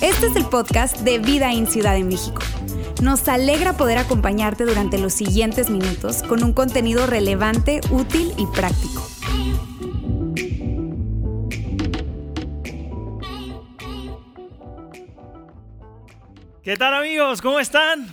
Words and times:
Este 0.00 0.26
es 0.26 0.36
el 0.36 0.44
podcast 0.46 0.98
de 0.98 1.18
Vida 1.18 1.52
en 1.52 1.66
Ciudad 1.66 1.94
de 1.94 2.04
México. 2.04 2.42
Nos 3.02 3.28
alegra 3.28 3.74
poder 3.74 3.98
acompañarte 3.98 4.64
durante 4.64 4.98
los 4.98 5.12
siguientes 5.12 5.70
minutos 5.70 6.22
con 6.22 6.42
un 6.42 6.52
contenido 6.52 7.06
relevante, 7.06 7.80
útil 7.90 8.32
y 8.36 8.46
práctico. 8.46 9.06
¿Qué 16.62 16.76
tal 16.76 16.94
amigos? 16.94 17.42
¿Cómo 17.42 17.60
están? 17.60 18.08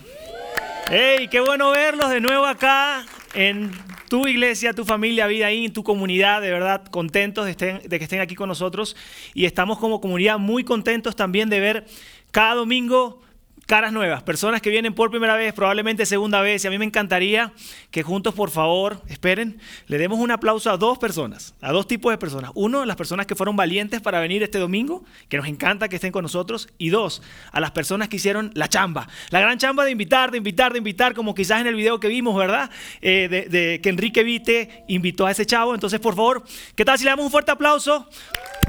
¡Hey! 0.89 1.27
Qué 1.29 1.39
bueno 1.39 1.71
verlos 1.71 2.09
de 2.09 2.21
nuevo 2.21 2.45
acá 2.45 3.05
en 3.33 3.71
tu 4.13 4.27
iglesia, 4.27 4.73
tu 4.73 4.85
familia, 4.85 5.25
vida 5.25 5.47
ahí, 5.47 5.69
tu 5.69 5.83
comunidad, 5.83 6.39
de 6.39 6.51
verdad 6.51 6.85
contentos 6.85 7.47
de, 7.47 7.79
de, 7.83 7.97
que 7.97 8.03
estén 8.03 8.21
aquí 8.21 8.35
con 8.35 8.47
nosotros. 8.47 8.95
Y 9.33 9.45
estamos 9.45 9.79
como 9.79 10.01
comunidad 10.01 10.37
muy 10.37 10.63
contentos 10.63 11.15
también 11.15 11.49
de 11.49 11.59
ver 11.59 11.85
cada 12.29 12.53
domingo 12.53 13.22
caras 13.65 13.93
nuevas, 13.93 14.23
personas 14.23 14.61
que 14.61 14.69
vienen 14.69 14.93
por 14.93 15.09
primera 15.09 15.35
vez, 15.35 15.53
probablemente 15.53 16.05
segunda 16.05 16.41
vez, 16.41 16.63
y 16.63 16.67
a 16.67 16.69
mí 16.69 16.77
me 16.77 16.85
encantaría 16.85 17.53
que 17.91 18.03
juntos, 18.03 18.33
por 18.33 18.49
favor, 18.49 19.01
esperen, 19.07 19.59
le 19.87 19.97
demos 19.97 20.19
un 20.19 20.31
aplauso 20.31 20.69
a 20.69 20.77
dos 20.77 20.97
personas, 20.97 21.55
a 21.61 21.71
dos 21.71 21.87
tipos 21.87 22.11
de 22.11 22.17
personas. 22.17 22.51
Uno, 22.55 22.85
las 22.85 22.95
personas 22.95 23.25
que 23.25 23.35
fueron 23.35 23.55
valientes 23.55 24.01
para 24.01 24.19
venir 24.19 24.43
este 24.43 24.59
domingo, 24.59 25.03
que 25.29 25.37
nos 25.37 25.47
encanta 25.47 25.87
que 25.87 25.95
estén 25.95 26.11
con 26.11 26.23
nosotros, 26.23 26.67
y 26.77 26.89
dos, 26.89 27.21
a 27.51 27.59
las 27.59 27.71
personas 27.71 28.09
que 28.09 28.17
hicieron 28.17 28.51
la 28.53 28.67
chamba, 28.67 29.07
la 29.29 29.39
gran 29.39 29.57
chamba 29.57 29.85
de 29.85 29.91
invitar, 29.91 30.31
de 30.31 30.37
invitar, 30.37 30.73
de 30.73 30.79
invitar, 30.79 31.13
como 31.13 31.33
quizás 31.33 31.61
en 31.61 31.67
el 31.67 31.75
video 31.75 31.99
que 31.99 32.09
vimos, 32.09 32.35
¿verdad? 32.35 32.69
Eh, 33.01 33.47
de, 33.49 33.79
que 33.81 33.89
Enrique 33.89 34.23
Vite 34.23 34.83
invitó 34.87 35.25
a 35.25 35.31
ese 35.31 35.45
chavo. 35.45 35.73
Entonces, 35.73 35.99
por 35.99 36.15
favor, 36.15 36.43
¿qué 36.75 36.83
tal 36.83 36.97
si 36.97 37.05
le 37.05 37.11
damos 37.11 37.25
un 37.25 37.31
fuerte 37.31 37.51
aplauso? 37.51 38.09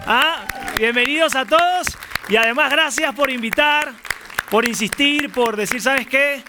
Ah, 0.06 0.44
bienvenidos 0.78 1.34
a 1.34 1.44
todos 1.44 1.86
y 2.28 2.36
además 2.36 2.70
gracias 2.70 3.14
por 3.14 3.30
invitar 3.30 3.92
por 4.50 4.68
insistir, 4.68 5.30
por 5.32 5.56
decir, 5.56 5.80
¿sabes 5.80 6.06
qué? 6.06 6.42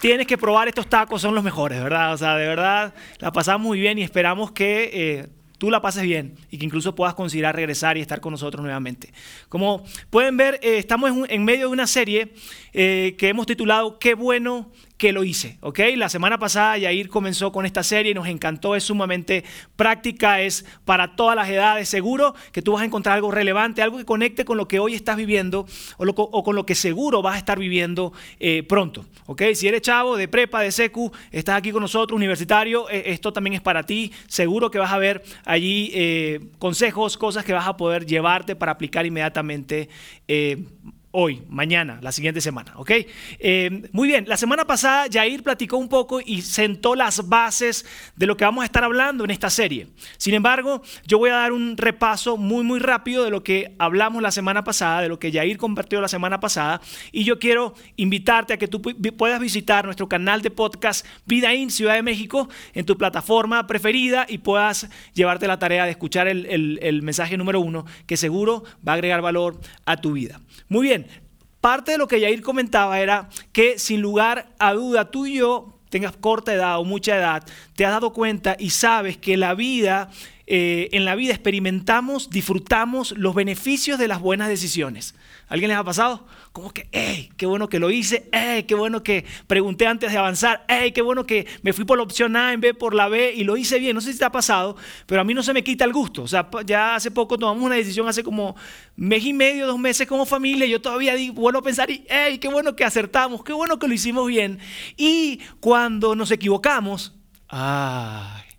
Tienes 0.00 0.26
que 0.26 0.36
probar 0.36 0.68
estos 0.68 0.88
tacos, 0.88 1.22
son 1.22 1.34
los 1.34 1.44
mejores, 1.44 1.82
¿verdad? 1.82 2.12
O 2.12 2.16
sea, 2.16 2.36
de 2.36 2.46
verdad, 2.46 2.94
la 3.18 3.30
pasamos 3.30 3.66
muy 3.66 3.78
bien 3.78 3.98
y 3.98 4.02
esperamos 4.02 4.50
que 4.50 4.90
eh, 4.92 5.28
tú 5.58 5.70
la 5.70 5.80
pases 5.80 6.02
bien 6.02 6.34
y 6.50 6.58
que 6.58 6.64
incluso 6.64 6.96
puedas 6.96 7.14
considerar 7.14 7.54
regresar 7.54 7.96
y 7.96 8.00
estar 8.00 8.20
con 8.20 8.32
nosotros 8.32 8.64
nuevamente. 8.64 9.12
Como 9.48 9.84
pueden 10.10 10.36
ver, 10.36 10.58
eh, 10.60 10.78
estamos 10.78 11.12
en, 11.28 11.44
medio 11.44 11.68
de 11.68 11.72
una 11.72 11.86
serie 11.86 12.34
eh, 12.72 13.14
que 13.16 13.28
hemos 13.28 13.46
titulado 13.46 14.00
Qué 14.00 14.14
bueno 14.14 14.72
que 15.02 15.12
lo 15.12 15.24
hice, 15.24 15.58
¿ok? 15.62 15.80
La 15.96 16.08
semana 16.08 16.38
pasada 16.38 16.78
Yair 16.78 17.08
comenzó 17.08 17.50
con 17.50 17.66
esta 17.66 17.82
serie 17.82 18.12
y 18.12 18.14
nos 18.14 18.28
encantó, 18.28 18.76
es 18.76 18.84
sumamente 18.84 19.42
práctica, 19.74 20.40
es 20.40 20.64
para 20.84 21.16
todas 21.16 21.34
las 21.34 21.48
edades, 21.48 21.88
seguro 21.88 22.36
que 22.52 22.62
tú 22.62 22.74
vas 22.74 22.82
a 22.82 22.84
encontrar 22.84 23.16
algo 23.16 23.32
relevante, 23.32 23.82
algo 23.82 23.98
que 23.98 24.04
conecte 24.04 24.44
con 24.44 24.56
lo 24.58 24.68
que 24.68 24.78
hoy 24.78 24.94
estás 24.94 25.16
viviendo 25.16 25.66
o, 25.96 26.44
con 26.44 26.54
lo 26.54 26.64
que 26.64 26.76
seguro 26.76 27.20
vas 27.20 27.34
a 27.34 27.38
estar 27.38 27.58
viviendo 27.58 28.12
eh, 28.38 28.62
pronto, 28.62 29.04
¿ok? 29.26 29.42
Si 29.54 29.66
eres 29.66 29.82
chavo 29.82 30.16
de 30.16 30.28
prepa, 30.28 30.60
de 30.60 30.70
secu, 30.70 31.10
estás 31.32 31.56
aquí 31.56 31.72
con 31.72 31.82
nosotros, 31.82 32.16
universitario, 32.16 32.88
eh, 32.88 33.02
esto 33.06 33.32
también 33.32 33.54
es 33.54 33.60
para 33.60 33.82
ti, 33.82 34.12
seguro 34.28 34.70
que 34.70 34.78
vas 34.78 34.92
a 34.92 34.98
ver 34.98 35.24
allí 35.44 35.90
eh, 35.94 36.38
consejos, 36.60 37.18
cosas 37.18 37.44
que 37.44 37.52
vas 37.52 37.66
a 37.66 37.76
poder 37.76 38.06
llevarte 38.06 38.54
para 38.54 38.70
aplicar 38.70 39.04
inmediatamente 39.04 39.88
hoy, 41.12 41.42
mañana, 41.48 41.98
la 42.02 42.10
siguiente 42.10 42.40
semana, 42.40 42.72
¿ok? 42.76 42.90
Eh, 43.38 43.88
muy 43.92 44.08
bien, 44.08 44.24
la 44.26 44.36
semana 44.36 44.66
pasada 44.66 45.06
Jair 45.12 45.42
platicó 45.42 45.76
un 45.76 45.88
poco 45.88 46.20
y 46.24 46.42
sentó 46.42 46.94
las 46.94 47.28
bases 47.28 47.86
de 48.16 48.26
lo 48.26 48.36
que 48.36 48.44
vamos 48.44 48.62
a 48.62 48.64
estar 48.64 48.82
hablando 48.82 49.24
en 49.24 49.30
esta 49.30 49.50
serie. 49.50 49.88
Sin 50.16 50.34
embargo, 50.34 50.82
yo 51.06 51.18
voy 51.18 51.30
a 51.30 51.34
dar 51.34 51.52
un 51.52 51.76
repaso 51.76 52.36
muy, 52.36 52.64
muy 52.64 52.80
rápido 52.80 53.24
de 53.24 53.30
lo 53.30 53.44
que 53.44 53.74
hablamos 53.78 54.22
la 54.22 54.30
semana 54.30 54.64
pasada, 54.64 55.02
de 55.02 55.08
lo 55.08 55.18
que 55.18 55.30
Jair 55.30 55.58
compartió 55.58 56.00
la 56.00 56.08
semana 56.08 56.40
pasada, 56.40 56.80
y 57.12 57.24
yo 57.24 57.38
quiero 57.38 57.74
invitarte 57.96 58.54
a 58.54 58.56
que 58.56 58.68
tú 58.68 58.80
puedas 58.82 59.40
visitar 59.40 59.84
nuestro 59.84 60.08
canal 60.08 60.42
de 60.42 60.50
podcast 60.50 61.06
Vida 61.26 61.54
In 61.54 61.70
Ciudad 61.70 61.94
de 61.94 62.02
México 62.02 62.48
en 62.72 62.86
tu 62.86 62.96
plataforma 62.96 63.66
preferida 63.66 64.26
y 64.28 64.38
puedas 64.38 64.88
llevarte 65.12 65.46
la 65.46 65.58
tarea 65.58 65.84
de 65.84 65.90
escuchar 65.90 66.26
el, 66.26 66.46
el, 66.46 66.78
el 66.82 67.02
mensaje 67.02 67.36
número 67.36 67.60
uno 67.60 67.84
que 68.06 68.16
seguro 68.16 68.64
va 68.86 68.92
a 68.92 68.94
agregar 68.94 69.20
valor 69.20 69.60
a 69.84 69.98
tu 69.98 70.12
vida. 70.12 70.40
Muy 70.68 70.86
bien, 70.86 71.01
parte 71.62 71.92
de 71.92 71.98
lo 71.98 72.08
que 72.08 72.20
Yair 72.20 72.42
comentaba 72.42 73.00
era 73.00 73.30
que 73.52 73.78
sin 73.78 74.02
lugar 74.02 74.48
a 74.58 74.74
duda 74.74 75.10
tú 75.10 75.26
y 75.26 75.36
yo, 75.36 75.78
tengas 75.90 76.16
corta 76.16 76.52
edad 76.52 76.80
o 76.80 76.84
mucha 76.84 77.16
edad, 77.16 77.44
te 77.76 77.86
has 77.86 77.92
dado 77.92 78.12
cuenta 78.12 78.56
y 78.58 78.70
sabes 78.70 79.16
que 79.16 79.36
la 79.36 79.54
vida, 79.54 80.10
eh, 80.48 80.88
en 80.90 81.04
la 81.04 81.14
vida 81.14 81.32
experimentamos, 81.32 82.30
disfrutamos 82.30 83.12
los 83.12 83.36
beneficios 83.36 83.98
de 84.00 84.08
las 84.08 84.20
buenas 84.20 84.48
decisiones. 84.48 85.14
¿Alguien 85.52 85.68
les 85.68 85.76
ha 85.76 85.84
pasado? 85.84 86.26
Como 86.52 86.72
que, 86.72 86.88
hey, 86.92 87.30
qué 87.36 87.44
bueno 87.44 87.68
que 87.68 87.78
lo 87.78 87.90
hice, 87.90 88.26
hey, 88.32 88.62
qué 88.62 88.74
bueno 88.74 89.02
que 89.02 89.26
pregunté 89.46 89.86
antes 89.86 90.10
de 90.10 90.16
avanzar, 90.16 90.64
hey, 90.66 90.92
qué 90.92 91.02
bueno 91.02 91.26
que 91.26 91.46
me 91.60 91.74
fui 91.74 91.84
por 91.84 91.98
la 91.98 92.04
opción 92.04 92.36
A 92.36 92.54
en 92.54 92.62
vez 92.62 92.74
por 92.74 92.94
la 92.94 93.08
B 93.08 93.34
y 93.36 93.44
lo 93.44 93.58
hice 93.58 93.78
bien. 93.78 93.94
No 93.94 94.00
sé 94.00 94.14
si 94.14 94.18
te 94.18 94.24
ha 94.24 94.32
pasado, 94.32 94.78
pero 95.04 95.20
a 95.20 95.24
mí 95.24 95.34
no 95.34 95.42
se 95.42 95.52
me 95.52 95.62
quita 95.62 95.84
el 95.84 95.92
gusto. 95.92 96.22
O 96.22 96.26
sea, 96.26 96.48
ya 96.64 96.94
hace 96.94 97.10
poco 97.10 97.36
tomamos 97.36 97.62
una 97.62 97.74
decisión, 97.74 98.08
hace 98.08 98.24
como 98.24 98.56
mes 98.96 99.26
y 99.26 99.34
medio, 99.34 99.66
dos 99.66 99.78
meses 99.78 100.08
como 100.08 100.24
familia, 100.24 100.64
yo 100.66 100.80
todavía 100.80 101.14
digo, 101.16 101.34
vuelvo 101.34 101.58
a 101.58 101.62
pensar 101.62 101.90
y, 101.90 102.06
hey, 102.08 102.38
qué 102.38 102.48
bueno 102.48 102.74
que 102.74 102.86
acertamos, 102.86 103.44
qué 103.44 103.52
bueno 103.52 103.78
que 103.78 103.88
lo 103.88 103.92
hicimos 103.92 104.26
bien. 104.26 104.58
Y 104.96 105.40
cuando 105.60 106.16
nos 106.16 106.30
equivocamos, 106.30 107.14
ay, 107.48 108.51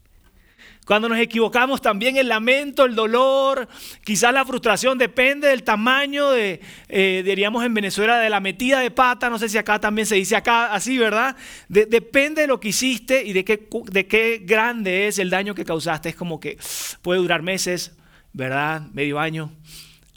cuando 0.86 1.08
nos 1.08 1.20
equivocamos 1.20 1.82
también 1.82 2.18
el 2.18 2.28
lamento, 2.28 2.86
el 2.86 2.96
dolor, 2.96 3.68
quizás 4.04 4.34
la 4.34 4.46
frustración, 4.46 4.98
depende 4.98 5.48
del 5.48 5.64
tamaño 5.64 6.32
de, 6.32 6.60
eh, 6.90 7.22
diríamos 7.26 7.64
en 7.64 7.74
Venezuela, 7.74 8.20
de 8.20 8.30
la 8.30 8.40
metida 8.40 8.80
de 8.80 8.92
pata, 8.92 9.30
no 9.30 9.40
sé 9.40 9.48
si 9.48 9.58
acá 9.58 9.80
también 9.80 10.06
se 10.06 10.16
dice 10.16 10.36
acá 10.36 10.74
así, 10.74 10.98
¿verdad? 10.98 11.38
De, 11.70 11.86
depende 11.86 12.42
de 12.42 12.48
lo 12.48 12.60
que 12.60 12.70
hiciste 12.70 13.24
y 13.24 13.34
de 13.34 13.46
qué, 13.46 13.68
de 13.92 14.08
qué 14.08 14.42
grande 14.44 15.08
es 15.08 15.20
el 15.20 15.30
daño 15.30 15.56
que 15.56 15.64
causaste. 15.64 16.10
Es 16.10 16.16
como 16.16 16.40
que 16.40 16.58
puede 17.02 17.22
durar 17.22 17.42
meses, 17.42 17.96
¿verdad? 18.34 18.82
Medio 18.94 19.20
año, 19.20 19.54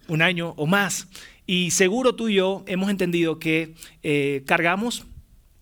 un 0.09 0.21
año 0.21 0.55
o 0.57 0.67
más. 0.67 1.09
Y 1.47 1.71
seguro 1.71 2.17
tú 2.17 2.29
y 2.29 2.35
yo 2.35 2.65
hemos 2.67 2.91
entendido 2.91 3.39
que 3.39 3.75
eh, 4.03 4.43
cargamos 4.47 5.07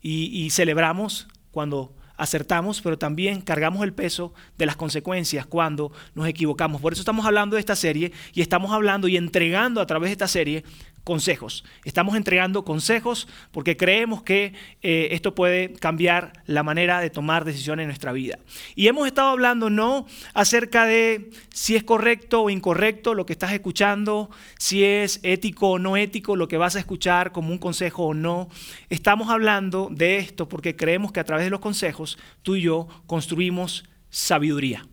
y 0.07 0.51
celebramos 0.51 1.27
cuando 1.49 1.94
acertamos, 2.17 2.81
pero 2.81 2.97
también 2.97 3.41
cargamos 3.41 3.83
el 3.83 3.93
peso 3.93 4.33
de 4.57 4.65
las 4.65 4.75
consecuencias 4.75 5.45
cuando 5.45 5.91
nos 6.13 6.27
equivocamos. 6.27 6.81
Por 6.81 6.93
eso 6.93 7.01
estamos 7.01 7.25
hablando 7.25 7.55
de 7.55 7.59
esta 7.59 7.75
serie 7.75 8.11
y 8.33 8.41
estamos 8.41 8.71
hablando 8.71 9.07
y 9.07 9.17
entregando 9.17 9.81
a 9.81 9.85
través 9.85 10.09
de 10.09 10.13
esta 10.13 10.27
serie 10.27 10.63
consejos. 11.05 11.63
Estamos 11.85 12.17
entregando 12.17 12.65
consejos 12.65 13.29
porque 13.51 13.77
creemos 13.77 14.23
que 14.23 14.53
eh, 14.81 15.09
esto 15.11 15.35
puede 15.35 15.71
cambiar 15.73 16.33
la 16.47 16.63
manera 16.63 16.99
de 16.99 17.11
tomar 17.11 17.45
decisiones 17.45 17.83
en 17.83 17.89
nuestra 17.89 18.11
vida. 18.11 18.39
Y 18.75 18.87
hemos 18.87 19.07
estado 19.07 19.29
hablando 19.29 19.69
no 19.69 20.07
acerca 20.33 20.85
de 20.85 21.29
si 21.53 21.75
es 21.75 21.83
correcto 21.83 22.41
o 22.41 22.49
incorrecto 22.49 23.13
lo 23.13 23.25
que 23.27 23.33
estás 23.33 23.53
escuchando, 23.53 24.31
si 24.57 24.83
es 24.83 25.19
ético 25.21 25.69
o 25.69 25.79
no 25.79 25.95
ético 25.95 26.35
lo 26.35 26.47
que 26.47 26.57
vas 26.57 26.75
a 26.75 26.79
escuchar 26.79 27.31
como 27.31 27.51
un 27.51 27.59
consejo 27.59 28.07
o 28.07 28.13
no. 28.15 28.49
Estamos 28.89 29.29
hablando 29.29 29.89
de 29.91 30.17
esto 30.17 30.49
porque 30.49 30.75
creemos 30.75 31.11
que 31.11 31.19
a 31.19 31.23
través 31.23 31.45
de 31.45 31.51
los 31.51 31.59
consejos 31.59 32.17
tú 32.41 32.55
y 32.55 32.63
yo 32.63 32.87
construimos 33.05 33.85
sabiduría. 34.09 34.87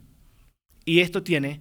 Y 0.84 1.00
esto 1.00 1.22
tiene 1.22 1.60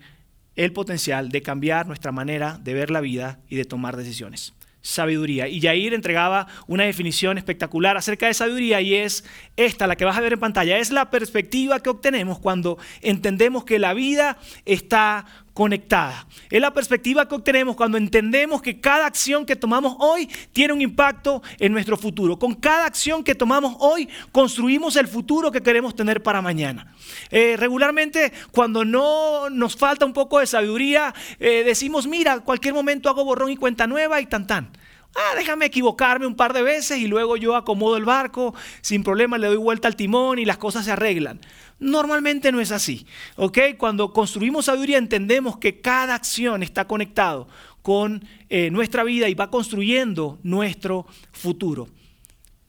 el 0.63 0.73
potencial 0.73 1.29
de 1.29 1.41
cambiar 1.41 1.87
nuestra 1.87 2.11
manera 2.11 2.59
de 2.61 2.75
ver 2.75 2.91
la 2.91 3.01
vida 3.01 3.39
y 3.49 3.55
de 3.55 3.65
tomar 3.65 3.97
decisiones. 3.97 4.53
Sabiduría. 4.83 5.47
Y 5.47 5.59
Yair 5.59 5.93
entregaba 5.93 6.47
una 6.67 6.83
definición 6.83 7.37
espectacular 7.37 7.97
acerca 7.97 8.27
de 8.27 8.33
sabiduría 8.35 8.79
y 8.81 8.95
es 8.95 9.23
esta, 9.57 9.87
la 9.87 9.95
que 9.95 10.05
vas 10.05 10.17
a 10.17 10.21
ver 10.21 10.33
en 10.33 10.39
pantalla. 10.39 10.77
Es 10.77 10.91
la 10.91 11.09
perspectiva 11.09 11.79
que 11.79 11.89
obtenemos 11.89 12.39
cuando 12.39 12.77
entendemos 13.01 13.63
que 13.63 13.79
la 13.79 13.93
vida 13.95 14.37
está 14.65 15.25
conectada. 15.53 16.25
Es 16.49 16.61
la 16.61 16.73
perspectiva 16.73 17.27
que 17.27 17.35
obtenemos 17.35 17.75
cuando 17.75 17.97
entendemos 17.97 18.61
que 18.61 18.79
cada 18.79 19.05
acción 19.05 19.45
que 19.45 19.55
tomamos 19.55 19.95
hoy 19.99 20.29
tiene 20.53 20.73
un 20.73 20.81
impacto 20.81 21.41
en 21.59 21.71
nuestro 21.71 21.97
futuro. 21.97 22.37
Con 22.39 22.55
cada 22.55 22.85
acción 22.85 23.23
que 23.23 23.35
tomamos 23.35 23.75
hoy 23.79 24.07
construimos 24.31 24.95
el 24.95 25.07
futuro 25.07 25.51
que 25.51 25.61
queremos 25.61 25.95
tener 25.95 26.23
para 26.23 26.41
mañana. 26.41 26.93
Eh, 27.29 27.55
regularmente 27.57 28.31
cuando 28.51 28.85
no 28.85 29.49
nos 29.49 29.75
falta 29.75 30.05
un 30.05 30.13
poco 30.13 30.39
de 30.39 30.47
sabiduría, 30.47 31.13
eh, 31.39 31.63
decimos, 31.65 32.07
mira, 32.07 32.39
cualquier 32.39 32.73
momento 32.73 33.09
hago 33.09 33.25
borrón 33.25 33.51
y 33.51 33.57
cuenta 33.57 33.87
nueva 33.87 34.21
y 34.21 34.25
tan 34.25 34.47
tan. 34.47 34.71
Ah, 35.13 35.35
déjame 35.35 35.65
equivocarme 35.65 36.25
un 36.25 36.35
par 36.35 36.53
de 36.53 36.61
veces 36.61 36.99
y 36.99 37.07
luego 37.07 37.35
yo 37.35 37.57
acomodo 37.57 37.97
el 37.97 38.05
barco, 38.05 38.55
sin 38.79 39.03
problema 39.03 39.37
le 39.37 39.47
doy 39.47 39.57
vuelta 39.57 39.89
al 39.89 39.97
timón 39.97 40.39
y 40.39 40.45
las 40.45 40.57
cosas 40.57 40.85
se 40.85 40.91
arreglan. 40.91 41.41
Normalmente 41.81 42.51
no 42.51 42.61
es 42.61 42.71
así, 42.71 43.05
¿ok? 43.35 43.57
Cuando 43.77 44.13
construimos 44.13 44.65
sabiduría 44.65 44.99
entendemos 44.99 45.57
que 45.57 45.81
cada 45.81 46.15
acción 46.15 46.61
está 46.61 46.85
conectado 46.85 47.47
con 47.81 48.23
eh, 48.49 48.69
nuestra 48.69 49.03
vida 49.03 49.27
y 49.27 49.33
va 49.33 49.49
construyendo 49.49 50.39
nuestro 50.43 51.07
futuro. 51.31 51.89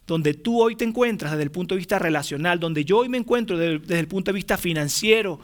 Donde 0.06 0.34
tú 0.34 0.60
hoy 0.60 0.76
te 0.76 0.84
encuentras 0.84 1.32
desde 1.32 1.44
el 1.44 1.50
punto 1.50 1.74
de 1.74 1.80
vista 1.80 1.98
relacional, 1.98 2.58
donde 2.58 2.86
yo 2.86 2.98
hoy 2.98 3.10
me 3.10 3.18
encuentro 3.18 3.58
desde, 3.58 3.78
desde 3.80 4.00
el 4.00 4.08
punto 4.08 4.30
de 4.30 4.36
vista 4.36 4.56
financiero, 4.56 5.38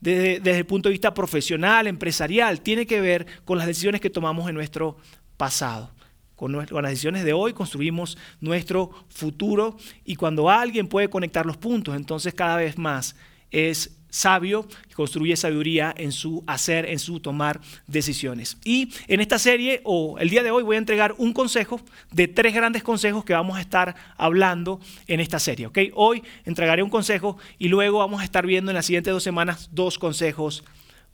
desde, 0.00 0.56
el 0.56 0.66
punto 0.66 0.88
de 0.88 0.94
vista 0.94 1.12
profesional, 1.12 1.86
empresarial, 1.86 2.60
tiene 2.60 2.86
que 2.86 3.00
ver 3.00 3.26
con 3.44 3.58
las 3.58 3.66
decisiones 3.66 4.00
que 4.00 4.08
tomamos 4.08 4.48
en 4.48 4.54
nuestro 4.54 4.96
pasado. 5.36 5.90
Con, 6.40 6.52
las 6.52 6.90
decisiones 6.90 7.22
de 7.22 7.34
hoy 7.34 7.52
construimos 7.52 8.16
nuestro 8.40 8.90
futuro 9.10 9.76
y 10.06 10.16
cuando 10.16 10.48
alguien 10.48 10.88
puede 10.88 11.10
conectar 11.10 11.44
los 11.44 11.58
puntos, 11.58 11.94
entonces 11.94 12.32
cada 12.32 12.56
vez 12.56 12.78
más 12.78 13.14
es 13.50 13.98
sabio, 14.08 14.66
construye 14.94 15.36
sabiduría 15.36 15.92
en 15.94 16.12
su 16.12 16.42
hacer, 16.46 16.86
en 16.86 16.98
su 16.98 17.20
tomar 17.20 17.60
decisiones. 17.86 18.56
Y 18.64 18.90
en 19.06 19.20
esta 19.20 19.38
serie, 19.38 19.82
o 19.84 20.16
el 20.18 20.30
día 20.30 20.42
de 20.42 20.50
hoy, 20.50 20.62
voy 20.62 20.76
a 20.76 20.78
entregar 20.78 21.14
un 21.18 21.34
consejo 21.34 21.78
de 22.10 22.26
tres 22.26 22.54
grandes 22.54 22.82
consejos 22.82 23.22
que 23.22 23.34
vamos 23.34 23.58
a 23.58 23.60
estar 23.60 23.94
hablando 24.16 24.80
en 25.08 25.20
esta 25.20 25.38
serie. 25.38 25.66
¿okay? 25.66 25.92
Hoy 25.94 26.22
entregaré 26.46 26.82
un 26.82 26.88
consejo 26.88 27.36
y 27.58 27.68
luego 27.68 27.98
vamos 27.98 28.22
a 28.22 28.24
estar 28.24 28.46
viendo 28.46 28.70
en 28.70 28.76
las 28.76 28.86
siguientes 28.86 29.12
dos 29.12 29.22
semanas 29.22 29.68
dos 29.72 29.98
consejos 29.98 30.64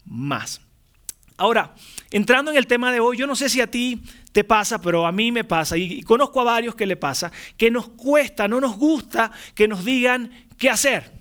más. 0.05 0.61
Ahora, 1.37 1.75
entrando 2.09 2.49
en 2.51 2.57
el 2.57 2.65
tema 2.65 2.91
de 2.91 2.99
hoy, 2.99 3.17
yo 3.17 3.27
no 3.27 3.35
sé 3.35 3.47
si 3.47 3.61
a 3.61 3.67
ti 3.67 4.01
te 4.31 4.43
pasa, 4.43 4.81
pero 4.81 5.05
a 5.05 5.11
mí 5.11 5.31
me 5.31 5.43
pasa, 5.43 5.77
y 5.77 6.01
conozco 6.01 6.41
a 6.41 6.45
varios 6.45 6.75
que 6.75 6.85
le 6.85 6.97
pasa, 6.97 7.31
que 7.55 7.69
nos 7.69 7.89
cuesta, 7.89 8.47
no 8.47 8.59
nos 8.59 8.75
gusta 8.75 9.31
que 9.53 9.67
nos 9.67 9.85
digan 9.85 10.31
qué 10.57 10.69
hacer. 10.69 11.17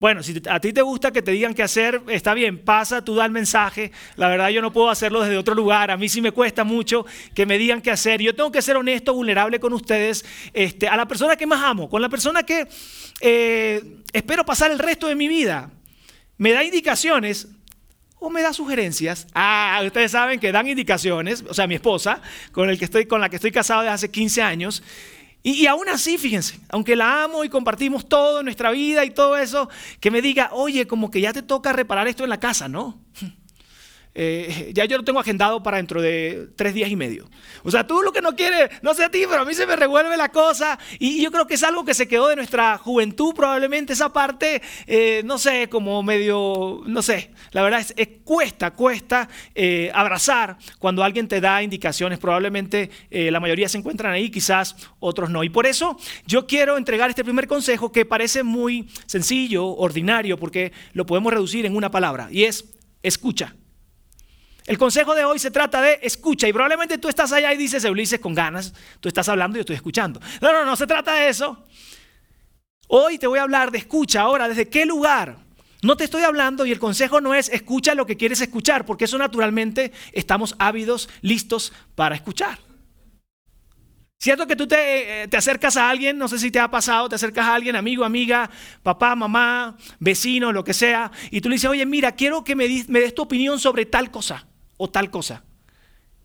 Bueno, 0.00 0.22
si 0.22 0.40
a 0.48 0.60
ti 0.60 0.72
te 0.72 0.80
gusta 0.80 1.10
que 1.10 1.22
te 1.22 1.32
digan 1.32 1.54
qué 1.54 1.64
hacer, 1.64 2.00
está 2.08 2.32
bien, 2.32 2.64
pasa, 2.64 3.02
tú 3.02 3.16
da 3.16 3.24
el 3.24 3.32
mensaje. 3.32 3.90
La 4.14 4.28
verdad 4.28 4.48
yo 4.50 4.62
no 4.62 4.72
puedo 4.72 4.90
hacerlo 4.90 5.22
desde 5.22 5.36
otro 5.36 5.56
lugar. 5.56 5.90
A 5.90 5.96
mí 5.96 6.08
sí 6.08 6.20
me 6.20 6.30
cuesta 6.30 6.62
mucho 6.62 7.04
que 7.34 7.46
me 7.46 7.58
digan 7.58 7.82
qué 7.82 7.90
hacer. 7.90 8.22
Yo 8.22 8.32
tengo 8.32 8.52
que 8.52 8.62
ser 8.62 8.76
honesto, 8.76 9.12
vulnerable 9.12 9.58
con 9.58 9.72
ustedes, 9.72 10.24
este, 10.52 10.86
a 10.86 10.96
la 10.96 11.08
persona 11.08 11.34
que 11.34 11.46
más 11.46 11.64
amo, 11.64 11.90
con 11.90 12.00
la 12.00 12.08
persona 12.08 12.44
que 12.44 12.68
eh, 13.20 14.02
espero 14.12 14.44
pasar 14.44 14.70
el 14.70 14.78
resto 14.78 15.08
de 15.08 15.16
mi 15.16 15.26
vida. 15.26 15.72
Me 16.36 16.52
da 16.52 16.62
indicaciones 16.62 17.48
o 18.20 18.30
me 18.30 18.42
da 18.42 18.52
sugerencias. 18.52 19.26
Ah, 19.34 19.80
ustedes 19.84 20.12
saben 20.12 20.40
que 20.40 20.52
dan 20.52 20.66
indicaciones. 20.66 21.44
O 21.48 21.54
sea, 21.54 21.66
mi 21.66 21.74
esposa, 21.74 22.20
con, 22.52 22.68
el 22.70 22.78
que 22.78 22.84
estoy, 22.84 23.06
con 23.06 23.20
la 23.20 23.28
que 23.28 23.36
estoy 23.36 23.52
casado 23.52 23.82
desde 23.82 23.94
hace 23.94 24.10
15 24.10 24.42
años. 24.42 24.82
Y, 25.42 25.66
aún 25.66 25.88
así, 25.88 26.18
fíjense, 26.18 26.58
aunque 26.68 26.96
la 26.96 27.24
amo 27.24 27.44
y 27.44 27.48
compartimos 27.48 28.08
todo 28.08 28.42
nuestra 28.42 28.70
vida 28.70 29.04
y 29.04 29.10
todo 29.10 29.36
eso, 29.36 29.70
que 30.00 30.10
me 30.10 30.20
diga, 30.20 30.50
oye, 30.52 30.86
como 30.86 31.10
que 31.10 31.20
ya 31.20 31.32
te 31.32 31.42
toca 31.42 31.72
reparar 31.72 32.08
esto 32.08 32.24
en 32.24 32.30
la 32.30 32.40
casa, 32.40 32.68
¿no? 32.68 33.00
Eh, 34.14 34.72
ya 34.74 34.84
yo 34.84 34.96
lo 34.96 35.04
tengo 35.04 35.20
agendado 35.20 35.62
para 35.62 35.76
dentro 35.76 36.02
de 36.02 36.48
tres 36.56 36.74
días 36.74 36.90
y 36.90 36.96
medio. 36.96 37.28
O 37.62 37.70
sea, 37.70 37.86
tú 37.86 38.02
lo 38.02 38.12
que 38.12 38.20
no 38.20 38.34
quieres, 38.34 38.70
no 38.82 38.94
sé 38.94 39.04
a 39.04 39.10
ti, 39.10 39.22
pero 39.28 39.42
a 39.42 39.44
mí 39.44 39.54
se 39.54 39.66
me 39.66 39.76
revuelve 39.76 40.16
la 40.16 40.30
cosa. 40.30 40.78
Y, 40.98 41.22
yo 41.22 41.30
creo 41.30 41.46
que 41.46 41.54
es 41.54 41.62
algo 41.62 41.84
que 41.84 41.94
se 41.94 42.08
quedó 42.08 42.28
de 42.28 42.36
nuestra 42.36 42.78
juventud, 42.78 43.34
probablemente 43.34 43.92
esa 43.92 44.12
parte, 44.12 44.62
eh, 44.86 45.22
no 45.24 45.38
sé, 45.38 45.68
como 45.68 46.02
medio, 46.02 46.82
no 46.86 47.02
sé, 47.02 47.32
la 47.52 47.62
verdad 47.62 47.80
es, 47.80 47.92
que 47.92 48.18
cuesta, 48.24 48.72
cuesta 48.72 49.28
eh, 49.54 49.90
abrazar 49.94 50.58
cuando 50.78 51.04
alguien 51.04 51.28
te 51.28 51.40
da 51.40 51.62
indicaciones. 51.62 52.18
Probablemente 52.18 52.90
la 53.10 53.40
mayoría 53.40 53.68
se 53.68 53.78
encuentran 53.78 54.12
ahí, 54.12 54.30
quizás 54.30 54.76
otros 55.00 55.30
no. 55.30 55.44
Y 55.44 55.50
por 55.50 55.66
eso 55.66 55.96
yo 56.26 56.46
quiero 56.46 56.76
entregar 56.76 57.10
este 57.10 57.24
primer 57.24 57.46
consejo 57.46 57.92
que 57.92 58.04
parece 58.04 58.42
muy 58.42 58.88
sencillo, 59.06 59.66
ordinario, 59.66 60.38
porque 60.38 60.72
lo 60.92 61.06
podemos 61.06 61.32
reducir 61.32 61.66
en 61.66 61.76
una 61.76 61.90
palabra, 61.90 62.28
y 62.30 62.44
es 62.44 62.64
escucha. 63.02 63.54
El 64.68 64.76
consejo 64.76 65.14
de 65.14 65.24
hoy 65.24 65.38
se 65.38 65.50
trata 65.50 65.80
de 65.80 65.98
escucha 66.02 66.46
y 66.46 66.52
probablemente 66.52 66.98
tú 66.98 67.08
estás 67.08 67.32
allá 67.32 67.54
y 67.54 67.56
dices, 67.56 67.82
Ulises, 67.86 68.20
con 68.20 68.34
ganas, 68.34 68.74
tú 69.00 69.08
estás 69.08 69.26
hablando 69.30 69.56
y 69.56 69.60
yo 69.60 69.60
estoy 69.62 69.76
escuchando. 69.76 70.20
No, 70.42 70.52
no, 70.52 70.62
no 70.66 70.76
se 70.76 70.86
trata 70.86 71.14
de 71.14 71.30
eso. 71.30 71.64
Hoy 72.86 73.16
te 73.16 73.26
voy 73.26 73.38
a 73.38 73.44
hablar 73.44 73.70
de 73.70 73.78
escucha. 73.78 74.20
Ahora, 74.20 74.46
¿desde 74.46 74.68
qué 74.68 74.84
lugar? 74.84 75.38
No 75.80 75.96
te 75.96 76.04
estoy 76.04 76.22
hablando 76.22 76.66
y 76.66 76.72
el 76.72 76.78
consejo 76.78 77.22
no 77.22 77.32
es 77.32 77.48
escucha 77.48 77.94
lo 77.94 78.04
que 78.04 78.18
quieres 78.18 78.42
escuchar, 78.42 78.84
porque 78.84 79.06
eso 79.06 79.16
naturalmente 79.16 79.90
estamos 80.12 80.54
ávidos, 80.58 81.08
listos 81.22 81.72
para 81.94 82.14
escuchar. 82.14 82.58
Cierto 84.18 84.46
que 84.46 84.56
tú 84.56 84.68
te, 84.68 85.22
eh, 85.22 85.28
te, 85.28 85.38
acercas 85.38 85.78
a 85.78 85.88
alguien, 85.88 86.18
no 86.18 86.28
sé 86.28 86.38
si 86.38 86.50
te 86.50 86.60
ha 86.60 86.70
pasado, 86.70 87.08
te 87.08 87.14
acercas 87.14 87.46
a 87.46 87.54
alguien, 87.54 87.74
amigo, 87.74 88.04
amiga, 88.04 88.50
papá, 88.82 89.16
mamá, 89.16 89.78
vecino, 89.98 90.52
lo 90.52 90.62
que 90.62 90.74
sea, 90.74 91.10
y 91.30 91.40
tú 91.40 91.48
le 91.48 91.54
dices, 91.54 91.70
oye, 91.70 91.86
mira, 91.86 92.12
quiero 92.12 92.44
que 92.44 92.54
me, 92.54 92.68
me 92.88 93.00
des 93.00 93.14
tu 93.14 93.22
opinión 93.22 93.58
sobre 93.58 93.86
tal 93.86 94.10
cosa 94.10 94.46
o 94.78 94.88
tal 94.88 95.10
cosa. 95.10 95.44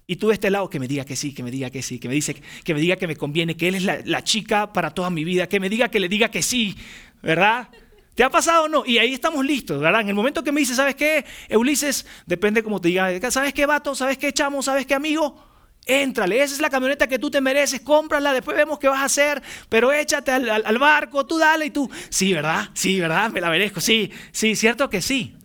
Y 0.05 0.17
tú 0.17 0.27
de 0.27 0.33
este 0.33 0.50
lado 0.50 0.69
que 0.69 0.79
me 0.79 0.88
diga 0.88 1.05
que 1.05 1.15
sí, 1.15 1.33
que 1.33 1.44
me 1.44 1.51
diga 1.51 1.69
que 1.69 1.81
sí, 1.81 2.00
que 2.00 2.07
me 2.07 2.13
dice 2.13 2.35
que 2.63 2.73
me 2.73 2.81
diga 2.81 2.97
que 2.97 3.07
me 3.07 3.15
conviene, 3.15 3.55
que 3.55 3.69
él 3.69 3.75
es 3.75 3.83
la, 3.83 4.23
chica 4.23 4.73
para 4.73 4.91
toda 4.91 5.09
mi 5.09 5.23
vida, 5.23 5.47
que 5.47 5.59
me 5.59 5.69
diga 5.69 5.89
que 5.89 6.00
le 6.00 6.09
diga 6.09 6.29
que 6.29 6.41
sí, 6.41 6.75
¿verdad? 7.21 7.69
¿Te 8.13 8.23
ha 8.23 8.29
pasado 8.29 8.65
o 8.65 8.67
no? 8.67 8.85
Y 8.85 8.97
ahí 8.97 9.13
estamos 9.13 9.45
listos, 9.45 9.79
¿verdad? 9.79 10.01
En 10.01 10.09
el 10.09 10.13
momento 10.13 10.44
que 10.44 10.51
me 10.51 10.59
dice, 10.59 10.75
¿sabes 10.75 10.95
qué? 10.95 11.25
Ulises, 11.51 12.05
depende 12.25 12.61
como 12.63 12.81
te 12.81 12.89
diga, 12.89 13.31
¿sabes 13.31 13.53
qué, 13.53 13.65
vato? 13.65 13.95
¿Sabes 13.95 14.17
qué, 14.17 14.33
chamo? 14.33 14.61
¿Sabes 14.61 14.85
qué, 14.85 14.94
amigo? 14.94 15.41
Éntrale, 15.85 16.41
esa 16.41 16.53
es 16.53 16.61
la 16.61 16.69
camioneta 16.69 17.07
que 17.07 17.17
tú 17.17 17.31
te 17.31 17.41
mereces, 17.41 17.81
cómprala, 17.81 18.33
después 18.33 18.55
vemos 18.55 18.79
qué 18.79 18.88
vas 18.88 19.01
a 19.01 19.05
hacer, 19.05 19.41
pero 19.67 19.91
échate 19.91 20.31
al, 20.31 20.50
al 20.50 20.77
barco, 20.77 21.25
tú 21.25 21.38
dale 21.38 21.65
y 21.65 21.71
tú, 21.71 21.89
sí, 22.09 22.33
¿verdad? 22.33 22.69
Sí, 22.73 23.00
¿verdad? 23.00 23.31
Me 23.31 23.41
la 23.41 23.50
merezco, 23.50 23.81
sí, 23.81 24.11
sí, 24.31 24.55
cierto 24.55 24.89
que 24.89 25.01
sí 25.01 25.35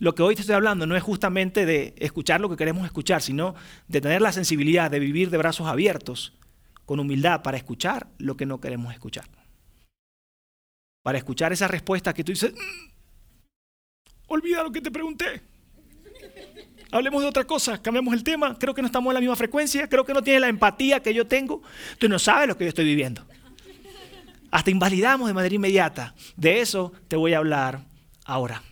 lo 0.00 0.14
que 0.14 0.22
hoy 0.22 0.34
te 0.34 0.40
estoy 0.40 0.56
hablando 0.56 0.86
no 0.86 0.96
es 0.96 1.02
justamente 1.02 1.66
de 1.66 1.94
escuchar 1.98 2.40
lo 2.40 2.48
que 2.48 2.56
queremos 2.56 2.86
escuchar, 2.86 3.20
sino 3.20 3.54
de 3.86 4.00
tener 4.00 4.22
la 4.22 4.32
sensibilidad 4.32 4.90
de 4.90 4.98
vivir 4.98 5.28
de 5.28 5.36
brazos 5.36 5.66
abiertos, 5.68 6.32
con 6.86 6.98
humildad, 6.98 7.42
para 7.42 7.58
escuchar 7.58 8.08
lo 8.18 8.34
que 8.34 8.46
no 8.46 8.60
queremos 8.60 8.94
escuchar. 8.94 9.26
Para 11.02 11.18
escuchar 11.18 11.52
esa 11.52 11.68
respuesta 11.68 12.14
que 12.14 12.24
tú 12.24 12.32
dices, 12.32 12.52
mm, 12.52 12.90
olvida 14.28 14.62
lo 14.62 14.72
que 14.72 14.80
te 14.80 14.90
pregunté. 14.90 15.42
Hablemos 16.90 17.22
de 17.22 17.28
otra 17.28 17.44
cosa, 17.44 17.80
cambiamos 17.80 18.14
el 18.14 18.24
tema, 18.24 18.58
creo 18.58 18.74
que 18.74 18.80
no 18.80 18.86
estamos 18.86 19.10
en 19.10 19.14
la 19.14 19.20
misma 19.20 19.36
frecuencia, 19.36 19.86
creo 19.86 20.04
que 20.04 20.14
no 20.14 20.22
tienes 20.22 20.40
la 20.40 20.48
empatía 20.48 21.00
que 21.00 21.12
yo 21.12 21.26
tengo, 21.26 21.62
tú 21.98 22.08
no 22.08 22.18
sabes 22.18 22.48
lo 22.48 22.56
que 22.56 22.64
yo 22.64 22.70
estoy 22.70 22.86
viviendo. 22.86 23.24
Hasta 24.50 24.70
invalidamos 24.70 25.28
de 25.28 25.34
manera 25.34 25.54
inmediata. 25.54 26.14
De 26.36 26.60
eso 26.60 26.92
te 27.06 27.16
voy 27.16 27.34
a 27.34 27.38
hablar 27.38 27.84
ahora. 28.24 28.64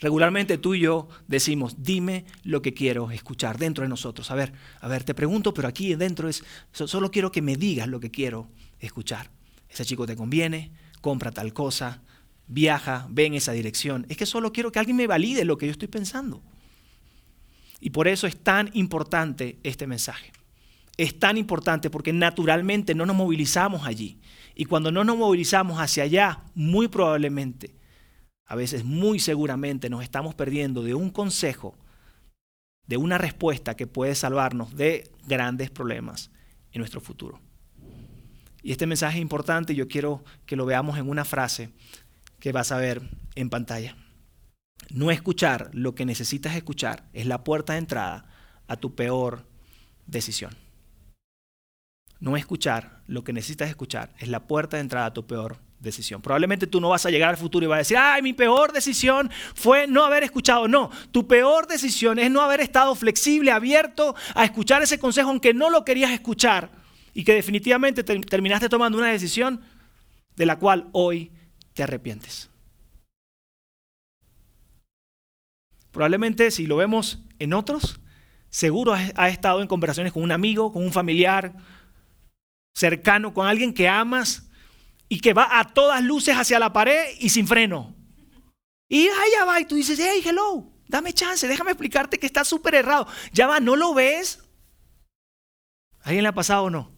Regularmente 0.00 0.56
tú 0.56 0.74
y 0.74 0.80
yo 0.80 1.08
decimos, 1.28 1.76
dime 1.78 2.24
lo 2.42 2.62
que 2.62 2.72
quiero 2.72 3.10
escuchar 3.10 3.58
dentro 3.58 3.82
de 3.82 3.88
nosotros. 3.88 4.30
A 4.30 4.34
ver, 4.34 4.52
a 4.80 4.88
ver, 4.88 5.04
te 5.04 5.14
pregunto, 5.14 5.52
pero 5.52 5.68
aquí 5.68 5.94
dentro 5.94 6.28
es, 6.28 6.42
solo 6.72 7.10
quiero 7.10 7.30
que 7.30 7.42
me 7.42 7.56
digas 7.56 7.86
lo 7.86 8.00
que 8.00 8.10
quiero 8.10 8.48
escuchar. 8.78 9.30
Ese 9.68 9.84
chico 9.84 10.06
te 10.06 10.16
conviene, 10.16 10.72
compra 11.02 11.30
tal 11.30 11.52
cosa, 11.52 12.02
viaja, 12.46 13.06
ve 13.10 13.26
en 13.26 13.34
esa 13.34 13.52
dirección. 13.52 14.06
Es 14.08 14.16
que 14.16 14.24
solo 14.24 14.52
quiero 14.52 14.72
que 14.72 14.78
alguien 14.78 14.96
me 14.96 15.06
valide 15.06 15.44
lo 15.44 15.58
que 15.58 15.66
yo 15.66 15.72
estoy 15.72 15.88
pensando. 15.88 16.42
Y 17.78 17.90
por 17.90 18.08
eso 18.08 18.26
es 18.26 18.38
tan 18.38 18.70
importante 18.72 19.58
este 19.62 19.86
mensaje. 19.86 20.32
Es 20.96 21.18
tan 21.18 21.36
importante 21.36 21.90
porque 21.90 22.12
naturalmente 22.14 22.94
no 22.94 23.04
nos 23.04 23.16
movilizamos 23.16 23.86
allí. 23.86 24.18
Y 24.54 24.64
cuando 24.64 24.90
no 24.90 25.04
nos 25.04 25.18
movilizamos 25.18 25.78
hacia 25.78 26.04
allá, 26.04 26.42
muy 26.54 26.88
probablemente 26.88 27.79
a 28.50 28.56
veces 28.56 28.84
muy 28.84 29.20
seguramente 29.20 29.88
nos 29.88 30.02
estamos 30.02 30.34
perdiendo 30.34 30.82
de 30.82 30.92
un 30.92 31.10
consejo, 31.10 31.78
de 32.84 32.96
una 32.96 33.16
respuesta 33.16 33.76
que 33.76 33.86
puede 33.86 34.16
salvarnos 34.16 34.74
de 34.74 35.08
grandes 35.28 35.70
problemas 35.70 36.32
en 36.72 36.80
nuestro 36.80 37.00
futuro. 37.00 37.40
Y 38.60 38.72
este 38.72 38.88
mensaje 38.88 39.18
es 39.18 39.22
importante 39.22 39.76
yo 39.76 39.86
quiero 39.86 40.24
que 40.46 40.56
lo 40.56 40.66
veamos 40.66 40.98
en 40.98 41.08
una 41.08 41.24
frase 41.24 41.70
que 42.40 42.50
vas 42.50 42.72
a 42.72 42.78
ver 42.78 43.08
en 43.36 43.50
pantalla. 43.50 43.96
No 44.92 45.12
escuchar 45.12 45.70
lo 45.72 45.94
que 45.94 46.04
necesitas 46.04 46.56
escuchar 46.56 47.08
es 47.12 47.26
la 47.26 47.44
puerta 47.44 47.74
de 47.74 47.78
entrada 47.78 48.26
a 48.66 48.74
tu 48.78 48.96
peor 48.96 49.46
decisión. 50.08 50.56
No 52.18 52.36
escuchar 52.36 53.04
lo 53.06 53.22
que 53.22 53.32
necesitas 53.32 53.68
escuchar 53.68 54.12
es 54.18 54.26
la 54.26 54.48
puerta 54.48 54.76
de 54.76 54.80
entrada 54.80 55.06
a 55.06 55.14
tu 55.14 55.28
peor 55.28 55.69
decisión. 55.80 56.20
Probablemente 56.22 56.66
tú 56.66 56.80
no 56.80 56.90
vas 56.90 57.06
a 57.06 57.10
llegar 57.10 57.30
al 57.30 57.36
futuro 57.36 57.64
y 57.64 57.68
vas 57.68 57.76
a 57.76 57.78
decir, 57.78 57.96
ay, 57.96 58.22
mi 58.22 58.32
peor 58.32 58.72
decisión 58.72 59.30
fue 59.54 59.86
no 59.86 60.04
haber 60.04 60.22
escuchado. 60.22 60.68
No, 60.68 60.90
tu 61.10 61.26
peor 61.26 61.66
decisión 61.66 62.18
es 62.18 62.30
no 62.30 62.42
haber 62.42 62.60
estado 62.60 62.94
flexible, 62.94 63.50
abierto 63.50 64.14
a 64.34 64.44
escuchar 64.44 64.82
ese 64.82 64.98
consejo 64.98 65.30
aunque 65.30 65.54
no 65.54 65.70
lo 65.70 65.84
querías 65.84 66.12
escuchar 66.12 66.70
y 67.14 67.24
que 67.24 67.34
definitivamente 67.34 68.04
terminaste 68.04 68.68
tomando 68.68 68.98
una 68.98 69.08
decisión 69.08 69.62
de 70.36 70.46
la 70.46 70.58
cual 70.58 70.88
hoy 70.92 71.32
te 71.72 71.82
arrepientes. 71.82 72.50
Probablemente 75.90 76.50
si 76.50 76.66
lo 76.66 76.76
vemos 76.76 77.18
en 77.38 77.52
otros, 77.52 78.00
seguro 78.48 78.94
ha 78.94 79.28
estado 79.28 79.60
en 79.60 79.66
conversaciones 79.66 80.12
con 80.12 80.22
un 80.22 80.30
amigo, 80.30 80.72
con 80.72 80.84
un 80.84 80.92
familiar 80.92 81.54
cercano, 82.74 83.34
con 83.34 83.46
alguien 83.46 83.74
que 83.74 83.88
amas 83.88 84.49
y 85.10 85.20
que 85.20 85.34
va 85.34 85.58
a 85.58 85.64
todas 85.64 86.02
luces 86.02 86.36
hacia 86.36 86.60
la 86.60 86.72
pared 86.72 87.16
y 87.18 87.28
sin 87.28 87.46
freno. 87.46 87.94
Y 88.88 89.08
allá 89.08 89.44
va 89.44 89.60
y 89.60 89.64
tú 89.64 89.74
dices, 89.74 89.98
hey, 90.00 90.22
hello, 90.24 90.72
dame 90.86 91.12
chance, 91.12 91.48
déjame 91.48 91.72
explicarte 91.72 92.16
que 92.16 92.26
está 92.26 92.44
súper 92.44 92.76
errado. 92.76 93.08
Ya 93.32 93.48
va, 93.48 93.58
¿no 93.58 93.74
lo 93.74 93.92
ves? 93.92 94.38
¿Alguien 96.02 96.22
le 96.22 96.28
ha 96.28 96.32
pasado 96.32 96.64
o 96.64 96.70
no? 96.70 96.92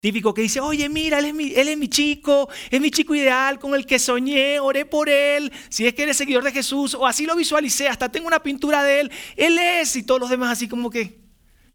Típico 0.00 0.32
que 0.32 0.42
dice, 0.42 0.60
oye, 0.60 0.88
mira, 0.88 1.18
él 1.18 1.24
es, 1.24 1.34
mi, 1.34 1.52
él 1.54 1.68
es 1.68 1.76
mi 1.76 1.88
chico, 1.88 2.48
es 2.70 2.80
mi 2.80 2.92
chico 2.92 3.16
ideal 3.16 3.58
con 3.58 3.74
el 3.74 3.84
que 3.84 3.98
soñé, 3.98 4.60
oré 4.60 4.86
por 4.86 5.08
él, 5.08 5.52
si 5.70 5.88
es 5.88 5.94
que 5.94 6.04
eres 6.04 6.16
seguidor 6.16 6.44
de 6.44 6.52
Jesús, 6.52 6.94
o 6.94 7.04
así 7.04 7.26
lo 7.26 7.34
visualicé, 7.34 7.88
hasta 7.88 8.12
tengo 8.12 8.28
una 8.28 8.42
pintura 8.42 8.84
de 8.84 9.00
él, 9.00 9.12
él 9.34 9.58
es, 9.58 9.96
y 9.96 10.04
todos 10.04 10.20
los 10.20 10.30
demás 10.30 10.52
así 10.52 10.68
como 10.68 10.88
que, 10.88 11.20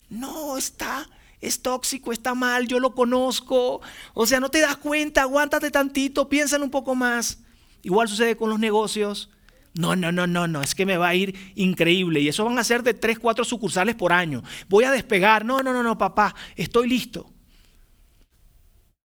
no, 0.10 0.58
está, 0.58 1.10
es 1.42 1.62
tóxico, 1.62 2.12
está 2.12 2.36
mal, 2.36 2.68
yo 2.68 2.80
lo 2.80 2.94
conozco, 2.94 3.82
o 4.14 4.26
sea, 4.26 4.40
no 4.40 4.50
te 4.50 4.60
das 4.60 4.78
cuenta, 4.78 5.22
aguántate 5.22 5.72
tantito, 5.72 6.28
piénsalo 6.30 6.64
un 6.64 6.72
poco 6.72 6.96
más. 6.96 7.40
Igual 7.82 8.08
sucede 8.08 8.36
con 8.36 8.50
los 8.50 8.60
negocios. 8.60 9.30
No, 9.74 9.96
no, 9.96 10.12
no, 10.12 10.28
no, 10.28 10.48
no, 10.48 10.62
es 10.62 10.76
que 10.76 10.86
me 10.86 10.98
va 10.98 11.10
a 11.10 11.16
ir 11.16 11.54
increíble 11.56 12.20
y 12.20 12.28
eso 12.28 12.44
van 12.44 12.58
a 12.60 12.64
ser 12.64 12.84
de 12.84 12.94
3, 12.94 13.20
4 13.20 13.46
sucursales 13.46 13.96
por 13.96 14.12
año. 14.12 14.44
Voy 14.68 14.84
a 14.84 14.92
despegar. 14.92 15.46
No, 15.46 15.62
no, 15.62 15.72
no, 15.72 15.84
no, 15.84 15.98
papá, 15.98 16.36
estoy 16.56 16.90
listo. 16.90 17.32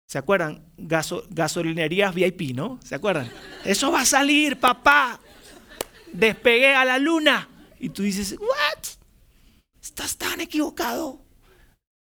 ¿Se 0.07 0.19
acuerdan? 0.19 0.63
gasolinerías 0.77 2.13
VIP, 2.13 2.55
¿no? 2.55 2.79
¿Se 2.83 2.93
acuerdan? 2.93 3.31
Eso 3.65 3.91
va 3.91 4.01
a 4.01 4.05
salir, 4.05 4.59
papá. 4.59 5.19
Despegué 6.11 6.75
a 6.75 6.85
la 6.85 6.99
luna. 6.99 7.49
Y 7.79 7.89
tú 7.89 8.03
dices, 8.03 8.37
¿what? 8.39 8.83
Estás 9.81 10.15
tan 10.15 10.39
equivocado. 10.39 11.22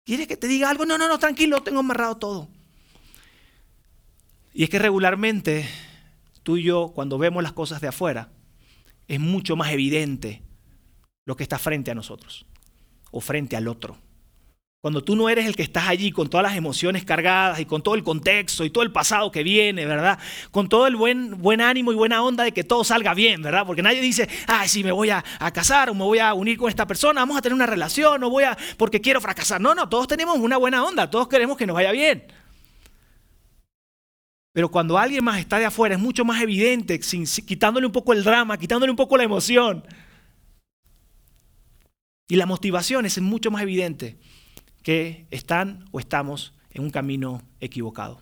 ¿Quieres 0.09 0.27
que 0.27 0.39
te 0.39 0.49
diga 0.49 0.71
algo? 0.71 0.87
No, 0.87 0.97
no, 0.97 1.07
no, 1.07 1.19
tranquilo, 1.19 1.63
tengo 1.63 1.81
amarrado 1.81 2.17
todo. 2.17 2.49
Y 4.55 4.65
es 4.65 4.71
que 4.71 4.79
regularmente 4.79 5.69
tú 6.43 6.57
y 6.57 6.63
yo, 6.63 6.93
cuando 6.95 7.19
vemos 7.19 7.43
las 7.43 7.53
cosas 7.53 7.83
de 7.83 7.89
afuera, 7.89 8.31
es 9.07 9.21
mucho 9.21 9.55
más 9.55 9.71
evidente 9.71 10.43
lo 11.27 11.37
que 11.37 11.43
está 11.43 11.59
frente 11.59 11.91
a 11.91 11.95
nosotros 11.95 12.47
o 13.11 13.21
frente 13.21 13.55
al 13.55 13.69
otro. 13.69 13.99
Cuando 14.81 15.03
tú 15.03 15.17
no 15.17 15.29
eres 15.29 15.45
el 15.47 15.57
que 15.57 15.65
estás 15.65 15.89
allí 15.89 16.13
con 16.13 16.31
todas 16.31 16.45
las 16.47 16.57
emociones 16.57 17.05
cargadas 17.05 17.59
y 17.59 17.65
con 17.65 17.83
todo 17.83 17.97
el 17.97 18.05
contexto 18.05 18.65
y 18.65 18.71
todo 18.71 18.85
el 18.85 18.93
pasado 18.93 19.33
que 19.33 19.43
viene, 19.43 19.85
¿verdad? 19.87 20.21
Con 20.53 20.69
todo 20.69 20.87
el 20.87 20.95
buen, 20.95 21.37
buen 21.43 21.61
ánimo 21.61 21.91
y 21.91 21.97
buena 21.97 22.23
onda 22.23 22.45
de 22.45 22.53
que 22.53 22.63
todo 22.63 22.85
salga 22.85 23.13
bien, 23.13 23.43
¿verdad? 23.43 23.67
Porque 23.67 23.83
nadie 23.83 24.01
dice, 24.01 24.29
ay, 24.47 24.69
si 24.69 24.85
me 24.85 24.93
voy 24.93 25.11
a, 25.11 25.25
casar 25.53 25.91
o 25.91 25.95
me 25.95 26.05
voy 26.05 26.21
a 26.21 26.33
unir 26.33 26.57
con 26.57 26.69
esta 26.69 26.87
persona, 26.87 27.23
vamos 27.23 27.37
a 27.37 27.43
tener 27.43 27.55
una 27.55 27.67
relación, 27.67 28.23
o 28.23 28.31
voy 28.31 28.45
a, 28.45 28.57
porque 28.77 29.01
quiero 29.01 29.21
fracasar. 29.21 29.61
No, 29.61 29.75
no, 29.75 29.89
todos 29.89 30.07
tenemos 30.07 30.39
una 30.39 30.57
buena 30.57 30.85
onda, 30.85 31.11
todos 31.11 31.27
queremos 31.27 31.57
que 31.57 31.67
nos 31.67 31.75
vaya 31.75 31.91
bien. 31.91 32.29
Pero 34.53 34.71
cuando 34.71 34.97
alguien 34.97 35.25
más 35.25 35.41
está 35.41 35.59
de 35.59 35.65
afuera 35.65 35.97
es 35.97 36.01
mucho 36.01 36.25
más 36.25 36.41
evidente, 36.41 37.01
quitándole 37.01 37.85
un 37.85 37.93
poco 37.93 38.13
el 38.13 38.23
drama, 38.23 38.57
quitándole 38.57 38.93
un 38.93 38.97
poco 38.97 39.17
la 39.17 39.25
emoción. 39.25 39.85
Y 42.29 42.37
la 42.37 42.47
motivación 42.47 43.07
es 43.07 43.21
mucho 43.21 43.51
más 43.51 43.63
evidente 43.63 44.19
que 44.83 45.27
están 45.31 45.85
o 45.91 46.01
estamos 46.01 46.55
en 46.71 46.83
un 46.83 46.91
camino 46.91 47.43
equivocado. 47.61 48.21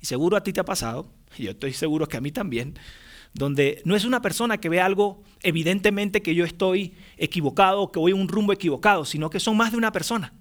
Y 0.00 0.06
seguro 0.06 0.36
a 0.36 0.42
ti 0.42 0.52
te 0.52 0.60
ha 0.60 0.64
pasado, 0.64 1.10
y 1.36 1.44
yo 1.44 1.50
estoy 1.52 1.72
seguro 1.72 2.06
que 2.06 2.16
a 2.16 2.20
mí 2.20 2.30
también, 2.30 2.78
donde 3.32 3.82
no 3.84 3.96
es 3.96 4.04
una 4.04 4.22
persona 4.22 4.58
que 4.58 4.68
ve 4.68 4.80
algo 4.80 5.22
evidentemente 5.42 6.22
que 6.22 6.34
yo 6.34 6.44
estoy 6.44 6.94
equivocado, 7.16 7.90
que 7.90 7.98
voy 7.98 8.12
a 8.12 8.16
un 8.16 8.28
rumbo 8.28 8.52
equivocado, 8.52 9.04
sino 9.04 9.28
que 9.28 9.40
son 9.40 9.56
más 9.56 9.72
de 9.72 9.78
una 9.78 9.92
persona. 9.92 10.32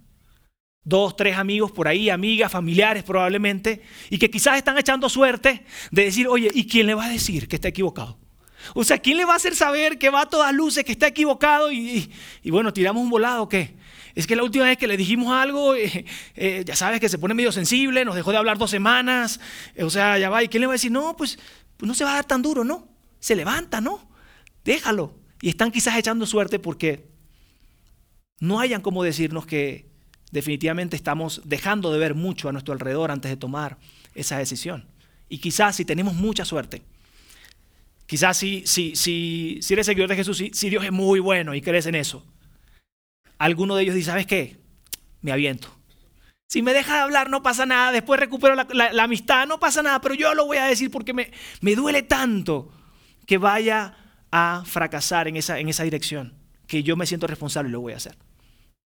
Dos, 0.83 1.15
tres 1.15 1.37
amigos 1.37 1.71
por 1.71 1.87
ahí, 1.87 2.09
amigas, 2.09 2.51
familiares 2.51 3.03
probablemente, 3.03 3.81
y 4.09 4.17
que 4.17 4.29
quizás 4.29 4.57
están 4.57 4.77
echando 4.77 5.09
suerte 5.09 5.65
de 5.91 6.03
decir, 6.03 6.27
oye, 6.27 6.51
¿y 6.53 6.67
quién 6.67 6.87
le 6.87 6.93
va 6.93 7.05
a 7.05 7.09
decir 7.09 7.47
que 7.47 7.55
está 7.55 7.69
equivocado? 7.69 8.19
O 8.75 8.83
sea, 8.83 8.97
¿quién 8.97 9.17
le 9.17 9.25
va 9.25 9.33
a 9.33 9.37
hacer 9.37 9.55
saber 9.55 9.97
que 9.97 10.09
va 10.09 10.21
a 10.21 10.29
todas 10.29 10.53
luces, 10.53 10.83
que 10.83 10.91
está 10.91 11.07
equivocado? 11.07 11.71
Y, 11.71 12.11
y 12.43 12.51
bueno, 12.51 12.71
tiramos 12.71 13.01
un 13.01 13.09
volado, 13.09 13.49
¿qué? 13.49 13.75
Es 14.15 14.27
que 14.27 14.35
la 14.35 14.43
última 14.43 14.65
vez 14.65 14.77
que 14.77 14.87
le 14.87 14.97
dijimos 14.97 15.31
algo, 15.31 15.75
eh, 15.75 16.05
eh, 16.35 16.63
ya 16.65 16.75
sabes 16.75 16.99
que 16.99 17.09
se 17.09 17.17
pone 17.17 17.33
medio 17.33 17.51
sensible, 17.51 18.05
nos 18.05 18.15
dejó 18.15 18.31
de 18.31 18.37
hablar 18.37 18.57
dos 18.57 18.69
semanas, 18.69 19.39
o 19.79 19.89
sea, 19.89 20.17
ya 20.17 20.29
va, 20.29 20.43
¿y 20.43 20.47
quién 20.47 20.61
le 20.61 20.67
va 20.67 20.73
a 20.73 20.75
decir? 20.75 20.91
No, 20.91 21.15
pues, 21.17 21.39
pues, 21.77 21.87
no 21.87 21.93
se 21.93 22.03
va 22.03 22.11
a 22.11 22.15
dar 22.15 22.25
tan 22.25 22.41
duro, 22.41 22.63
¿no? 22.63 22.87
Se 23.19 23.35
levanta, 23.35 23.81
¿no? 23.81 24.07
Déjalo. 24.63 25.15
Y 25.41 25.49
están 25.49 25.71
quizás 25.71 25.97
echando 25.97 26.25
suerte 26.25 26.59
porque 26.59 27.09
no 28.39 28.59
hayan 28.59 28.81
como 28.81 29.03
decirnos 29.03 29.45
que 29.45 29.91
definitivamente 30.31 30.95
estamos 30.95 31.41
dejando 31.45 31.91
de 31.91 31.99
ver 31.99 32.15
mucho 32.15 32.49
a 32.49 32.51
nuestro 32.51 32.73
alrededor 32.73 33.11
antes 33.11 33.29
de 33.29 33.37
tomar 33.37 33.77
esa 34.15 34.37
decisión. 34.37 34.87
Y 35.29 35.39
quizás 35.39 35.75
si 35.75 35.85
tenemos 35.85 36.13
mucha 36.13 36.45
suerte, 36.45 36.81
quizás 38.05 38.37
si, 38.37 38.63
si, 38.65 38.95
si, 38.95 39.59
si 39.61 39.73
eres 39.73 39.85
seguidor 39.85 40.09
de 40.09 40.15
Jesús, 40.15 40.37
si, 40.37 40.51
si 40.53 40.69
Dios 40.69 40.83
es 40.83 40.91
muy 40.91 41.19
bueno 41.19 41.53
y 41.55 41.61
crees 41.61 41.85
en 41.85 41.95
eso, 41.95 42.25
alguno 43.37 43.75
de 43.75 43.83
ellos 43.83 43.95
dice, 43.95 44.11
¿sabes 44.11 44.25
qué? 44.25 44.57
Me 45.21 45.31
aviento. 45.31 45.69
Si 46.47 46.61
me 46.61 46.73
deja 46.73 46.95
de 46.95 46.99
hablar, 47.01 47.29
no 47.29 47.41
pasa 47.41 47.65
nada. 47.65 47.91
Después 47.91 48.19
recupero 48.19 48.55
la, 48.55 49.03
amistad, 49.03 49.47
no 49.47 49.59
pasa 49.59 49.81
nada. 49.81 49.99
Pero 50.01 50.13
yo 50.13 50.35
lo 50.35 50.45
voy 50.45 50.57
a 50.57 50.65
decir 50.65 50.91
porque 50.91 51.13
me, 51.13 51.31
me 51.61 51.75
duele 51.75 52.03
tanto 52.03 52.71
que 53.25 53.37
vaya 53.37 53.97
a 54.31 54.63
fracasar 54.65 55.27
en 55.27 55.37
esa, 55.37 55.59
en 55.59 55.69
esa 55.69 55.83
dirección, 55.83 56.33
que 56.67 56.83
yo 56.83 56.95
me 56.95 57.05
siento 57.05 57.27
responsable 57.27 57.69
y 57.69 57.71
lo 57.71 57.81
voy 57.81 57.93
a 57.93 57.97
hacer. 57.97 58.17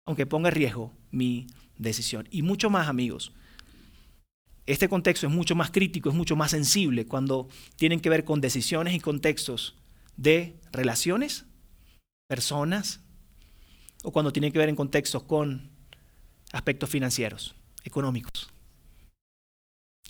Aunque 0.05 0.25
ponga 0.25 0.49
en 0.49 0.55
riesgo 0.55 0.93
mi 1.11 1.47
decisión. 1.77 2.27
Y 2.29 2.41
mucho 2.41 2.69
más, 2.69 2.87
amigos. 2.87 3.31
Este 4.67 4.89
contexto 4.89 5.27
es 5.27 5.33
mucho 5.33 5.55
más 5.55 5.71
crítico, 5.71 6.09
es 6.09 6.15
mucho 6.15 6.35
más 6.35 6.51
sensible 6.51 7.05
cuando 7.05 7.47
tienen 7.75 7.99
que 7.99 8.09
ver 8.09 8.25
con 8.25 8.41
decisiones 8.41 8.95
y 8.95 8.99
contextos 8.99 9.75
de 10.17 10.59
relaciones, 10.71 11.45
personas, 12.27 13.01
o 14.05 14.11
cuando 14.11 14.31
tiene 14.31 14.51
que 14.51 14.59
ver 14.59 14.69
en 14.69 14.75
contextos 14.75 15.23
con 15.23 15.69
aspectos 16.51 16.89
financieros, 16.89 17.55
económicos. 17.83 18.49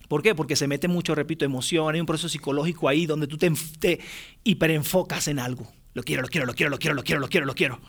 ¿Por 0.06 0.22
qué? 0.22 0.34
Porque 0.34 0.54
se 0.54 0.68
mete 0.68 0.86
mucho, 0.86 1.14
repito, 1.14 1.44
emoción, 1.44 1.94
hay 1.94 2.00
un 2.00 2.06
proceso 2.06 2.28
psicológico 2.28 2.88
ahí 2.88 3.06
donde 3.06 3.26
tú 3.26 3.38
te, 3.38 3.50
te 3.80 4.00
hiperenfocas 4.44 5.28
en 5.28 5.38
algo. 5.38 5.72
Lo 5.94 6.02
quiero, 6.02 6.22
lo 6.22 6.28
quiero, 6.28 6.46
lo 6.46 6.54
quiero, 6.54 6.70
lo 6.70 6.78
quiero, 6.78 6.94
lo 6.94 7.02
quiero, 7.02 7.20
lo 7.20 7.28
quiero, 7.28 7.46
lo 7.46 7.54
quiero. 7.54 7.80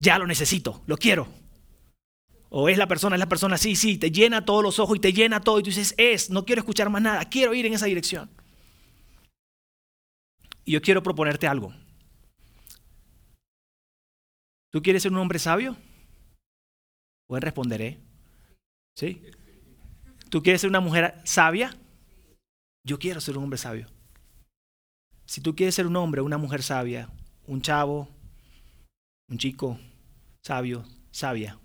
Ya 0.00 0.18
lo 0.18 0.26
necesito, 0.26 0.82
lo 0.86 0.96
quiero. 0.96 1.28
O 2.48 2.68
es 2.68 2.78
la 2.78 2.88
persona, 2.88 3.16
es 3.16 3.20
la 3.20 3.28
persona, 3.28 3.58
sí, 3.58 3.76
sí, 3.76 3.98
te 3.98 4.10
llena 4.10 4.44
todos 4.44 4.62
los 4.62 4.78
ojos 4.78 4.96
y 4.96 5.00
te 5.00 5.12
llena 5.12 5.40
todo 5.40 5.60
y 5.60 5.62
tú 5.62 5.70
dices, 5.70 5.94
es, 5.98 6.30
no 6.30 6.44
quiero 6.44 6.60
escuchar 6.60 6.88
más 6.88 7.02
nada, 7.02 7.28
quiero 7.28 7.52
ir 7.52 7.66
en 7.66 7.74
esa 7.74 7.86
dirección. 7.86 8.30
Y 10.64 10.72
yo 10.72 10.80
quiero 10.80 11.02
proponerte 11.02 11.46
algo. 11.46 11.74
¿Tú 14.74 14.82
quieres 14.82 15.04
ser 15.04 15.12
un 15.12 15.18
hombre 15.18 15.38
sabio? 15.38 15.76
Pues 17.28 17.40
responderé. 17.40 18.00
¿Sí? 18.96 19.22
¿Tú 20.30 20.42
quieres 20.42 20.62
ser 20.62 20.68
una 20.68 20.80
mujer 20.80 21.14
sabia? 21.22 21.76
Yo 22.82 22.98
quiero 22.98 23.20
ser 23.20 23.38
un 23.38 23.44
hombre 23.44 23.56
sabio. 23.56 23.86
Si 25.26 25.40
tú 25.40 25.54
quieres 25.54 25.76
ser 25.76 25.86
un 25.86 25.94
hombre, 25.94 26.22
una 26.22 26.38
mujer 26.38 26.64
sabia, 26.64 27.08
un 27.46 27.62
chavo, 27.62 28.08
un 29.28 29.38
chico 29.38 29.78
sabio, 30.42 30.84
sabia, 31.12 31.56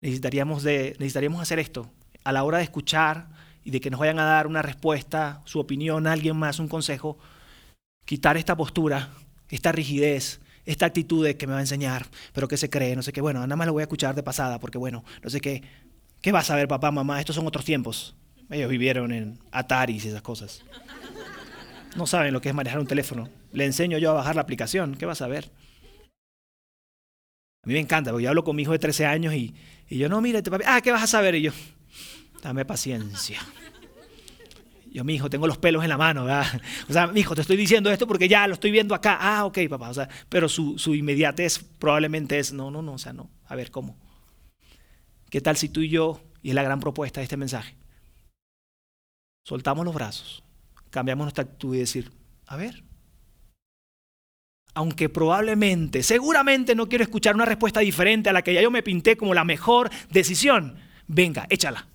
necesitaríamos, 0.00 0.62
de, 0.62 0.94
necesitaríamos 1.00 1.42
hacer 1.42 1.58
esto. 1.58 1.90
A 2.22 2.30
la 2.30 2.44
hora 2.44 2.58
de 2.58 2.64
escuchar 2.64 3.30
y 3.64 3.72
de 3.72 3.80
que 3.80 3.90
nos 3.90 3.98
vayan 3.98 4.20
a 4.20 4.26
dar 4.26 4.46
una 4.46 4.62
respuesta, 4.62 5.42
su 5.44 5.58
opinión, 5.58 6.06
alguien 6.06 6.36
más, 6.36 6.60
un 6.60 6.68
consejo, 6.68 7.18
quitar 8.04 8.36
esta 8.36 8.56
postura, 8.56 9.10
esta 9.48 9.72
rigidez, 9.72 10.40
esta 10.66 10.86
actitud 10.86 11.24
de 11.24 11.36
que 11.36 11.46
me 11.46 11.52
va 11.52 11.60
a 11.60 11.62
enseñar, 11.62 12.06
pero 12.32 12.48
que 12.48 12.56
se 12.56 12.68
cree, 12.68 12.94
no 12.96 13.02
sé 13.02 13.12
qué, 13.12 13.20
bueno, 13.20 13.40
nada 13.40 13.56
más 13.56 13.66
lo 13.66 13.72
voy 13.72 13.82
a 13.82 13.84
escuchar 13.84 14.14
de 14.14 14.22
pasada, 14.22 14.58
porque 14.58 14.78
bueno, 14.78 15.04
no 15.22 15.30
sé 15.30 15.40
qué, 15.40 15.62
¿qué 16.20 16.32
vas 16.32 16.50
a 16.50 16.56
ver 16.56 16.68
papá, 16.68 16.90
mamá? 16.90 17.20
Estos 17.20 17.36
son 17.36 17.46
otros 17.46 17.64
tiempos. 17.64 18.16
Ellos 18.50 18.68
vivieron 18.68 19.12
en 19.12 19.38
Ataris 19.50 20.04
y 20.04 20.08
esas 20.08 20.22
cosas. 20.22 20.62
No 21.96 22.06
saben 22.06 22.32
lo 22.32 22.40
que 22.40 22.50
es 22.50 22.54
manejar 22.54 22.78
un 22.78 22.86
teléfono. 22.86 23.28
Le 23.52 23.64
enseño 23.64 23.98
yo 23.98 24.10
a 24.10 24.14
bajar 24.14 24.36
la 24.36 24.42
aplicación, 24.42 24.96
¿qué 24.96 25.06
vas 25.06 25.22
a 25.22 25.28
ver? 25.28 25.50
A 27.62 27.66
mí 27.66 27.72
me 27.72 27.80
encanta, 27.80 28.10
porque 28.10 28.24
yo 28.24 28.28
hablo 28.28 28.44
con 28.44 28.54
mi 28.54 28.62
hijo 28.62 28.72
de 28.72 28.78
13 28.78 29.06
años 29.06 29.34
y, 29.34 29.54
y 29.88 29.98
yo, 29.98 30.08
no, 30.08 30.20
mire, 30.20 30.42
papi, 30.42 30.64
ah, 30.66 30.80
¿qué 30.80 30.92
vas 30.92 31.02
a 31.02 31.06
saber? 31.06 31.36
Y 31.36 31.42
yo, 31.42 31.52
dame 32.42 32.64
paciencia. 32.64 33.40
Yo, 34.96 35.04
mi 35.04 35.16
hijo, 35.16 35.28
tengo 35.28 35.46
los 35.46 35.58
pelos 35.58 35.82
en 35.82 35.90
la 35.90 35.98
mano, 35.98 36.24
¿verdad? 36.24 36.46
O 36.88 36.92
sea, 36.94 37.06
mi 37.06 37.20
hijo, 37.20 37.34
te 37.34 37.42
estoy 37.42 37.58
diciendo 37.58 37.90
esto 37.90 38.06
porque 38.06 38.28
ya 38.28 38.46
lo 38.46 38.54
estoy 38.54 38.70
viendo 38.70 38.94
acá. 38.94 39.18
Ah, 39.20 39.44
ok, 39.44 39.58
papá. 39.68 39.90
O 39.90 39.94
sea, 39.94 40.08
pero 40.30 40.48
su, 40.48 40.78
su 40.78 40.94
inmediatez 40.94 41.58
probablemente 41.78 42.38
es, 42.38 42.54
no, 42.54 42.70
no, 42.70 42.80
no, 42.80 42.94
o 42.94 42.98
sea, 42.98 43.12
no. 43.12 43.28
A 43.44 43.54
ver, 43.56 43.70
¿cómo? 43.70 43.98
¿Qué 45.28 45.42
tal 45.42 45.58
si 45.58 45.68
tú 45.68 45.82
y 45.82 45.90
yo, 45.90 46.22
y 46.42 46.48
es 46.48 46.54
la 46.54 46.62
gran 46.62 46.80
propuesta 46.80 47.20
de 47.20 47.24
este 47.24 47.36
mensaje, 47.36 47.76
soltamos 49.44 49.84
los 49.84 49.94
brazos, 49.94 50.42
cambiamos 50.88 51.26
nuestra 51.26 51.44
actitud 51.44 51.76
y 51.76 51.80
decir, 51.80 52.10
a 52.46 52.56
ver, 52.56 52.82
aunque 54.72 55.10
probablemente, 55.10 56.02
seguramente 56.02 56.74
no 56.74 56.88
quiero 56.88 57.04
escuchar 57.04 57.34
una 57.34 57.44
respuesta 57.44 57.80
diferente 57.80 58.30
a 58.30 58.32
la 58.32 58.40
que 58.40 58.54
ya 58.54 58.62
yo 58.62 58.70
me 58.70 58.82
pinté 58.82 59.18
como 59.18 59.34
la 59.34 59.44
mejor 59.44 59.90
decisión, 60.08 60.78
venga, 61.06 61.46
échala 61.50 61.86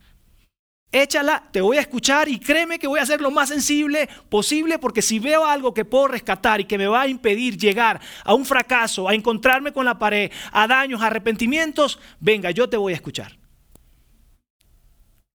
échala, 0.92 1.48
te 1.52 1.62
voy 1.62 1.78
a 1.78 1.82
escuchar 1.82 2.28
y 2.28 2.40
créeme 2.40 2.78
que 2.78 2.88
voy 2.88 3.00
a 3.00 3.06
ser 3.06 3.22
lo 3.22 3.32
más 3.32 3.50
sensible 3.50 4.10
posible 4.30 4.78
porque 4.78 5.02
si 5.02 5.20
veo 5.20 5.46
algo 5.46 5.74
que 5.74 5.86
puedo 5.86 6.08
rescatar 6.08 6.60
y 6.60 6.66
que 6.66 6.78
me 6.78 6.88
va 6.88 7.02
a 7.02 7.08
impedir 7.08 7.58
llegar 7.58 8.02
a 8.24 8.34
un 8.34 8.46
fracaso, 8.46 9.08
a 9.08 9.16
encontrarme 9.16 9.72
con 9.72 9.86
la 9.86 9.98
pared, 9.98 10.32
a 10.52 10.68
daños, 10.68 11.02
a 11.02 11.08
arrepentimientos, 11.08 12.00
venga, 12.20 12.52
yo 12.52 12.68
te 12.70 12.78
voy 12.78 12.94
a 12.94 12.96
escuchar. 12.96 13.38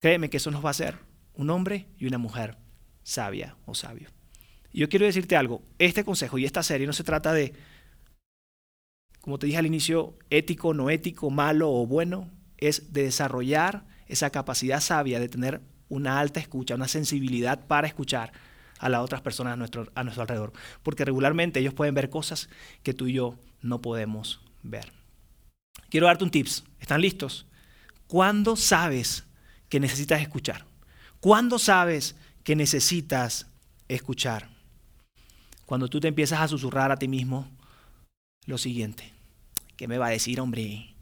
créeme 0.00 0.30
que 0.30 0.36
eso 0.36 0.50
nos 0.50 0.64
va 0.64 0.68
a 0.68 0.70
hacer 0.70 0.98
un 1.34 1.50
hombre 1.50 1.88
y 1.98 2.06
una 2.06 2.18
mujer 2.18 2.56
sabia 3.02 3.56
o 3.64 3.74
sabio. 3.74 4.10
Y 4.72 4.80
yo 4.80 4.88
quiero 4.88 5.06
decirte 5.06 5.36
algo, 5.36 5.62
este 5.78 6.04
consejo 6.04 6.38
y 6.38 6.44
esta 6.44 6.62
serie 6.62 6.86
no 6.86 6.92
se 6.92 7.02
trata 7.02 7.32
de, 7.32 7.54
como 9.20 9.38
te 9.38 9.46
dije 9.46 9.58
al 9.58 9.66
inicio, 9.66 10.18
ético, 10.28 10.74
no 10.74 10.90
ético, 10.90 11.30
malo 11.30 11.72
o 11.72 11.86
bueno, 11.86 12.30
es 12.58 12.92
de 12.92 13.04
desarrollar 13.04 13.84
esa 14.06 14.30
capacidad 14.30 14.80
sabia 14.80 15.20
de 15.20 15.28
tener 15.28 15.60
una 15.88 16.18
alta 16.18 16.40
escucha, 16.40 16.74
una 16.74 16.88
sensibilidad 16.88 17.66
para 17.66 17.86
escuchar 17.86 18.32
a 18.78 18.88
las 18.88 19.00
otras 19.00 19.20
personas 19.20 19.54
a 19.54 19.56
nuestro, 19.56 19.90
a 19.94 20.04
nuestro 20.04 20.22
alrededor. 20.22 20.52
Porque 20.82 21.04
regularmente 21.04 21.60
ellos 21.60 21.74
pueden 21.74 21.94
ver 21.94 22.10
cosas 22.10 22.48
que 22.82 22.94
tú 22.94 23.06
y 23.06 23.14
yo 23.14 23.36
no 23.62 23.80
podemos 23.80 24.40
ver. 24.62 24.92
Quiero 25.88 26.06
darte 26.06 26.24
un 26.24 26.30
tips. 26.30 26.64
¿Están 26.80 27.00
listos? 27.00 27.46
¿Cuándo 28.06 28.56
sabes 28.56 29.24
que 29.68 29.80
necesitas 29.80 30.20
escuchar? 30.20 30.66
¿Cuándo 31.20 31.58
sabes 31.58 32.16
que 32.44 32.56
necesitas 32.56 33.46
escuchar? 33.88 34.48
Cuando 35.64 35.88
tú 35.88 35.98
te 36.00 36.08
empiezas 36.08 36.40
a 36.40 36.48
susurrar 36.48 36.92
a 36.92 36.96
ti 36.96 37.08
mismo 37.08 37.50
lo 38.44 38.58
siguiente. 38.58 39.12
¿Qué 39.76 39.88
me 39.88 39.98
va 39.98 40.06
a 40.06 40.10
decir, 40.10 40.40
hombre? 40.40 40.94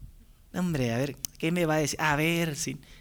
Hombre, 0.55 0.93
a 0.93 0.97
ver, 0.97 1.17
¿qué 1.37 1.51
me 1.51 1.65
va 1.65 1.75
a 1.75 1.79
decir? 1.79 1.99
A 2.01 2.15
ver, 2.15 2.55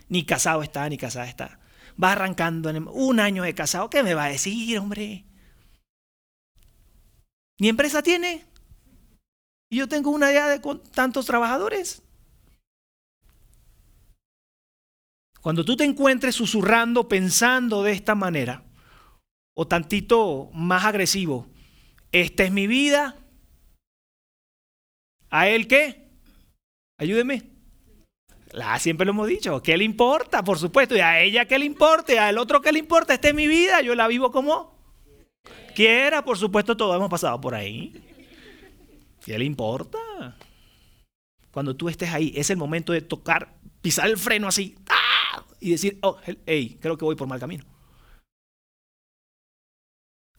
ni 0.09 0.25
casado 0.27 0.63
está, 0.63 0.89
ni 0.89 0.99
casada 0.99 1.29
está. 1.29 1.61
Va 2.03 2.13
arrancando 2.13 2.69
en 2.69 2.89
un 2.89 3.21
año 3.21 3.45
de 3.45 3.55
casado, 3.55 3.89
¿qué 3.91 4.03
me 4.03 4.15
va 4.15 4.25
a 4.25 4.29
decir, 4.29 4.79
hombre? 4.79 5.25
¿Ni 7.61 7.69
empresa 7.69 8.03
tiene? 8.03 8.45
Y 9.71 9.77
yo 9.77 9.89
tengo 9.89 10.11
una 10.11 10.31
idea 10.31 10.49
de 10.49 10.61
tantos 10.93 11.27
trabajadores. 11.27 12.03
Cuando 15.41 15.65
tú 15.65 15.77
te 15.77 15.85
encuentres 15.85 16.35
susurrando, 16.35 17.07
pensando 17.07 17.83
de 17.83 17.93
esta 17.93 18.15
manera, 18.15 18.65
o 19.55 19.69
tantito 19.69 20.51
más 20.53 20.85
agresivo, 20.85 21.49
esta 22.11 22.43
es 22.45 22.51
mi 22.51 22.67
vida, 22.67 23.17
¿a 25.31 25.49
él 25.49 25.69
qué? 25.69 26.04
Ayúdeme. 26.99 27.43
La, 28.53 28.79
siempre 28.79 29.05
lo 29.05 29.11
hemos 29.11 29.27
dicho, 29.27 29.61
¿qué 29.63 29.77
le 29.77 29.85
importa? 29.85 30.45
Por 30.45 30.59
supuesto, 30.59 30.97
y 30.97 31.01
a 31.01 31.21
ella 31.21 31.47
qué 31.47 31.59
le 31.59 31.65
importa, 31.65 32.15
y 32.15 32.17
al 32.19 32.39
otro 32.39 32.61
qué 32.61 32.71
le 32.71 32.79
importa, 32.79 33.13
esta 33.13 33.29
es 33.29 33.35
mi 33.35 33.49
vida, 33.49 33.81
yo 33.83 33.97
la 33.97 34.07
vivo 34.07 34.31
como 34.31 34.75
quiera, 35.75 36.25
por 36.25 36.39
supuesto, 36.39 36.77
todos 36.77 36.95
hemos 36.97 37.11
pasado 37.11 37.41
por 37.41 37.55
ahí. 37.55 37.93
¿Qué 39.25 39.37
le 39.39 39.45
importa? 39.45 39.99
Cuando 41.51 41.75
tú 41.75 41.89
estés 41.89 42.13
ahí, 42.13 42.33
es 42.37 42.49
el 42.51 42.57
momento 42.57 42.93
de 42.93 43.01
tocar, 43.01 43.55
pisar 43.83 44.09
el 44.09 44.17
freno 44.17 44.47
así, 44.47 44.77
¡ah! 44.89 45.45
y 45.61 45.71
decir, 45.71 45.99
oh, 46.03 46.19
hey, 46.47 46.79
creo 46.81 46.97
que 46.97 47.05
voy 47.05 47.17
por 47.17 47.27
mal 47.27 47.41
camino. 47.41 47.65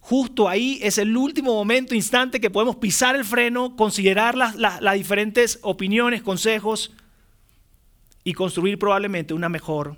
Justo 0.07 0.47
ahí 0.47 0.77
es 0.83 0.99
el 0.99 1.17
último 1.17 1.55
momento, 1.55 1.95
instante 1.95 2.39
que 2.39 2.51
podemos 2.51 2.75
pisar 2.75 3.15
el 3.15 3.25
freno, 3.25 3.75
considerar 3.75 4.35
las, 4.35 4.93
diferentes 4.93 5.57
opiniones, 5.63 6.21
consejos 6.21 6.91
y 8.23 8.33
construir 8.33 8.77
probablemente 8.77 9.33
una 9.33 9.49
mejor 9.49 9.97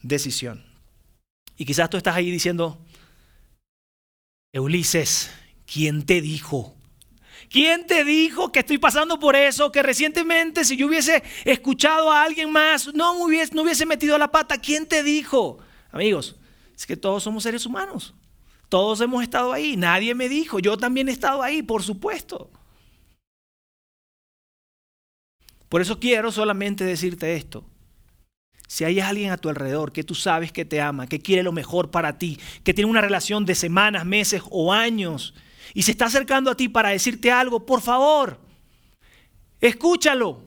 decisión. 0.00 0.64
Y 1.58 1.66
quizás 1.66 1.90
tú 1.90 1.98
estás 1.98 2.16
ahí 2.16 2.30
diciendo, 2.30 2.82
Ulises, 4.54 5.30
¿quién 5.70 6.06
te 6.06 6.22
dijo? 6.22 6.74
¿Quién 7.50 7.86
te 7.86 8.04
dijo 8.04 8.52
que 8.52 8.60
estoy 8.60 8.78
pasando 8.78 9.18
por 9.18 9.36
eso? 9.36 9.70
Que 9.70 9.82
recientemente 9.82 10.64
si 10.64 10.78
yo 10.78 10.86
hubiese 10.86 11.22
escuchado 11.44 12.10
a 12.10 12.22
alguien 12.22 12.50
más, 12.50 12.94
no, 12.94 13.16
me 13.16 13.24
hubiese, 13.26 13.54
no 13.54 13.60
hubiese 13.60 13.84
metido 13.84 14.16
la 14.16 14.32
pata. 14.32 14.56
¿Quién 14.56 14.86
te 14.86 15.02
dijo? 15.02 15.58
Amigos, 15.90 16.36
es 16.74 16.86
que 16.86 16.96
todos 16.96 17.22
somos 17.22 17.42
seres 17.42 17.66
humanos. 17.66 18.14
Todos 18.72 19.02
hemos 19.02 19.22
estado 19.22 19.52
ahí. 19.52 19.76
Nadie 19.76 20.14
me 20.14 20.30
dijo. 20.30 20.58
Yo 20.58 20.78
también 20.78 21.10
he 21.10 21.12
estado 21.12 21.42
ahí, 21.42 21.62
por 21.62 21.82
supuesto. 21.82 22.50
Por 25.68 25.82
eso 25.82 26.00
quiero 26.00 26.32
solamente 26.32 26.82
decirte 26.82 27.36
esto. 27.36 27.66
Si 28.66 28.84
hay 28.84 28.98
alguien 28.98 29.30
a 29.30 29.36
tu 29.36 29.50
alrededor 29.50 29.92
que 29.92 30.04
tú 30.04 30.14
sabes 30.14 30.52
que 30.52 30.64
te 30.64 30.80
ama, 30.80 31.06
que 31.06 31.20
quiere 31.20 31.42
lo 31.42 31.52
mejor 31.52 31.90
para 31.90 32.16
ti, 32.16 32.40
que 32.64 32.72
tiene 32.72 32.90
una 32.90 33.02
relación 33.02 33.44
de 33.44 33.54
semanas, 33.56 34.06
meses 34.06 34.42
o 34.48 34.72
años, 34.72 35.34
y 35.74 35.82
se 35.82 35.90
está 35.90 36.06
acercando 36.06 36.50
a 36.50 36.56
ti 36.56 36.70
para 36.70 36.88
decirte 36.88 37.30
algo, 37.30 37.66
por 37.66 37.82
favor, 37.82 38.40
escúchalo. 39.60 40.46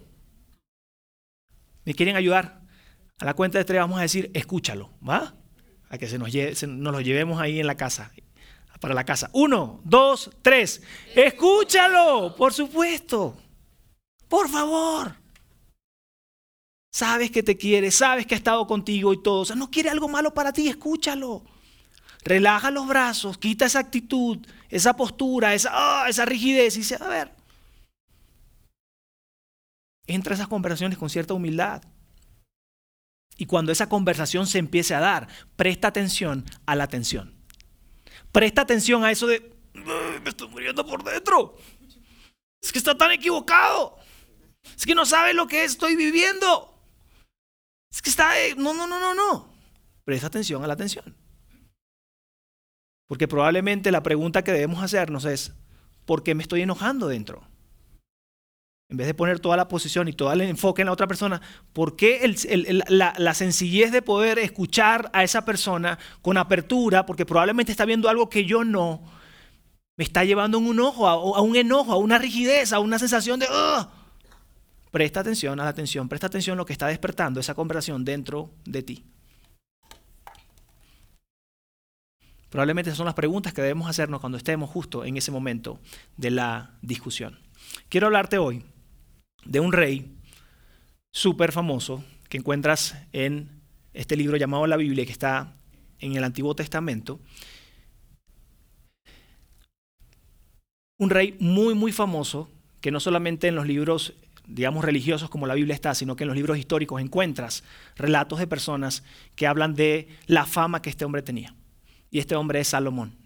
¿Me 1.83 1.93
quieren 1.93 2.15
ayudar? 2.15 2.63
A 3.19 3.25
la 3.25 3.35
cuenta 3.35 3.59
de 3.59 3.65
tres 3.65 3.81
vamos 3.81 3.99
a 3.99 4.01
decir, 4.01 4.31
escúchalo, 4.33 4.89
¿va? 5.07 5.44
Que 5.97 6.07
se 6.07 6.17
nos, 6.17 6.33
nos 6.67 6.93
lo 6.93 7.01
llevemos 7.01 7.39
ahí 7.39 7.59
en 7.59 7.67
la 7.67 7.75
casa, 7.75 8.11
para 8.79 8.93
la 8.93 9.03
casa. 9.03 9.29
Uno, 9.33 9.81
dos, 9.83 10.29
tres. 10.41 10.81
Escúchalo, 11.15 12.35
por 12.35 12.53
supuesto. 12.53 13.37
Por 14.27 14.49
favor. 14.49 15.15
Sabes 16.91 17.29
que 17.29 17.43
te 17.43 17.57
quiere, 17.57 17.91
sabes 17.91 18.25
que 18.25 18.35
ha 18.35 18.37
estado 18.37 18.65
contigo 18.67 19.13
y 19.13 19.21
todo. 19.21 19.41
O 19.41 19.45
sea, 19.45 19.55
no 19.55 19.69
quiere 19.69 19.89
algo 19.89 20.07
malo 20.07 20.33
para 20.33 20.53
ti, 20.53 20.69
escúchalo. 20.69 21.43
Relaja 22.23 22.71
los 22.71 22.87
brazos, 22.87 23.37
quita 23.37 23.65
esa 23.65 23.79
actitud, 23.79 24.39
esa 24.69 24.95
postura, 24.95 25.53
esa, 25.53 25.71
ah, 25.73 26.09
esa 26.09 26.25
rigidez 26.25 26.75
y 26.75 26.79
dice, 26.79 26.97
a 26.99 27.07
ver. 27.07 27.31
Entra 30.07 30.33
a 30.33 30.35
esas 30.35 30.47
conversaciones 30.47 30.97
con 30.97 31.09
cierta 31.09 31.33
humildad. 31.33 31.83
Y 33.37 33.45
cuando 33.45 33.71
esa 33.71 33.89
conversación 33.89 34.47
se 34.47 34.59
empiece 34.59 34.93
a 34.95 34.99
dar, 34.99 35.27
presta 35.55 35.89
atención 35.89 36.45
a 36.65 36.75
la 36.75 36.85
atención. 36.85 37.33
Presta 38.31 38.61
atención 38.61 39.03
a 39.03 39.11
eso 39.11 39.27
de, 39.27 39.53
me 39.73 40.29
estoy 40.29 40.47
muriendo 40.49 40.85
por 40.85 41.03
dentro. 41.03 41.57
Es 42.61 42.71
que 42.71 42.79
está 42.79 42.97
tan 42.97 43.11
equivocado. 43.11 43.97
Es 44.75 44.85
que 44.85 44.95
no 44.95 45.05
sabe 45.05 45.33
lo 45.33 45.47
que 45.47 45.63
estoy 45.63 45.95
viviendo. 45.95 46.81
Es 47.91 48.01
que 48.01 48.09
está... 48.09 48.31
No, 48.57 48.73
no, 48.73 48.87
no, 48.87 48.99
no, 48.99 49.13
no. 49.13 49.53
Presta 50.03 50.27
atención 50.27 50.63
a 50.63 50.67
la 50.67 50.73
atención. 50.73 51.15
Porque 53.07 53.27
probablemente 53.27 53.91
la 53.91 54.01
pregunta 54.01 54.43
que 54.43 54.51
debemos 54.51 54.81
hacernos 54.81 55.25
es, 55.25 55.53
¿por 56.05 56.23
qué 56.23 56.33
me 56.33 56.41
estoy 56.41 56.61
enojando 56.61 57.07
dentro? 57.07 57.47
En 58.89 58.97
vez 58.97 59.07
de 59.07 59.13
poner 59.13 59.39
toda 59.39 59.57
la 59.57 59.67
posición 59.67 60.07
y 60.07 60.13
todo 60.13 60.31
el 60.31 60.41
enfoque 60.41 60.81
en 60.81 60.87
la 60.87 60.91
otra 60.91 61.07
persona, 61.07 61.41
¿por 61.73 61.95
qué 61.95 62.35
la, 62.87 63.33
sencillez 63.33 63.91
de 63.91 64.01
poder 64.01 64.37
escuchar 64.39 65.09
a 65.13 65.23
esa 65.23 65.43
persona 65.43 65.97
con 66.21 66.37
apertura, 66.37 67.05
porque 67.05 67.25
probablemente 67.25 67.71
está 67.71 67.85
viendo 67.85 68.09
algo 68.09 68.29
que 68.29 68.45
yo 68.45 68.63
no, 68.63 69.01
me 69.97 70.03
está 70.03 70.23
llevando 70.23 70.57
a 70.57 70.61
un 70.61 70.67
enojo, 70.67 71.07
a, 71.07 71.41
un 71.41 71.55
enojo, 71.55 71.93
a 71.93 71.97
una 71.97 72.17
rigidez, 72.19 72.73
a 72.73 72.79
una 72.79 72.99
sensación 72.99 73.39
de... 73.39 73.47
Presta 74.91 75.19
atención 75.19 75.59
a 75.59 75.63
la 75.63 75.69
atención, 75.69 76.07
presta 76.07 76.27
atención 76.27 76.53
a 76.53 76.57
lo 76.57 76.65
que 76.65 76.73
está 76.73 76.87
despertando 76.87 77.39
esa 77.39 77.53
conversación 77.53 78.05
dentro 78.05 78.51
de 78.65 78.83
ti. 78.83 79.03
Probablemente 82.49 82.89
esas 82.89 82.97
son 82.97 83.05
las 83.05 83.15
preguntas 83.15 83.53
que 83.53 83.61
debemos 83.61 83.89
hacernos 83.89 84.21
cuando 84.21 84.37
estemos 84.37 84.69
justo 84.69 85.03
en 85.03 85.17
ese 85.17 85.31
momento 85.31 85.79
de 86.15 86.31
la 86.31 86.77
discusión. 86.81 87.37
Quiero 87.89 88.07
hablarte 88.07 88.37
hoy 88.37 88.63
de 89.45 89.59
un 89.59 89.71
rey 89.71 90.15
súper 91.11 91.51
famoso 91.51 92.03
que 92.27 92.37
encuentras 92.37 92.95
en 93.13 93.61
este 93.93 94.17
libro 94.17 94.37
llamado 94.37 94.67
la 94.67 94.77
Biblia 94.77 95.05
que 95.05 95.11
está 95.11 95.55
en 95.99 96.15
el 96.15 96.23
Antiguo 96.23 96.55
Testamento. 96.55 97.19
Un 100.97 101.09
rey 101.09 101.35
muy, 101.39 101.73
muy 101.73 101.91
famoso 101.91 102.49
que 102.81 102.91
no 102.91 102.99
solamente 102.99 103.47
en 103.47 103.55
los 103.55 103.67
libros, 103.67 104.13
digamos, 104.47 104.83
religiosos 104.83 105.29
como 105.29 105.47
la 105.47 105.55
Biblia 105.55 105.73
está, 105.73 105.95
sino 105.95 106.15
que 106.15 106.23
en 106.23 106.29
los 106.29 106.37
libros 106.37 106.57
históricos 106.57 107.01
encuentras 107.01 107.63
relatos 107.95 108.39
de 108.39 108.47
personas 108.47 109.03
que 109.35 109.47
hablan 109.47 109.73
de 109.73 110.07
la 110.27 110.45
fama 110.45 110.81
que 110.81 110.89
este 110.89 111.05
hombre 111.05 111.21
tenía. 111.21 111.55
Y 112.11 112.19
este 112.19 112.35
hombre 112.35 112.59
es 112.59 112.69
Salomón. 112.69 113.17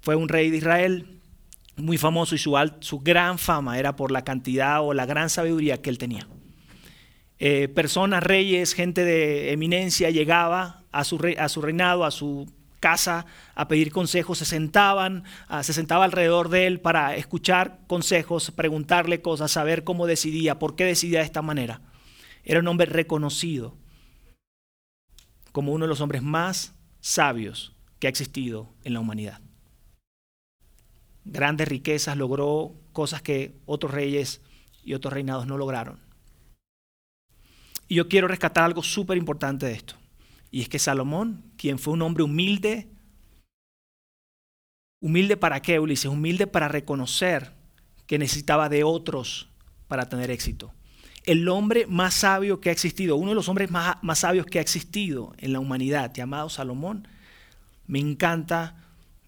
Fue 0.00 0.16
un 0.16 0.28
rey 0.28 0.50
de 0.50 0.58
Israel, 0.58 1.17
muy 1.78 1.98
famoso 1.98 2.34
y 2.34 2.38
su, 2.38 2.56
su, 2.80 2.98
gran 3.00 3.38
fama 3.38 3.78
era 3.78 3.96
por 3.96 4.10
la 4.10 4.22
cantidad 4.22 4.82
o 4.82 4.94
la 4.94 5.06
gran 5.06 5.30
sabiduría 5.30 5.80
que 5.80 5.90
él 5.90 5.98
tenía. 5.98 6.26
Eh, 7.38 7.68
personas, 7.68 8.22
reyes, 8.22 8.74
gente 8.74 9.04
de 9.04 9.52
eminencia 9.52 10.10
llegaba 10.10 10.82
a 10.90 11.04
su, 11.04 11.18
reinado, 11.18 12.04
a 12.04 12.10
su 12.10 12.50
casa 12.80 13.26
a 13.54 13.68
pedir 13.68 13.92
consejos, 13.92 14.38
se 14.38 14.44
sentaban, 14.44 15.24
se 15.62 15.72
sentaba 15.72 16.04
alrededor 16.04 16.48
de 16.48 16.66
él 16.66 16.80
para 16.80 17.14
escuchar 17.16 17.78
consejos, 17.86 18.50
preguntarle 18.50 19.20
cosas, 19.20 19.52
saber 19.52 19.84
cómo 19.84 20.06
decidía, 20.06 20.58
por 20.58 20.74
qué 20.74 20.84
decidía 20.84 21.20
de 21.20 21.26
esta 21.26 21.42
manera. 21.42 21.80
Era 22.44 22.60
un 22.60 22.68
hombre 22.68 22.86
reconocido 22.86 23.76
como 25.52 25.72
uno 25.72 25.84
de 25.84 25.88
los 25.88 26.00
hombres 26.00 26.22
más 26.22 26.74
sabios 27.00 27.74
que 28.00 28.06
ha 28.06 28.10
existido 28.10 28.72
en 28.84 28.94
la 28.94 29.00
humanidad 29.00 29.40
grandes 31.30 31.68
riquezas, 31.68 32.16
logró 32.16 32.74
cosas 32.92 33.22
que 33.22 33.54
otros 33.66 33.92
reyes 33.92 34.40
y 34.84 34.94
otros 34.94 35.12
reinados 35.12 35.46
no 35.46 35.56
lograron. 35.56 35.98
Y 37.88 37.96
yo 37.96 38.08
quiero 38.08 38.28
rescatar 38.28 38.64
algo 38.64 38.82
súper 38.82 39.16
importante 39.16 39.66
de 39.66 39.72
esto. 39.72 39.94
Y 40.50 40.60
es 40.62 40.68
que 40.68 40.78
Salomón, 40.78 41.42
quien 41.56 41.78
fue 41.78 41.94
un 41.94 42.02
hombre 42.02 42.22
humilde, 42.22 42.88
humilde 45.00 45.36
para 45.36 45.62
qué, 45.62 45.78
Ulises, 45.80 46.10
humilde 46.10 46.46
para 46.46 46.68
reconocer 46.68 47.52
que 48.06 48.18
necesitaba 48.18 48.68
de 48.68 48.84
otros 48.84 49.48
para 49.86 50.08
tener 50.08 50.30
éxito. 50.30 50.72
El 51.24 51.48
hombre 51.48 51.86
más 51.86 52.14
sabio 52.14 52.60
que 52.60 52.70
ha 52.70 52.72
existido, 52.72 53.16
uno 53.16 53.30
de 53.30 53.34
los 53.34 53.48
hombres 53.48 53.70
más, 53.70 53.96
más 54.02 54.20
sabios 54.20 54.46
que 54.46 54.58
ha 54.58 54.62
existido 54.62 55.34
en 55.38 55.52
la 55.52 55.60
humanidad, 55.60 56.12
llamado 56.14 56.48
Salomón, 56.48 57.06
me 57.86 57.98
encanta 57.98 58.76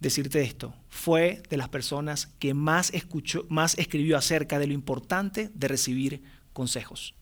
decirte 0.00 0.40
esto, 0.42 0.74
fue 0.90 1.42
de 1.48 1.56
las 1.56 1.68
personas 1.68 2.26
que 2.38 2.52
más, 2.52 2.92
escuchó, 2.92 3.46
más 3.48 3.78
escribió 3.78 4.18
acerca 4.18 4.58
de 4.58 4.66
lo 4.66 4.74
importante 4.74 5.50
de 5.54 5.68
recibir 5.68 6.22
consejos. 6.52 7.14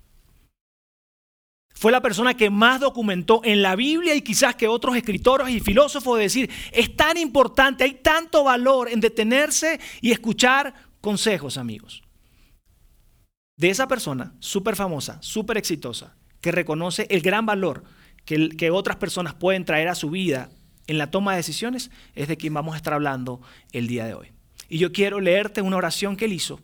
Fue 1.74 1.92
la 1.92 2.00
persona 2.00 2.34
que 2.34 2.50
más 2.50 2.80
documentó 2.80 3.40
en 3.44 3.62
la 3.62 3.76
Biblia 3.76 4.16
y 4.16 4.22
quizás 4.22 4.56
que 4.56 4.66
otros 4.66 4.96
escritores 4.96 5.48
y 5.50 5.60
filósofos 5.60 6.18
decir, 6.18 6.50
es 6.72 6.96
tan 6.96 7.16
importante, 7.16 7.84
hay 7.84 7.94
tanto 7.94 8.42
valor 8.42 8.88
en 8.88 8.98
detenerse 8.98 9.78
y 10.00 10.10
escuchar 10.10 10.74
consejos, 11.00 11.56
amigos. 11.56 12.02
De 13.56 13.70
esa 13.70 13.86
persona, 13.86 14.34
súper 14.40 14.74
famosa, 14.74 15.18
súper 15.22 15.56
exitosa, 15.56 16.16
que 16.40 16.50
reconoce 16.50 17.06
el 17.10 17.20
gran 17.20 17.46
valor 17.46 17.84
que, 18.24 18.48
que 18.48 18.70
otras 18.70 18.96
personas 18.96 19.34
pueden 19.34 19.64
traer 19.64 19.86
a 19.88 19.94
su 19.94 20.10
vida 20.10 20.50
en 20.88 20.98
la 20.98 21.10
toma 21.10 21.32
de 21.32 21.36
decisiones, 21.36 21.92
es 22.16 22.26
de 22.26 22.36
quien 22.36 22.54
vamos 22.54 22.74
a 22.74 22.78
estar 22.78 22.94
hablando 22.94 23.40
el 23.72 23.86
día 23.86 24.06
de 24.06 24.14
hoy. 24.14 24.32
Y 24.68 24.78
yo 24.78 24.90
quiero 24.90 25.20
leerte 25.20 25.62
una 25.62 25.76
oración 25.76 26.16
que 26.16 26.24
él 26.24 26.32
hizo 26.32 26.60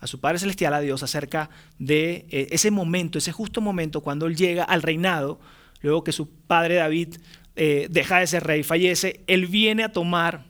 a 0.00 0.06
su 0.06 0.20
Padre 0.20 0.38
Celestial, 0.38 0.74
a 0.74 0.80
Dios, 0.80 1.02
acerca 1.02 1.48
de 1.78 2.26
eh, 2.30 2.48
ese 2.50 2.70
momento, 2.70 3.18
ese 3.18 3.32
justo 3.32 3.60
momento 3.60 4.02
cuando 4.02 4.26
él 4.26 4.36
llega 4.36 4.64
al 4.64 4.82
reinado, 4.82 5.40
luego 5.80 6.04
que 6.04 6.12
su 6.12 6.28
padre 6.28 6.76
David 6.76 7.16
eh, 7.56 7.86
deja 7.90 8.18
de 8.18 8.26
ser 8.26 8.44
rey, 8.44 8.62
fallece, 8.62 9.24
él 9.26 9.46
viene 9.46 9.84
a 9.84 9.92
tomar 9.92 10.44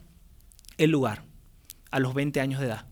el 0.77 0.91
lugar 0.91 1.23
a 1.91 1.99
los 1.99 2.13
20 2.13 2.41
años 2.41 2.59
de 2.59 2.67
edad. 2.67 2.87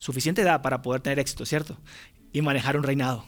Suficiente 0.00 0.42
edad 0.42 0.62
para 0.62 0.82
poder 0.82 1.00
tener 1.00 1.18
éxito, 1.18 1.46
¿cierto? 1.46 1.78
Y 2.32 2.42
manejar 2.42 2.76
un 2.76 2.82
reinado. 2.82 3.24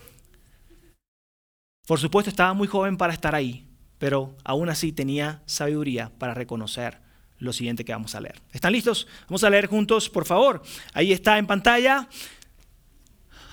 Por 1.87 1.99
supuesto, 1.99 2.31
estaba 2.31 2.53
muy 2.53 2.69
joven 2.69 2.97
para 2.97 3.13
estar 3.13 3.35
ahí, 3.35 3.68
pero 3.99 4.37
aún 4.45 4.69
así 4.69 4.93
tenía 4.93 5.43
sabiduría 5.47 6.11
para 6.19 6.35
reconocer 6.35 7.01
lo 7.39 7.53
siguiente 7.53 7.85
que 7.85 7.93
vamos 7.93 8.15
a 8.15 8.21
leer. 8.21 8.41
¿Están 8.53 8.73
listos? 8.73 9.07
Vamos 9.29 9.45
a 9.45 9.51
leer 9.51 9.67
juntos, 9.67 10.09
por 10.09 10.25
favor. 10.25 10.63
Ahí 10.93 11.13
está 11.13 11.39
en 11.39 11.47
pantalla. 11.47 12.09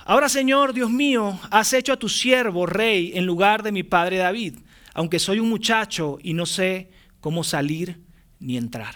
Ahora, 0.04 0.28
Señor, 0.28 0.72
Dios 0.72 0.90
mío, 0.90 1.38
has 1.50 1.72
hecho 1.72 1.92
a 1.92 1.98
tu 1.98 2.08
siervo 2.08 2.66
rey 2.66 3.12
en 3.14 3.26
lugar 3.26 3.62
de 3.62 3.72
mi 3.72 3.82
padre 3.82 4.18
David, 4.18 4.58
aunque 4.94 5.18
soy 5.18 5.40
un 5.40 5.48
muchacho 5.48 6.18
y 6.22 6.32
no 6.32 6.46
sé 6.46 6.90
cómo 7.20 7.42
salir 7.42 8.00
ni 8.38 8.56
entrar. 8.56 8.94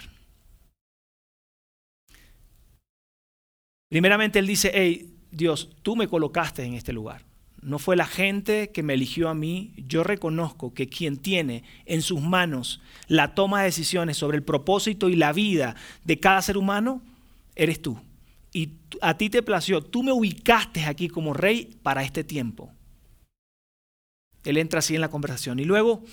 Primeramente 3.89 4.39
él 4.39 4.47
dice, 4.47 4.71
hey, 4.73 5.17
Dios, 5.31 5.69
tú 5.81 5.97
me 5.97 6.07
colocaste 6.07 6.63
en 6.63 6.75
este 6.75 6.93
lugar. 6.93 7.25
No 7.61 7.77
fue 7.77 7.95
la 7.95 8.07
gente 8.07 8.71
que 8.71 8.81
me 8.81 8.95
eligió 8.95 9.29
a 9.29 9.35
mí. 9.35 9.73
Yo 9.87 10.03
reconozco 10.03 10.73
que 10.73 10.89
quien 10.89 11.17
tiene 11.17 11.63
en 11.85 12.01
sus 12.01 12.19
manos 12.19 12.81
la 13.07 13.35
toma 13.35 13.59
de 13.59 13.65
decisiones 13.65 14.17
sobre 14.17 14.37
el 14.37 14.43
propósito 14.43 15.09
y 15.09 15.15
la 15.15 15.31
vida 15.31 15.75
de 16.03 16.19
cada 16.19 16.41
ser 16.41 16.57
humano, 16.57 17.03
eres 17.55 17.81
tú. 17.81 17.99
Y 18.51 18.73
a 19.01 19.15
ti 19.15 19.29
te 19.29 19.43
plació, 19.43 19.81
tú 19.81 20.01
me 20.01 20.11
ubicaste 20.11 20.85
aquí 20.85 21.07
como 21.07 21.33
rey 21.33 21.77
para 21.83 22.03
este 22.03 22.23
tiempo. 22.23 22.71
Él 24.43 24.57
entra 24.57 24.79
así 24.79 24.95
en 24.95 25.01
la 25.01 25.09
conversación 25.09 25.59
y 25.59 25.65
luego 25.65 26.03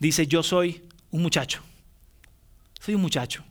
dice, 0.00 0.26
yo 0.26 0.42
soy 0.42 0.82
un 1.12 1.22
muchacho. 1.22 1.62
Soy 2.80 2.96
un 2.96 3.02
muchacho. 3.02 3.44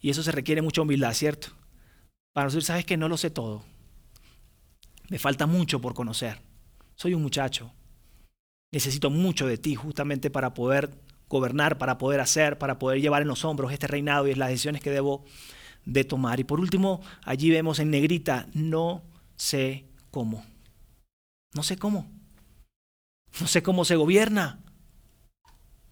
Y 0.00 0.08
eso 0.08 0.22
se 0.22 0.32
requiere 0.32 0.62
mucha 0.62 0.80
humildad, 0.80 1.12
¿cierto? 1.12 1.48
Para 2.32 2.46
nosotros, 2.46 2.66
sabes 2.66 2.86
que 2.86 2.96
no 2.96 3.08
lo 3.08 3.18
sé 3.18 3.30
todo 3.30 3.64
me 5.08 5.18
falta 5.18 5.46
mucho 5.46 5.80
por 5.80 5.94
conocer. 5.94 6.40
Soy 6.94 7.14
un 7.14 7.22
muchacho. 7.22 7.72
Necesito 8.72 9.10
mucho 9.10 9.46
de 9.46 9.58
ti 9.58 9.74
justamente 9.74 10.30
para 10.30 10.52
poder 10.54 10.90
gobernar, 11.28 11.78
para 11.78 11.98
poder 11.98 12.20
hacer, 12.20 12.58
para 12.58 12.78
poder 12.78 13.00
llevar 13.00 13.22
en 13.22 13.28
los 13.28 13.44
hombros 13.44 13.72
este 13.72 13.86
reinado 13.86 14.26
y 14.26 14.34
las 14.34 14.50
decisiones 14.50 14.82
que 14.82 14.90
debo 14.90 15.24
de 15.84 16.04
tomar. 16.04 16.40
Y 16.40 16.44
por 16.44 16.60
último, 16.60 17.00
allí 17.24 17.50
vemos 17.50 17.78
en 17.78 17.90
negrita, 17.90 18.48
no 18.52 19.02
sé 19.36 19.86
cómo. 20.10 20.44
No 21.54 21.62
sé 21.62 21.76
cómo. 21.76 22.10
No 23.40 23.46
sé 23.46 23.62
cómo 23.62 23.84
se 23.84 23.96
gobierna. 23.96 24.60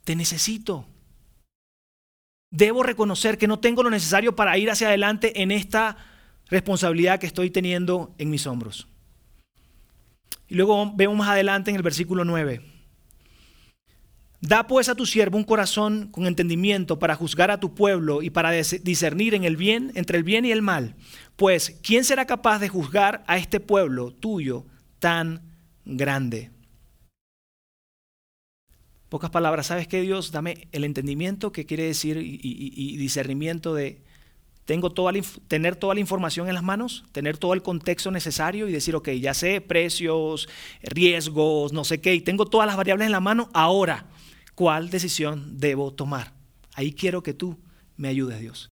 Te 0.05 0.17
necesito. 0.17 0.87
Debo 2.51 2.83
reconocer 2.83 3.39
que 3.39 3.49
no 3.49 3.59
tengo 3.59 3.83
lo 3.83 3.91
necesario 3.91 4.37
para 4.37 4.57
ir 4.59 4.71
hacia 4.71 4.89
adelante 4.89 5.43
en 5.43 5.51
esta 5.51 5.97
responsabilidad 6.49 7.19
que 7.19 7.27
estoy 7.27 7.51
teniendo 7.51 8.15
en 8.19 8.31
mis 8.31 8.47
hombros. 8.47 8.89
Y 10.49 10.55
luego 10.55 10.93
vemos 10.95 11.17
más 11.17 11.29
adelante 11.29 11.71
en 11.71 11.77
el 11.77 11.83
versículo 11.83 12.25
9. 12.25 12.61
Da 14.41 14.67
pues 14.67 14.89
a 14.89 14.95
tu 14.95 15.07
siervo 15.07 15.39
un 15.39 15.45
corazón 15.45 16.09
con 16.13 16.27
entendimiento 16.27 16.99
para 16.99 17.17
juzgar 17.17 17.51
a 17.51 17.59
tu 17.59 17.75
pueblo 17.75 18.23
y 18.23 18.31
para 18.31 18.53
discernir 18.53 19.35
en 19.35 19.45
el 19.45 19.57
bien, 19.57 19.93
entre 19.95 20.19
el 20.19 20.25
bien 20.25 20.45
y 20.45 20.53
el 20.53 20.63
mal. 20.63 20.95
Pues, 21.37 21.81
¿quién 21.83 22.05
será 22.05 22.27
capaz 22.27 22.59
de 22.61 22.69
juzgar 22.69 23.25
a 23.27 23.39
este 23.39 23.61
pueblo 23.61 24.13
tuyo 24.13 24.65
tan 24.99 25.43
grande? 25.85 26.51
Pocas 29.09 29.31
palabras, 29.31 29.67
¿sabes 29.67 29.89
qué 29.89 30.01
Dios? 30.01 30.33
Dame 30.33 30.69
el 30.73 30.85
entendimiento 30.85 31.51
que 31.51 31.65
quiere 31.67 31.85
decir 31.85 32.19
y 32.19 32.97
discernimiento 32.97 33.75
de 33.75 34.03
tengo 34.67 34.91
toda 34.91 35.13
tener 35.49 35.77
toda 35.77 35.95
la 35.95 36.01
información 36.01 36.49
en 36.49 36.55
las 36.55 36.63
manos, 36.63 37.05
tener 37.13 37.39
todo 37.39 37.55
el 37.55 37.63
contexto 37.63 38.11
necesario 38.11 38.69
y 38.69 38.73
decir, 38.73 38.95
ok, 38.95 39.11
ya 39.13 39.33
sé 39.33 39.61
precios, 39.61 40.49
riesgos, 40.83 41.73
no 41.73 41.85
sé 41.85 42.01
qué, 42.01 42.15
y 42.15 42.21
tengo 42.21 42.45
todas 42.45 42.67
las 42.67 42.77
variables 42.77 43.07
en 43.07 43.13
la 43.13 43.21
mano, 43.21 43.49
ahora, 43.55 44.07
¿cuál 44.55 44.91
decisión 44.91 45.59
debo 45.59 45.93
tomar? 45.95 46.35
Ahí 46.75 46.93
quiero 46.93 47.23
que 47.23 47.33
tú 47.33 47.57
me 47.97 48.09
ayudes, 48.09 48.41
Dios. 48.41 48.69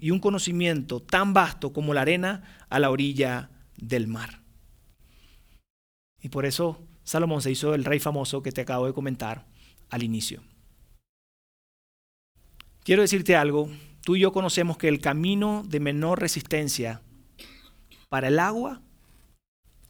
Y 0.00 0.10
un 0.10 0.20
conocimiento 0.20 1.00
tan 1.00 1.32
vasto 1.34 1.72
como 1.72 1.94
la 1.94 2.02
arena 2.02 2.42
a 2.68 2.78
la 2.78 2.90
orilla 2.90 3.50
del 3.76 4.06
mar. 4.06 4.42
Y 6.20 6.28
por 6.28 6.46
eso 6.46 6.80
Salomón 7.04 7.42
se 7.42 7.50
hizo 7.50 7.74
el 7.74 7.84
rey 7.84 7.98
famoso 7.98 8.42
que 8.42 8.52
te 8.52 8.60
acabo 8.60 8.86
de 8.86 8.92
comentar 8.92 9.44
al 9.90 10.02
inicio. 10.02 10.42
Quiero 12.84 13.02
decirte 13.02 13.36
algo, 13.36 13.68
tú 14.02 14.16
y 14.16 14.20
yo 14.20 14.32
conocemos 14.32 14.76
que 14.76 14.88
el 14.88 15.00
camino 15.00 15.62
de 15.66 15.80
menor 15.80 16.20
resistencia 16.20 17.00
para 18.08 18.28
el 18.28 18.38
agua, 18.38 18.80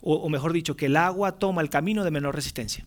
o, 0.01 0.29
mejor 0.29 0.53
dicho, 0.53 0.77
que 0.77 0.87
el 0.87 0.97
agua 0.97 1.39
toma 1.39 1.63
el 1.63 1.71
camino 1.71 2.03
de 2.03 2.11
menor 2.11 2.35
resistencia. 2.35 2.85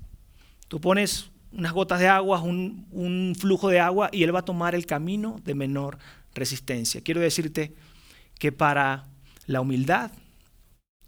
Tú 0.67 0.81
pones 0.81 1.31
unas 1.51 1.71
gotas 1.71 1.99
de 1.99 2.07
agua, 2.07 2.41
un, 2.41 2.87
un 2.91 3.35
flujo 3.39 3.69
de 3.69 3.79
agua, 3.79 4.09
y 4.11 4.23
él 4.23 4.35
va 4.35 4.39
a 4.39 4.45
tomar 4.45 4.75
el 4.75 4.85
camino 4.85 5.39
de 5.43 5.55
menor 5.55 5.97
resistencia. 6.35 7.01
Quiero 7.01 7.21
decirte 7.21 7.73
que 8.37 8.51
para 8.51 9.07
la 9.47 9.61
humildad, 9.61 10.11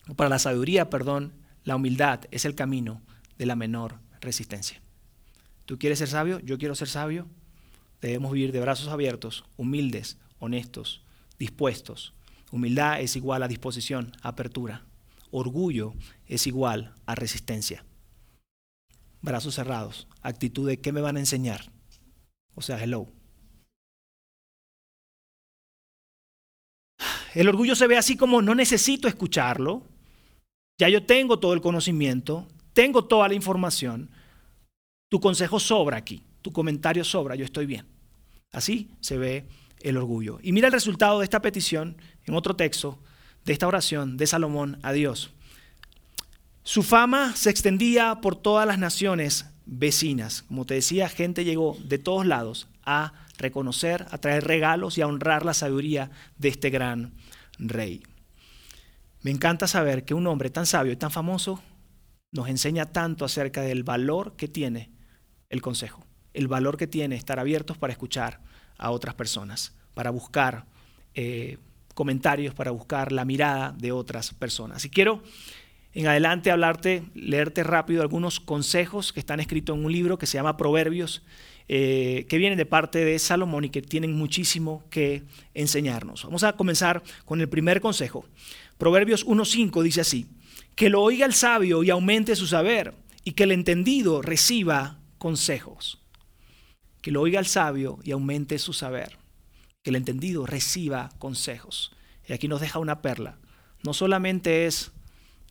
o 0.07 0.15
para 0.15 0.29
la 0.29 0.39
sabiduría, 0.39 0.89
perdón, 0.89 1.33
la 1.63 1.75
humildad 1.75 2.21
es 2.31 2.45
el 2.45 2.55
camino 2.55 3.01
de 3.37 3.45
la 3.45 3.55
menor 3.55 3.99
resistencia. 4.21 4.81
¿Tú 5.65 5.77
quieres 5.77 5.99
ser 5.99 6.07
sabio? 6.07 6.39
Yo 6.39 6.57
quiero 6.57 6.75
ser 6.75 6.87
sabio. 6.87 7.27
Debemos 8.01 8.31
vivir 8.31 8.51
de 8.51 8.61
brazos 8.61 8.87
abiertos, 8.87 9.43
humildes, 9.57 10.17
honestos, 10.39 11.03
dispuestos. 11.37 12.13
Humildad 12.51 13.01
es 13.01 13.15
igual 13.15 13.43
a 13.43 13.47
disposición, 13.47 14.13
apertura. 14.21 14.85
Orgullo 15.29 15.93
es 16.25 16.47
igual 16.47 16.93
a 17.05 17.15
resistencia. 17.15 17.83
Brazos 19.21 19.55
cerrados, 19.55 20.07
actitud 20.21 20.67
de 20.67 20.79
qué 20.79 20.93
me 20.93 21.01
van 21.01 21.17
a 21.17 21.19
enseñar. 21.19 21.71
O 22.55 22.61
sea, 22.61 22.81
hello. 22.81 23.16
El 27.37 27.49
orgullo 27.49 27.75
se 27.75 27.85
ve 27.85 27.99
así 27.99 28.17
como 28.17 28.41
no 28.41 28.55
necesito 28.55 29.07
escucharlo, 29.07 29.83
ya 30.79 30.89
yo 30.89 31.05
tengo 31.05 31.37
todo 31.37 31.53
el 31.53 31.61
conocimiento, 31.61 32.47
tengo 32.73 33.05
toda 33.05 33.27
la 33.27 33.35
información, 33.35 34.09
Tu 35.11 35.19
consejo 35.19 35.59
sobra 35.59 35.97
aquí, 35.97 36.23
tu 36.41 36.51
comentario 36.51 37.03
sobra, 37.03 37.35
yo 37.35 37.45
estoy 37.45 37.67
bien. 37.67 37.85
Así 38.51 38.89
se 39.01 39.19
ve 39.19 39.45
el 39.81 39.97
orgullo. 39.97 40.39
Y 40.41 40.51
mira 40.51 40.67
el 40.67 40.73
resultado 40.73 41.19
de 41.19 41.25
esta 41.25 41.41
petición 41.43 41.95
en 42.25 42.33
otro 42.33 42.55
texto, 42.55 42.97
de 43.45 43.53
esta 43.53 43.67
oración 43.67 44.17
de 44.17 44.25
Salomón 44.25 44.79
a 44.81 44.91
Dios. 44.91 45.29
Su 46.63 46.81
fama 46.81 47.35
se 47.35 47.51
extendía 47.51 48.19
por 48.19 48.35
todas 48.35 48.65
las 48.67 48.79
naciones 48.79 49.45
vecinas. 49.67 50.41
Como 50.41 50.65
te 50.65 50.73
decía, 50.73 51.07
gente 51.07 51.45
llegó 51.45 51.77
de 51.85 51.99
todos 51.99 52.25
lados 52.25 52.67
a 52.83 53.13
reconocer, 53.37 54.07
a 54.09 54.17
traer 54.17 54.45
regalos 54.45 54.97
y 54.97 55.01
a 55.01 55.07
honrar 55.07 55.45
la 55.45 55.53
sabiduría 55.53 56.09
de 56.37 56.49
este 56.49 56.71
gran 56.71 57.13
rey. 57.57 58.03
Me 59.21 59.31
encanta 59.31 59.67
saber 59.67 60.05
que 60.05 60.13
un 60.13 60.27
hombre 60.27 60.49
tan 60.49 60.65
sabio 60.65 60.93
y 60.93 60.95
tan 60.95 61.11
famoso 61.11 61.61
nos 62.31 62.49
enseña 62.49 62.85
tanto 62.85 63.25
acerca 63.25 63.61
del 63.61 63.83
valor 63.83 64.35
que 64.35 64.47
tiene 64.47 64.91
el 65.49 65.61
consejo, 65.61 66.05
el 66.33 66.47
valor 66.47 66.77
que 66.77 66.87
tiene 66.87 67.15
estar 67.15 67.39
abiertos 67.39 67.77
para 67.77 67.93
escuchar 67.93 68.41
a 68.77 68.91
otras 68.91 69.15
personas, 69.15 69.75
para 69.93 70.11
buscar 70.11 70.65
eh, 71.13 71.57
comentarios, 71.93 72.53
para 72.53 72.71
buscar 72.71 73.11
la 73.11 73.25
mirada 73.25 73.73
de 73.77 73.91
otras 73.91 74.33
personas. 74.33 74.85
Y 74.85 74.89
quiero 74.89 75.23
en 75.93 76.05
adelante 76.05 76.51
hablarte, 76.51 77.03
leerte 77.15 77.63
rápido 77.63 78.03
algunos 78.03 78.39
consejos 78.39 79.11
que 79.11 79.19
están 79.19 79.39
escritos 79.39 79.75
en 79.75 79.83
un 79.83 79.91
libro 79.91 80.19
que 80.19 80.27
se 80.27 80.37
llama 80.37 80.57
Proverbios, 80.57 81.23
eh, 81.69 82.25
que 82.29 82.37
vienen 82.37 82.57
de 82.57 82.65
parte 82.65 83.03
de 83.03 83.19
Salomón 83.19 83.65
y 83.65 83.69
que 83.69 83.81
tienen 83.81 84.13
muchísimo 84.13 84.83
que 84.89 85.23
enseñarnos. 85.53 86.23
Vamos 86.23 86.43
a 86.43 86.53
comenzar 86.53 87.03
con 87.25 87.41
el 87.41 87.49
primer 87.49 87.81
consejo. 87.81 88.25
Proverbios 88.77 89.25
1.5 89.25 89.81
dice 89.83 90.01
así, 90.01 90.27
que 90.75 90.89
lo 90.89 91.01
oiga 91.01 91.25
el 91.25 91.33
sabio 91.33 91.83
y 91.83 91.89
aumente 91.89 92.35
su 92.35 92.47
saber, 92.47 92.93
y 93.23 93.33
que 93.33 93.43
el 93.43 93.51
entendido 93.51 94.21
reciba 94.21 94.99
consejos. 95.17 95.99
Que 97.01 97.11
lo 97.11 97.21
oiga 97.21 97.39
el 97.39 97.45
sabio 97.45 97.99
y 98.03 98.11
aumente 98.11 98.59
su 98.59 98.71
saber, 98.71 99.17
que 99.83 99.89
el 99.89 99.97
entendido 99.97 100.45
reciba 100.45 101.09
consejos. 101.19 101.91
Y 102.25 102.33
aquí 102.33 102.47
nos 102.47 102.61
deja 102.61 102.79
una 102.79 103.01
perla. 103.01 103.39
No 103.83 103.93
solamente 103.93 104.65
es 104.65 104.91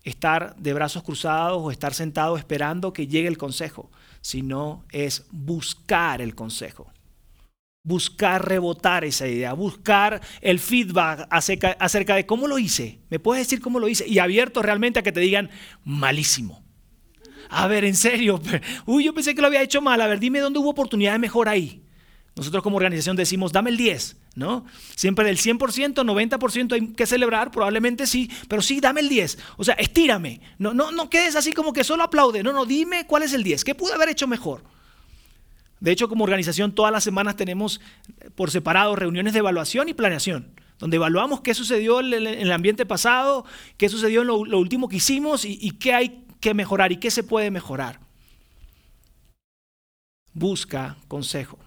estar 0.07 0.55
de 0.57 0.73
brazos 0.73 1.03
cruzados 1.03 1.61
o 1.61 1.71
estar 1.71 1.93
sentado 1.93 2.37
esperando 2.37 2.93
que 2.93 3.09
llegue 3.09 3.27
el 3.29 3.37
consejo, 3.37 3.91
sino 4.21 4.85
es 4.93 5.27
buscar 5.33 6.23
el 6.23 6.35
consejo. 6.35 6.91
Buscar 7.83 8.49
rebotar 8.49 9.05
esa 9.05 9.29
idea, 9.29 9.53
buscar 9.53 10.21
el 10.41 10.61
feedback 10.61 11.27
acerca, 11.31 12.15
de 12.15 12.27
cómo 12.27 12.47
lo 12.47 12.59
hice. 12.59 13.01
¿Me 13.11 13.19
puedes 13.19 13.47
decir 13.47 13.61
cómo 13.61 13.81
lo 13.81 13.89
hice? 13.89 14.07
Y 14.09 14.21
abierto 14.21 14.63
realmente 14.63 15.01
a 15.01 15.03
que 15.03 15.13
te 15.13 15.21
digan 15.21 15.51
malísimo. 15.85 16.65
A 17.49 17.67
ver, 17.67 17.85
en 17.85 17.95
serio. 17.95 18.41
Uy, 18.87 19.05
yo 19.05 19.15
pensé 19.15 19.35
que 19.35 19.41
lo 19.41 19.49
había 19.49 19.63
hecho 19.63 19.81
mal. 19.81 20.01
A 20.01 20.07
ver, 20.07 20.21
dime 20.21 20.41
dónde 20.41 20.59
hubo 20.59 20.71
oportunidad 20.71 21.19
mejor 21.19 21.49
ahí. 21.49 21.83
Nosotros 22.37 22.63
como 22.63 22.77
organización 22.77 23.17
decimos, 23.17 23.51
dame 23.51 23.71
el 23.71 23.79
10, 23.79 24.17
¿no? 24.35 24.67
Siempre 24.95 25.25
del 25.25 25.39
100%, 25.39 25.95
90% 25.95 26.73
hay 26.75 26.89
que 26.89 27.07
celebrar, 27.07 27.51
probablemente 27.51 28.07
sí, 28.07 28.31
pero 28.47 28.61
sí, 28.61 28.79
dame 28.79 29.01
el 29.01 29.09
10. 29.09 29.39
O 29.57 29.65
sea, 29.65 29.75
estírame. 29.75 30.43
No, 30.59 30.75
no, 30.75 30.93
no 30.93 31.09
quedes 31.09 31.35
así 31.35 31.55
como 31.55 31.73
que 31.73 31.83
solo 31.83 32.03
aplaude. 32.03 32.43
No, 32.43 32.53
no, 32.53 32.67
dime 32.67 33.07
cuál 33.07 33.23
es 33.23 33.33
el 33.33 33.43
10. 33.43 33.65
¿Qué 33.65 33.75
pude 33.75 33.95
haber 33.95 34.11
hecho 34.11 34.27
mejor? 34.27 34.65
De 35.81 35.91
hecho, 35.91 36.11
como 36.11 36.25
organización, 36.25 36.75
todas 36.75 36.93
las 36.93 37.05
semanas 37.05 37.37
tenemos 37.37 37.81
por 38.35 38.51
separado 38.51 38.97
reuniones 38.97 39.33
de 39.33 39.39
evaluación 39.39 39.89
y 39.89 39.95
planeación, 39.95 40.53
donde 40.79 40.97
evaluamos 40.97 41.41
qué 41.41 41.55
sucedió 41.55 42.01
en 42.01 42.13
el 42.13 42.53
ambiente 42.53 42.85
pasado, 42.85 43.47
qué 43.79 43.89
sucedió 43.89 44.21
en 44.21 44.27
lo, 44.27 44.59
último 44.59 44.91
que 44.91 44.97
hicimos 44.97 45.47
y 45.47 45.71
qué 45.73 45.95
hay 45.95 46.27
que 46.41 46.53
mejorar 46.53 46.93
y 46.93 46.99
qué 46.99 47.11
se 47.11 47.23
puede 47.23 47.51
mejorar. 47.51 47.99
Busca 50.35 50.99
consejo. 51.09 51.59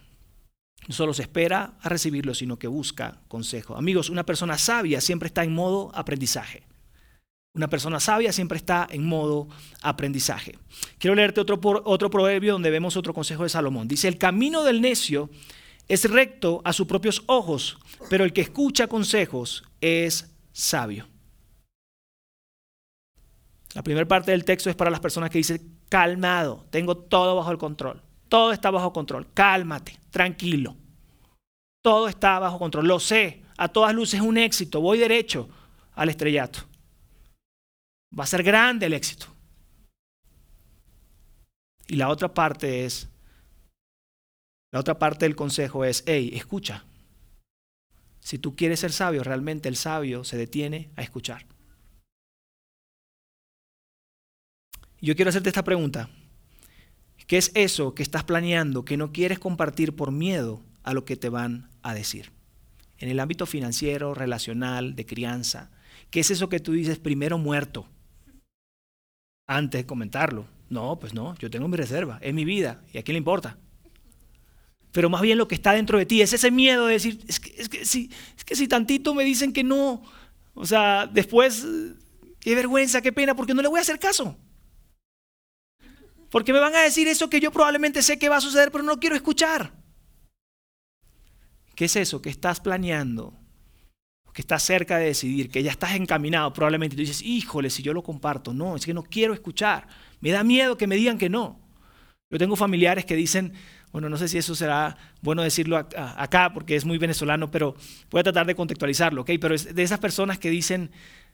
No 0.90 0.96
solo 0.96 1.14
se 1.14 1.22
espera 1.22 1.76
a 1.82 1.88
recibirlo, 1.88 2.34
sino 2.34 2.58
que 2.58 2.66
busca 2.66 3.22
consejo. 3.28 3.78
Amigos, 3.78 4.10
una 4.10 4.26
persona 4.26 4.58
sabia 4.58 5.00
siempre 5.02 5.28
está 5.28 5.44
en 5.44 5.54
modo 5.54 5.92
aprendizaje. 5.94 6.64
Una 7.54 7.68
persona 7.68 8.00
sabia 8.00 8.34
siempre 8.34 8.58
está 8.58 8.88
en 8.90 9.06
modo 9.06 9.48
aprendizaje. 9.84 10.58
Quiero 10.98 11.14
leerte 11.14 11.42
otro, 11.42 11.60
otro 11.86 12.10
proverbio 12.10 12.54
donde 12.54 12.72
vemos 12.72 12.98
otro 12.98 13.14
consejo 13.14 13.44
de 13.44 13.50
Salomón. 13.50 13.88
Dice, 13.88 14.08
el 14.08 14.18
camino 14.18 14.64
del 14.64 14.82
necio 14.82 15.30
es 15.88 16.10
recto 16.10 16.60
a 16.66 16.74
sus 16.74 16.88
propios 16.88 17.22
ojos, 17.28 17.78
pero 18.10 18.24
el 18.24 18.34
que 18.34 18.42
escucha 18.42 18.88
consejos 18.88 19.66
es 19.82 20.34
sabio. 20.54 21.08
La 23.76 23.84
primera 23.84 24.08
parte 24.08 24.32
del 24.32 24.44
texto 24.44 24.72
es 24.72 24.76
para 24.76 24.90
las 24.90 25.02
personas 25.02 25.30
que 25.30 25.38
dicen, 25.38 25.78
calmado, 25.88 26.66
tengo 26.72 26.98
todo 26.98 27.36
bajo 27.36 27.52
el 27.52 27.60
control. 27.60 28.02
Todo 28.30 28.52
está 28.52 28.72
bajo 28.72 28.94
control. 28.94 29.34
Cálmate, 29.34 30.00
tranquilo. 30.12 30.76
Todo 31.82 32.08
está 32.08 32.40
bajo 32.40 32.60
control. 32.60 32.88
Lo 32.88 33.00
sé. 33.00 33.44
A 33.58 33.68
todas 33.68 33.94
luces 33.94 34.22
es 34.22 34.26
un 34.26 34.38
éxito. 34.38 34.80
Voy 34.80 35.00
derecho 35.00 35.50
al 35.96 36.10
estrellato. 36.10 36.60
Va 38.18 38.24
a 38.24 38.28
ser 38.28 38.44
grande 38.44 38.86
el 38.86 38.94
éxito. 38.94 39.28
Y 41.88 41.96
la 41.96 42.10
otra 42.10 42.34
parte 42.34 42.86
es, 42.86 43.10
la 44.72 44.80
otra 44.80 45.00
parte 45.00 45.26
del 45.26 45.36
consejo 45.36 45.84
es, 45.84 46.04
hey, 46.06 46.32
escucha. 46.34 46.86
Si 48.20 48.38
tú 48.38 48.56
quieres 48.56 48.80
ser 48.80 48.92
sabio, 48.92 49.24
realmente 49.24 49.68
el 49.68 49.76
sabio 49.76 50.24
se 50.24 50.38
detiene 50.38 50.92
a 50.96 51.02
escuchar. 51.02 51.48
Yo 55.02 55.16
quiero 55.16 55.30
hacerte 55.30 55.50
esta 55.50 55.64
pregunta. 55.64 56.10
¿Qué 57.30 57.38
es 57.38 57.52
eso 57.54 57.94
que 57.94 58.02
estás 58.02 58.24
planeando 58.24 58.84
que 58.84 58.98
no 58.98 59.12
quieres 59.12 59.38
compartir 59.38 59.96
por 59.96 60.12
miedo 60.12 60.64
a 60.82 60.96
lo 60.96 61.06
que 61.06 61.16
te 61.16 61.30
van 61.30 61.70
a 61.84 61.94
decir? 61.94 62.32
En 62.98 63.08
el 63.08 63.20
ámbito 63.20 63.46
financiero, 63.46 64.16
relacional, 64.16 64.96
de 64.96 65.06
crianza. 65.06 65.70
¿Qué 66.10 66.22
es 66.22 66.32
eso 66.32 66.50
que 66.50 66.60
tú 66.60 66.72
dices 66.72 66.98
primero 66.98 67.38
muerto 67.38 67.88
antes 69.46 69.82
de 69.82 69.86
comentarlo? 69.86 70.48
No, 70.72 70.98
pues 70.98 71.14
no, 71.14 71.36
yo 71.36 71.52
tengo 71.52 71.68
mi 71.68 71.78
reserva, 71.78 72.18
es 72.24 72.34
mi 72.34 72.46
vida 72.46 72.82
y 72.92 72.98
a 72.98 73.04
quién 73.04 73.14
le 73.14 73.20
importa. 73.20 73.60
Pero 74.92 75.12
más 75.12 75.22
bien 75.22 75.38
lo 75.38 75.48
que 75.48 75.54
está 75.54 75.74
dentro 75.74 76.00
de 76.00 76.08
ti 76.08 76.24
es 76.24 76.34
ese 76.34 76.50
miedo 76.50 76.88
de 76.88 76.94
decir, 76.94 77.24
es 77.28 77.40
que, 77.40 77.86
si, 77.86 78.10
es 78.36 78.44
que 78.44 78.56
si 78.56 78.68
tantito 78.68 79.14
me 79.14 79.24
dicen 79.24 79.54
que 79.54 79.64
no, 79.64 80.02
o 80.56 80.66
sea, 80.66 81.06
después, 81.06 81.64
qué 82.40 82.56
vergüenza, 82.56 83.04
qué 83.04 83.14
pena, 83.14 83.36
porque 83.36 83.54
no 83.54 83.62
le 83.62 83.68
voy 83.68 83.78
a 83.78 83.84
hacer 83.84 84.00
caso. 84.00 84.36
Porque 86.30 86.54
me 86.54 86.60
van 86.60 86.76
a 86.76 86.82
decir 86.82 87.08
eso 87.08 87.30
que 87.30 87.40
yo 87.40 87.52
probablemente 87.52 88.02
sé 88.02 88.20
que 88.20 88.30
va 88.30 88.38
a 88.38 88.42
suceder, 88.42 88.72
pero 88.72 88.84
no 88.84 89.00
quiero 89.00 89.16
escuchar. 89.16 89.74
¿Qué 91.76 91.86
es 91.86 91.96
eso 91.96 92.22
que 92.22 92.30
estás 92.30 92.60
planeando? 92.60 93.34
Que 94.34 94.42
estás 94.42 94.64
cerca 94.64 94.98
de 94.98 95.06
decidir, 95.06 95.50
que 95.50 95.64
ya 95.64 95.72
estás 95.72 95.96
encaminado 95.96 96.54
probablemente. 96.54 96.96
Tú 96.96 97.02
dices, 97.02 97.22
híjole, 97.22 97.70
si 97.70 97.82
yo 97.82 97.94
lo 97.94 98.04
comparto. 98.04 98.54
No, 98.54 98.76
es 98.76 98.86
que 98.86 98.94
no 98.94 99.04
quiero 99.04 99.34
escuchar. 99.34 99.88
Me 100.20 100.32
da 100.32 100.44
miedo 100.44 100.78
que 100.78 100.88
me 100.88 100.96
digan 100.96 101.18
que 101.18 101.30
no. 101.30 101.60
Yo 102.30 102.38
tengo 102.38 102.56
familiares 102.56 103.06
que 103.06 103.16
dicen, 103.16 103.54
bueno, 103.92 104.08
no 104.08 104.18
sé 104.18 104.28
si 104.28 104.38
eso 104.38 104.54
será 104.54 104.98
bueno 105.22 105.42
decirlo 105.42 105.78
acá 105.78 106.54
porque 106.54 106.76
es 106.76 106.86
muy 106.86 107.00
venezolano, 107.00 107.50
pero 107.50 107.76
voy 108.12 108.20
a 108.20 108.24
tratar 108.24 108.46
de 108.46 108.54
contextualizarlo, 108.54 109.22
¿ok? 109.22 109.32
Pero 109.42 109.56
es 109.56 109.74
de 109.74 109.82
esas 109.82 110.00
personas 110.00 110.38
que 110.38 110.52
dicen, 110.52 110.92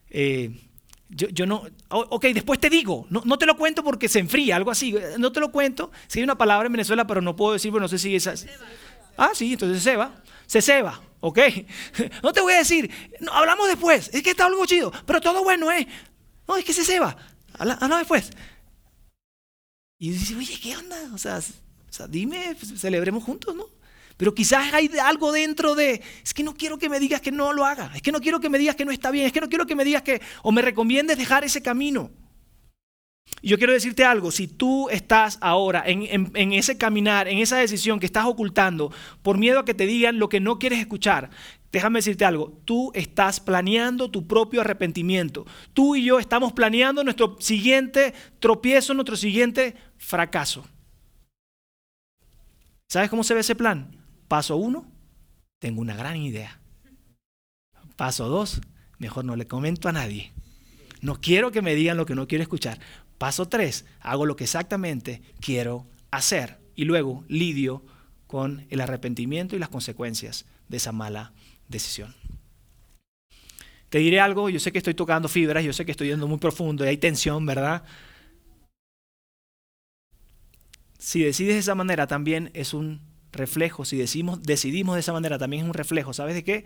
eh, 0.09 0.69
yo, 1.09 1.45
no, 1.45 1.63
ok, 1.89 2.25
después 2.33 2.59
te 2.59 2.69
digo, 2.69 3.05
no, 3.09 3.21
no, 3.25 3.37
te 3.37 3.45
lo 3.45 3.55
cuento 3.57 3.83
porque 3.83 4.09
se 4.09 4.19
enfría, 4.19 4.55
algo 4.55 4.71
así, 4.71 4.95
no 5.19 5.31
te 5.31 5.39
lo 5.39 5.51
cuento. 5.51 5.91
Si 6.07 6.19
hay 6.19 6.23
una 6.23 6.37
palabra 6.37 6.65
en 6.65 6.73
Venezuela, 6.73 7.05
pero 7.05 7.21
no 7.21 7.35
puedo 7.35 7.53
decir, 7.53 7.71
bueno, 7.71 7.85
no 7.85 7.87
sé 7.87 7.99
si 7.99 8.15
es 8.15 8.27
Ah, 9.17 9.31
sí, 9.33 9.53
entonces 9.53 9.81
se 9.81 9.95
va, 9.95 10.23
se 10.45 10.61
ceba, 10.61 11.01
ok. 11.21 11.39
No 12.23 12.33
te 12.33 12.41
voy 12.41 12.53
a 12.53 12.57
decir, 12.57 12.89
no, 13.21 13.31
hablamos 13.31 13.67
después, 13.67 14.09
es 14.13 14.23
que 14.23 14.31
está 14.31 14.47
algo 14.47 14.65
chido, 14.65 14.91
pero 15.05 15.21
todo 15.21 15.43
bueno, 15.43 15.71
¿eh? 15.71 15.87
No, 16.47 16.57
es 16.57 16.65
que 16.65 16.73
se 16.73 16.83
ceba, 16.83 17.15
hablamos 17.53 17.99
después. 17.99 18.31
Y 19.97 20.09
dice, 20.09 20.35
oye, 20.35 20.59
¿qué 20.61 20.75
onda? 20.75 20.97
O 21.13 21.17
sea, 21.17 21.37
o 21.37 21.93
sea 21.93 22.07
dime, 22.07 22.55
pues, 22.59 22.79
celebremos 22.79 23.23
juntos, 23.23 23.55
¿no? 23.55 23.67
Pero 24.17 24.33
quizás 24.33 24.73
hay 24.73 24.89
algo 25.03 25.31
dentro 25.31 25.75
de, 25.75 26.01
es 26.23 26.33
que 26.33 26.43
no 26.43 26.53
quiero 26.53 26.77
que 26.77 26.89
me 26.89 26.99
digas 26.99 27.21
que 27.21 27.31
no 27.31 27.51
lo 27.51 27.65
haga, 27.65 27.91
es 27.95 28.01
que 28.01 28.11
no 28.11 28.21
quiero 28.21 28.39
que 28.39 28.49
me 28.49 28.57
digas 28.57 28.75
que 28.75 28.85
no 28.85 28.91
está 28.91 29.11
bien, 29.11 29.25
es 29.25 29.33
que 29.33 29.41
no 29.41 29.49
quiero 29.49 29.65
que 29.65 29.75
me 29.75 29.83
digas 29.83 30.03
que, 30.03 30.21
o 30.41 30.51
me 30.51 30.61
recomiendes 30.61 31.17
dejar 31.17 31.43
ese 31.43 31.61
camino. 31.61 32.11
Y 33.41 33.49
yo 33.49 33.57
quiero 33.57 33.73
decirte 33.73 34.05
algo, 34.05 34.31
si 34.31 34.47
tú 34.47 34.89
estás 34.89 35.37
ahora 35.41 35.83
en, 35.85 36.31
en, 36.33 36.53
ese 36.53 36.77
caminar, 36.77 37.27
en 37.27 37.39
esa 37.39 37.57
decisión 37.57 37.99
que 37.99 38.05
estás 38.05 38.25
ocultando 38.25 38.91
por 39.21 39.37
miedo 39.37 39.59
a 39.59 39.65
que 39.65 39.73
te 39.73 39.85
digan 39.85 40.19
lo 40.19 40.29
que 40.29 40.39
no 40.39 40.57
quieres 40.57 40.79
escuchar, 40.79 41.29
déjame 41.71 41.99
decirte 41.99 42.23
algo, 42.23 42.57
tú 42.65 42.91
estás 42.95 43.39
planeando 43.39 44.09
tu 44.09 44.25
propio 44.25 44.61
arrepentimiento. 44.61 45.45
Tú 45.73 45.95
y 45.95 46.05
yo 46.05 46.19
estamos 46.19 46.53
planeando 46.53 47.03
nuestro 47.03 47.35
siguiente 47.39 48.13
tropiezo, 48.39 48.93
nuestro 48.93 49.17
siguiente 49.17 49.75
fracaso. 49.97 50.65
¿Sabes 52.87 53.09
cómo 53.09 53.23
se 53.23 53.33
ve 53.33 53.41
ese 53.41 53.55
plan? 53.55 54.04
Paso 54.27 54.57
uno, 54.57 54.85
tengo 55.59 55.81
una 55.81 55.95
gran 55.95 56.17
idea. 56.17 56.59
Paso 57.95 58.27
dos, 58.27 58.61
mejor 58.97 59.25
no 59.25 59.35
le 59.35 59.47
comento 59.47 59.87
a 59.87 59.93
nadie. 59.93 60.33
No 61.01 61.21
quiero 61.21 61.51
que 61.51 61.61
me 61.61 61.75
digan 61.75 61.97
lo 61.97 62.05
que 62.05 62.15
no 62.15 62.27
quiero 62.27 62.41
escuchar. 62.41 62.79
Paso 63.17 63.47
tres, 63.47 63.85
hago 64.01 64.25
lo 64.25 64.35
que 64.35 64.45
exactamente 64.45 65.21
quiero 65.39 65.85
hacer 66.11 66.59
y 66.75 66.85
luego 66.85 67.23
lidio 67.27 67.83
con 68.27 68.65
el 68.69 68.81
arrepentimiento 68.81 69.55
y 69.55 69.59
las 69.59 69.69
consecuencias 69.69 70.45
de 70.67 70.77
esa 70.77 70.91
mala 70.91 71.33
decisión. 71.67 72.15
Te 73.89 73.99
diré 73.99 74.19
algo, 74.19 74.49
yo 74.49 74.59
sé 74.59 74.71
que 74.71 74.79
estoy 74.79 74.93
tocando 74.93 75.29
fibras, 75.29 75.63
yo 75.63 75.71
sé 75.71 75.85
que 75.85 75.91
estoy 75.91 76.07
yendo 76.07 76.27
muy 76.27 76.37
profundo 76.37 76.83
y 76.83 76.89
hay 76.89 76.97
tensión, 76.97 77.45
¿verdad? 77.45 77.83
Si 80.97 81.21
decides 81.21 81.53
de 81.53 81.59
esa 81.59 81.75
manera 81.75 82.07
también 82.07 82.49
es 82.53 82.73
un 82.73 82.99
reflejo, 83.35 83.85
si 83.85 83.97
decidimos, 83.97 84.41
decidimos 84.41 84.95
de 84.95 85.01
esa 85.01 85.13
manera 85.13 85.37
también 85.37 85.63
es 85.63 85.67
un 85.67 85.73
reflejo, 85.73 86.13
¿sabes 86.13 86.33
de 86.33 86.43
qué? 86.43 86.65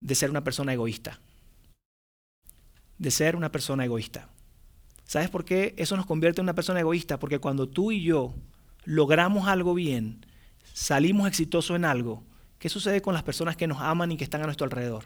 De 0.00 0.14
ser 0.14 0.30
una 0.30 0.44
persona 0.44 0.72
egoísta. 0.72 1.20
De 2.98 3.10
ser 3.10 3.34
una 3.34 3.50
persona 3.50 3.84
egoísta. 3.84 4.28
¿Sabes 5.04 5.30
por 5.30 5.44
qué 5.44 5.74
eso 5.76 5.96
nos 5.96 6.06
convierte 6.06 6.40
en 6.40 6.44
una 6.46 6.54
persona 6.54 6.80
egoísta? 6.80 7.18
Porque 7.18 7.38
cuando 7.38 7.68
tú 7.68 7.92
y 7.92 8.02
yo 8.02 8.34
logramos 8.84 9.48
algo 9.48 9.74
bien, 9.74 10.24
salimos 10.72 11.28
exitosos 11.28 11.76
en 11.76 11.84
algo, 11.84 12.24
¿qué 12.58 12.68
sucede 12.68 13.02
con 13.02 13.14
las 13.14 13.22
personas 13.22 13.56
que 13.56 13.66
nos 13.66 13.80
aman 13.80 14.12
y 14.12 14.16
que 14.16 14.24
están 14.24 14.42
a 14.42 14.46
nuestro 14.46 14.64
alrededor? 14.64 15.04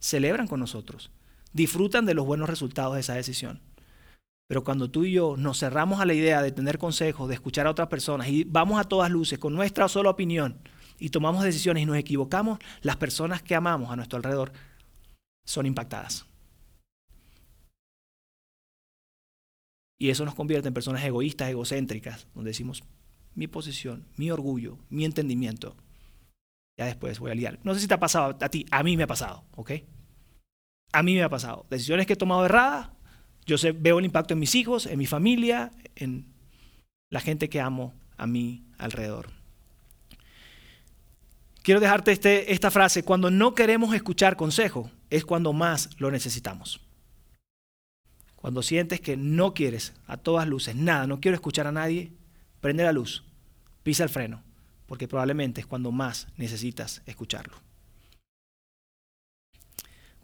Celebran 0.00 0.46
con 0.46 0.60
nosotros, 0.60 1.10
disfrutan 1.52 2.06
de 2.06 2.14
los 2.14 2.26
buenos 2.26 2.48
resultados 2.48 2.94
de 2.94 3.00
esa 3.00 3.14
decisión. 3.14 3.60
Pero 4.48 4.62
cuando 4.62 4.90
tú 4.90 5.04
y 5.04 5.12
yo 5.12 5.36
nos 5.36 5.58
cerramos 5.58 6.00
a 6.00 6.06
la 6.06 6.14
idea 6.14 6.40
de 6.40 6.52
tener 6.52 6.78
consejos, 6.78 7.28
de 7.28 7.34
escuchar 7.34 7.66
a 7.66 7.70
otras 7.70 7.88
personas 7.88 8.28
y 8.28 8.44
vamos 8.44 8.78
a 8.80 8.84
todas 8.84 9.10
luces 9.10 9.38
con 9.38 9.54
nuestra 9.54 9.88
sola 9.88 10.10
opinión 10.10 10.60
y 10.98 11.10
tomamos 11.10 11.42
decisiones 11.42 11.82
y 11.82 11.86
nos 11.86 11.96
equivocamos, 11.96 12.58
las 12.82 12.96
personas 12.96 13.42
que 13.42 13.54
amamos 13.54 13.90
a 13.90 13.96
nuestro 13.96 14.18
alrededor 14.18 14.52
son 15.44 15.66
impactadas. 15.66 16.26
Y 19.98 20.10
eso 20.10 20.24
nos 20.24 20.34
convierte 20.34 20.68
en 20.68 20.74
personas 20.74 21.02
egoístas, 21.04 21.48
egocéntricas, 21.48 22.28
donde 22.34 22.50
decimos 22.50 22.84
mi 23.34 23.46
posición, 23.46 24.06
mi 24.16 24.30
orgullo, 24.30 24.78
mi 24.90 25.04
entendimiento. 25.04 25.76
Ya 26.78 26.86
después 26.86 27.18
voy 27.18 27.30
a 27.30 27.34
liar. 27.34 27.58
No 27.64 27.74
sé 27.74 27.80
si 27.80 27.88
te 27.88 27.94
ha 27.94 28.00
pasado 28.00 28.36
a 28.40 28.48
ti, 28.48 28.66
a 28.70 28.82
mí 28.82 28.96
me 28.96 29.04
ha 29.04 29.06
pasado, 29.06 29.44
¿ok? 29.56 29.72
A 30.92 31.02
mí 31.02 31.14
me 31.14 31.22
ha 31.22 31.28
pasado. 31.28 31.66
Decisiones 31.70 32.06
que 32.06 32.12
he 32.12 32.16
tomado 32.16 32.44
erradas, 32.44 32.90
yo 33.46 33.56
veo 33.76 33.98
el 33.98 34.04
impacto 34.04 34.34
en 34.34 34.40
mis 34.40 34.54
hijos, 34.54 34.86
en 34.86 34.98
mi 34.98 35.06
familia, 35.06 35.70
en 35.94 36.26
la 37.08 37.20
gente 37.20 37.48
que 37.48 37.60
amo 37.60 37.94
a 38.16 38.26
mi 38.26 38.64
alrededor. 38.76 39.30
Quiero 41.62 41.80
dejarte 41.80 42.12
este, 42.12 42.52
esta 42.52 42.70
frase, 42.70 43.02
cuando 43.02 43.30
no 43.30 43.54
queremos 43.54 43.94
escuchar 43.94 44.36
consejo, 44.36 44.90
es 45.10 45.24
cuando 45.24 45.52
más 45.52 45.90
lo 45.98 46.10
necesitamos. 46.10 46.80
Cuando 48.34 48.62
sientes 48.62 49.00
que 49.00 49.16
no 49.16 49.54
quieres 49.54 49.94
a 50.06 50.16
todas 50.16 50.46
luces 50.46 50.76
nada, 50.76 51.06
no 51.06 51.20
quiero 51.20 51.34
escuchar 51.34 51.66
a 51.66 51.72
nadie, 51.72 52.12
prende 52.60 52.84
la 52.84 52.92
luz, 52.92 53.24
pisa 53.82 54.04
el 54.04 54.08
freno, 54.08 54.42
porque 54.86 55.08
probablemente 55.08 55.60
es 55.60 55.66
cuando 55.66 55.90
más 55.90 56.28
necesitas 56.36 57.02
escucharlo. 57.06 57.65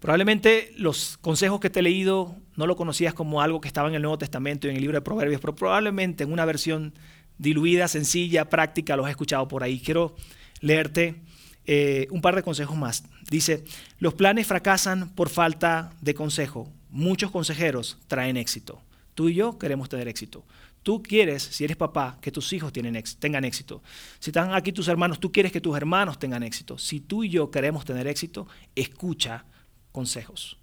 Probablemente 0.03 0.73
los 0.75 1.17
consejos 1.21 1.61
que 1.61 1.69
te 1.69 1.79
he 1.79 1.81
leído 1.81 2.35
no 2.57 2.67
lo 2.67 2.75
conocías 2.75 3.13
como 3.13 3.41
algo 3.41 3.61
que 3.61 3.69
estaba 3.69 3.87
en 3.87 3.95
el 3.95 4.01
Nuevo 4.01 4.17
Testamento 4.17 4.67
y 4.67 4.71
en 4.71 4.75
el 4.75 4.81
libro 4.81 4.97
de 4.97 5.01
Proverbios, 5.01 5.39
pero 5.39 5.55
probablemente 5.55 6.25
en 6.25 6.33
una 6.33 6.43
versión 6.43 6.93
diluida, 7.37 7.87
sencilla, 7.87 8.49
práctica, 8.49 8.97
los 8.97 9.05
has 9.05 9.11
escuchado 9.11 9.47
por 9.47 9.63
ahí. 9.63 9.79
Quiero 9.79 10.13
leerte 10.59 11.21
eh, 11.65 12.07
un 12.11 12.19
par 12.19 12.35
de 12.35 12.43
consejos 12.43 12.75
más. 12.75 13.05
Dice, 13.29 13.63
los 13.97 14.13
planes 14.13 14.45
fracasan 14.45 15.07
por 15.15 15.29
falta 15.29 15.93
de 16.01 16.13
consejo, 16.13 16.69
muchos 16.89 17.31
consejeros 17.31 17.97
traen 18.07 18.35
éxito. 18.35 18.81
Tú 19.15 19.29
y 19.29 19.35
yo 19.35 19.57
queremos 19.57 19.87
tener 19.87 20.09
éxito. 20.09 20.43
Tú 20.83 21.01
quieres, 21.01 21.43
si 21.43 21.63
eres 21.63 21.77
papá, 21.77 22.17
que 22.19 22.29
tus 22.29 22.51
hijos 22.51 22.73
tengan 22.73 23.45
éxito. 23.45 23.81
Si 24.19 24.31
están 24.31 24.53
aquí 24.53 24.73
tus 24.73 24.89
hermanos, 24.89 25.21
tú 25.21 25.31
quieres 25.31 25.53
que 25.53 25.61
tus 25.61 25.77
hermanos 25.77 26.19
tengan 26.19 26.43
éxito. 26.43 26.77
Si 26.77 26.99
tú 26.99 27.23
y 27.23 27.29
yo 27.29 27.49
queremos 27.51 27.85
tener 27.85 28.05
éxito, 28.07 28.49
escucha 28.75 29.45
consejos. 29.93 30.57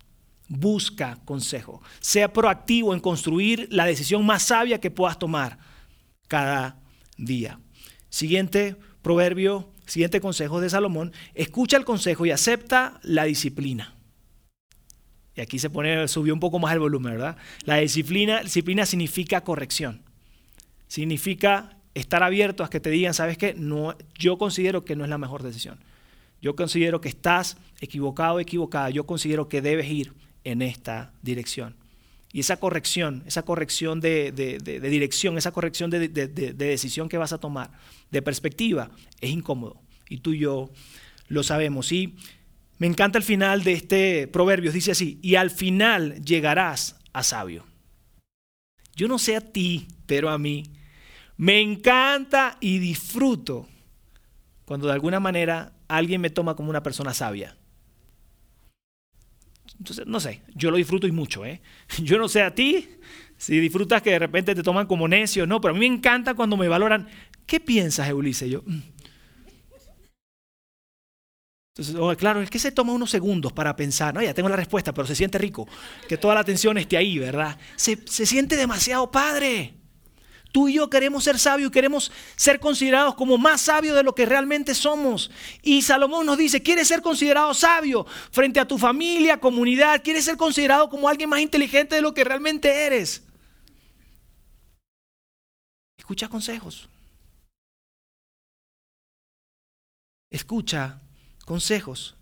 Busca 0.48 1.18
consejo. 1.24 1.80
Sea 2.00 2.30
proactivo 2.30 2.92
en 2.92 3.00
construir 3.00 3.68
la 3.70 3.86
decisión 3.86 4.26
más 4.26 4.42
sabia 4.42 4.80
que 4.80 4.90
puedas 4.90 5.18
tomar 5.18 5.58
cada 6.28 6.78
día. 7.16 7.58
Siguiente 8.10 8.76
proverbio, 9.00 9.72
siguiente 9.86 10.20
consejo 10.20 10.60
de 10.60 10.68
Salomón. 10.68 11.12
Escucha 11.34 11.78
el 11.78 11.86
consejo 11.86 12.26
y 12.26 12.32
acepta 12.32 13.00
la 13.02 13.24
disciplina. 13.24 13.94
Y 15.34 15.40
aquí 15.40 15.58
se 15.58 15.70
pone, 15.70 16.08
subió 16.08 16.34
un 16.34 16.40
poco 16.40 16.58
más 16.58 16.72
el 16.72 16.80
volumen, 16.80 17.12
¿verdad? 17.12 17.36
La 17.64 17.76
disciplina, 17.76 18.42
disciplina 18.42 18.84
significa 18.84 19.42
corrección. 19.42 20.02
Significa 20.88 21.78
estar 21.94 22.22
abierto 22.22 22.64
a 22.64 22.70
que 22.70 22.80
te 22.80 22.90
digan, 22.90 23.14
¿sabes 23.14 23.38
qué? 23.38 23.54
No, 23.54 23.96
yo 24.18 24.38
considero 24.38 24.84
que 24.84 24.96
no 24.96 25.04
es 25.04 25.10
la 25.10 25.18
mejor 25.18 25.42
decisión. 25.42 25.78
Yo 26.40 26.56
considero 26.56 27.00
que 27.00 27.08
estás 27.08 27.56
equivocado 27.80 28.36
o 28.36 28.40
equivocada. 28.40 28.90
Yo 28.90 29.04
considero 29.06 29.48
que 29.48 29.60
debes 29.60 29.88
ir 29.90 30.14
en 30.44 30.62
esta 30.62 31.12
dirección. 31.22 31.76
Y 32.32 32.40
esa 32.40 32.58
corrección, 32.58 33.24
esa 33.26 33.42
corrección 33.42 34.00
de, 34.00 34.30
de 34.32 34.80
dirección, 34.80 35.36
esa 35.36 35.50
corrección 35.50 35.90
de, 35.90 36.08
decisión 36.08 37.08
que 37.08 37.18
vas 37.18 37.32
a 37.32 37.38
tomar, 37.38 37.72
de 38.10 38.22
perspectiva, 38.22 38.90
es 39.20 39.30
incómodo. 39.30 39.80
Y 40.08 40.18
tú 40.18 40.32
y 40.32 40.38
yo 40.38 40.70
lo 41.28 41.42
sabemos. 41.42 41.90
Y 41.90 42.14
me 42.78 42.86
encanta 42.86 43.18
el 43.18 43.24
final 43.24 43.64
de 43.64 43.72
este 43.72 44.28
proverbio. 44.28 44.70
Dice 44.70 44.92
así, 44.92 45.18
y 45.22 45.34
al 45.34 45.50
final 45.50 46.22
llegarás 46.24 47.00
a 47.12 47.24
sabio. 47.24 47.64
Yo 48.94 49.08
no 49.08 49.18
sé 49.18 49.34
a 49.34 49.40
ti, 49.40 49.88
pero 50.06 50.30
a 50.30 50.38
mí 50.38 50.62
me 51.36 51.60
encanta 51.60 52.58
y 52.60 52.78
disfruto 52.78 53.66
cuando 54.66 54.86
de 54.86 54.92
alguna 54.92 55.18
manera 55.20 55.72
alguien 55.96 56.20
me 56.20 56.30
toma 56.30 56.54
como 56.54 56.70
una 56.70 56.82
persona 56.82 57.12
sabia. 57.14 57.56
Entonces, 59.78 60.06
no 60.06 60.20
sé, 60.20 60.42
yo 60.54 60.70
lo 60.70 60.76
disfruto 60.76 61.06
y 61.06 61.12
mucho. 61.12 61.44
¿eh? 61.44 61.60
Yo 62.02 62.18
no 62.18 62.28
sé 62.28 62.42
a 62.42 62.54
ti 62.54 62.88
si 63.36 63.58
disfrutas 63.58 64.02
que 64.02 64.10
de 64.10 64.18
repente 64.18 64.54
te 64.54 64.62
toman 64.62 64.86
como 64.86 65.08
necio, 65.08 65.46
no, 65.46 65.60
pero 65.60 65.72
a 65.72 65.74
mí 65.74 65.88
me 65.88 65.94
encanta 65.94 66.34
cuando 66.34 66.56
me 66.56 66.68
valoran. 66.68 67.08
¿Qué 67.46 67.60
piensas, 67.60 68.12
Ulises? 68.12 68.50
Yo, 68.50 68.62
mm, 68.66 68.80
entonces, 71.72 71.96
oh, 71.98 72.14
claro, 72.14 72.42
es 72.42 72.50
que 72.50 72.58
se 72.58 72.72
toma 72.72 72.92
unos 72.92 73.10
segundos 73.10 73.54
para 73.54 73.74
pensar, 73.74 74.12
no, 74.12 74.20
ya 74.20 74.34
tengo 74.34 74.50
la 74.50 74.56
respuesta, 74.56 74.92
pero 74.92 75.06
se 75.06 75.14
siente 75.14 75.38
rico, 75.38 75.66
que 76.08 76.18
toda 76.18 76.34
la 76.34 76.40
atención 76.40 76.76
esté 76.76 76.98
ahí, 76.98 77.18
¿verdad? 77.18 77.56
Se, 77.76 77.96
se 78.06 78.26
siente 78.26 78.56
demasiado 78.56 79.10
padre. 79.10 79.79
Tú 80.52 80.68
y 80.68 80.74
yo 80.74 80.90
queremos 80.90 81.24
ser 81.24 81.38
sabios, 81.38 81.70
queremos 81.70 82.10
ser 82.34 82.58
considerados 82.58 83.14
como 83.14 83.38
más 83.38 83.60
sabios 83.60 83.94
de 83.94 84.02
lo 84.02 84.14
que 84.14 84.26
realmente 84.26 84.74
somos. 84.74 85.30
Y 85.62 85.82
Salomón 85.82 86.26
nos 86.26 86.38
dice, 86.38 86.62
¿quieres 86.62 86.88
ser 86.88 87.02
considerado 87.02 87.54
sabio 87.54 88.04
frente 88.32 88.58
a 88.58 88.66
tu 88.66 88.76
familia, 88.76 89.38
comunidad? 89.38 90.02
¿Quieres 90.02 90.24
ser 90.24 90.36
considerado 90.36 90.90
como 90.90 91.08
alguien 91.08 91.30
más 91.30 91.40
inteligente 91.40 91.94
de 91.94 92.02
lo 92.02 92.14
que 92.14 92.24
realmente 92.24 92.86
eres? 92.86 93.22
Escucha 95.96 96.28
consejos. 96.28 96.88
Escucha 100.30 101.00
consejos. 101.44 102.16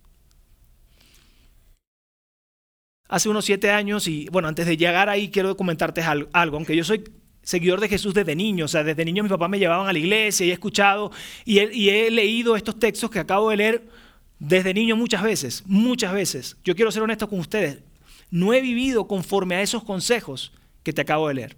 Hace 3.08 3.30
unos 3.30 3.46
siete 3.46 3.70
años, 3.70 4.06
y 4.06 4.28
bueno, 4.28 4.48
antes 4.48 4.66
de 4.66 4.76
llegar 4.76 5.08
ahí 5.08 5.30
quiero 5.30 5.56
comentarte 5.56 6.02
algo, 6.02 6.56
aunque 6.58 6.76
yo 6.76 6.84
soy 6.84 7.04
seguidor 7.48 7.80
de 7.80 7.88
Jesús 7.88 8.12
desde 8.12 8.36
niño, 8.36 8.66
o 8.66 8.68
sea, 8.68 8.84
desde 8.84 9.06
niño 9.06 9.22
mi 9.22 9.30
papá 9.30 9.48
me 9.48 9.58
llevaban 9.58 9.88
a 9.88 9.92
la 9.94 9.98
iglesia 9.98 10.44
y 10.44 10.50
he 10.50 10.52
escuchado 10.52 11.10
y 11.46 11.58
he, 11.88 12.10
leído 12.10 12.56
estos 12.56 12.78
textos 12.78 13.10
que 13.10 13.20
acabo 13.20 13.48
de 13.48 13.56
leer 13.56 13.88
desde 14.38 14.74
niño 14.74 14.96
muchas 14.96 15.22
veces, 15.22 15.62
muchas 15.64 16.12
veces. 16.12 16.58
Yo 16.62 16.76
quiero 16.76 16.92
ser 16.92 17.02
honesto 17.02 17.26
con 17.26 17.38
ustedes, 17.38 17.78
no 18.30 18.52
he 18.52 18.60
vivido 18.60 19.08
conforme 19.08 19.54
a 19.54 19.62
esos 19.62 19.82
consejos 19.82 20.52
que 20.82 20.92
te 20.92 21.00
acabo 21.00 21.26
de 21.28 21.34
leer. 21.34 21.56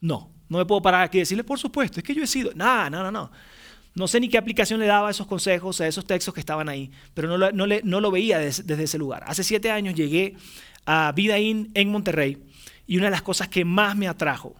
No, 0.00 0.30
no 0.48 0.56
me 0.56 0.64
puedo 0.64 0.80
parar 0.80 1.02
aquí 1.02 1.18
y 1.18 1.20
decirle, 1.20 1.44
por 1.44 1.58
supuesto, 1.58 2.00
es 2.00 2.04
que 2.04 2.14
yo 2.14 2.22
he 2.22 2.26
sido, 2.26 2.52
no, 2.54 2.88
no, 2.88 3.02
no, 3.02 3.12
no. 3.12 3.30
No 3.94 4.08
sé 4.08 4.20
ni 4.20 4.30
qué 4.30 4.38
aplicación 4.38 4.80
le 4.80 4.86
daba 4.86 5.08
a 5.08 5.10
esos 5.10 5.26
consejos, 5.26 5.82
a 5.82 5.86
esos 5.86 6.06
textos 6.06 6.32
que 6.32 6.40
estaban 6.40 6.70
ahí, 6.70 6.90
pero 7.12 7.28
no 7.28 7.36
lo, 7.36 7.52
no 7.52 8.00
lo 8.00 8.10
veía 8.10 8.38
desde, 8.38 8.82
ese 8.82 8.96
lugar. 8.96 9.22
Hace 9.26 9.44
siete 9.44 9.70
años 9.70 9.94
llegué 9.94 10.34
a 10.86 11.12
Vidaín 11.12 11.72
en 11.74 11.90
Monterrey 11.90 12.38
y 12.86 12.96
una 12.96 13.08
de 13.08 13.10
las 13.10 13.22
cosas 13.22 13.48
que 13.48 13.66
más 13.66 13.96
me 13.96 14.08
atrajo 14.08 14.56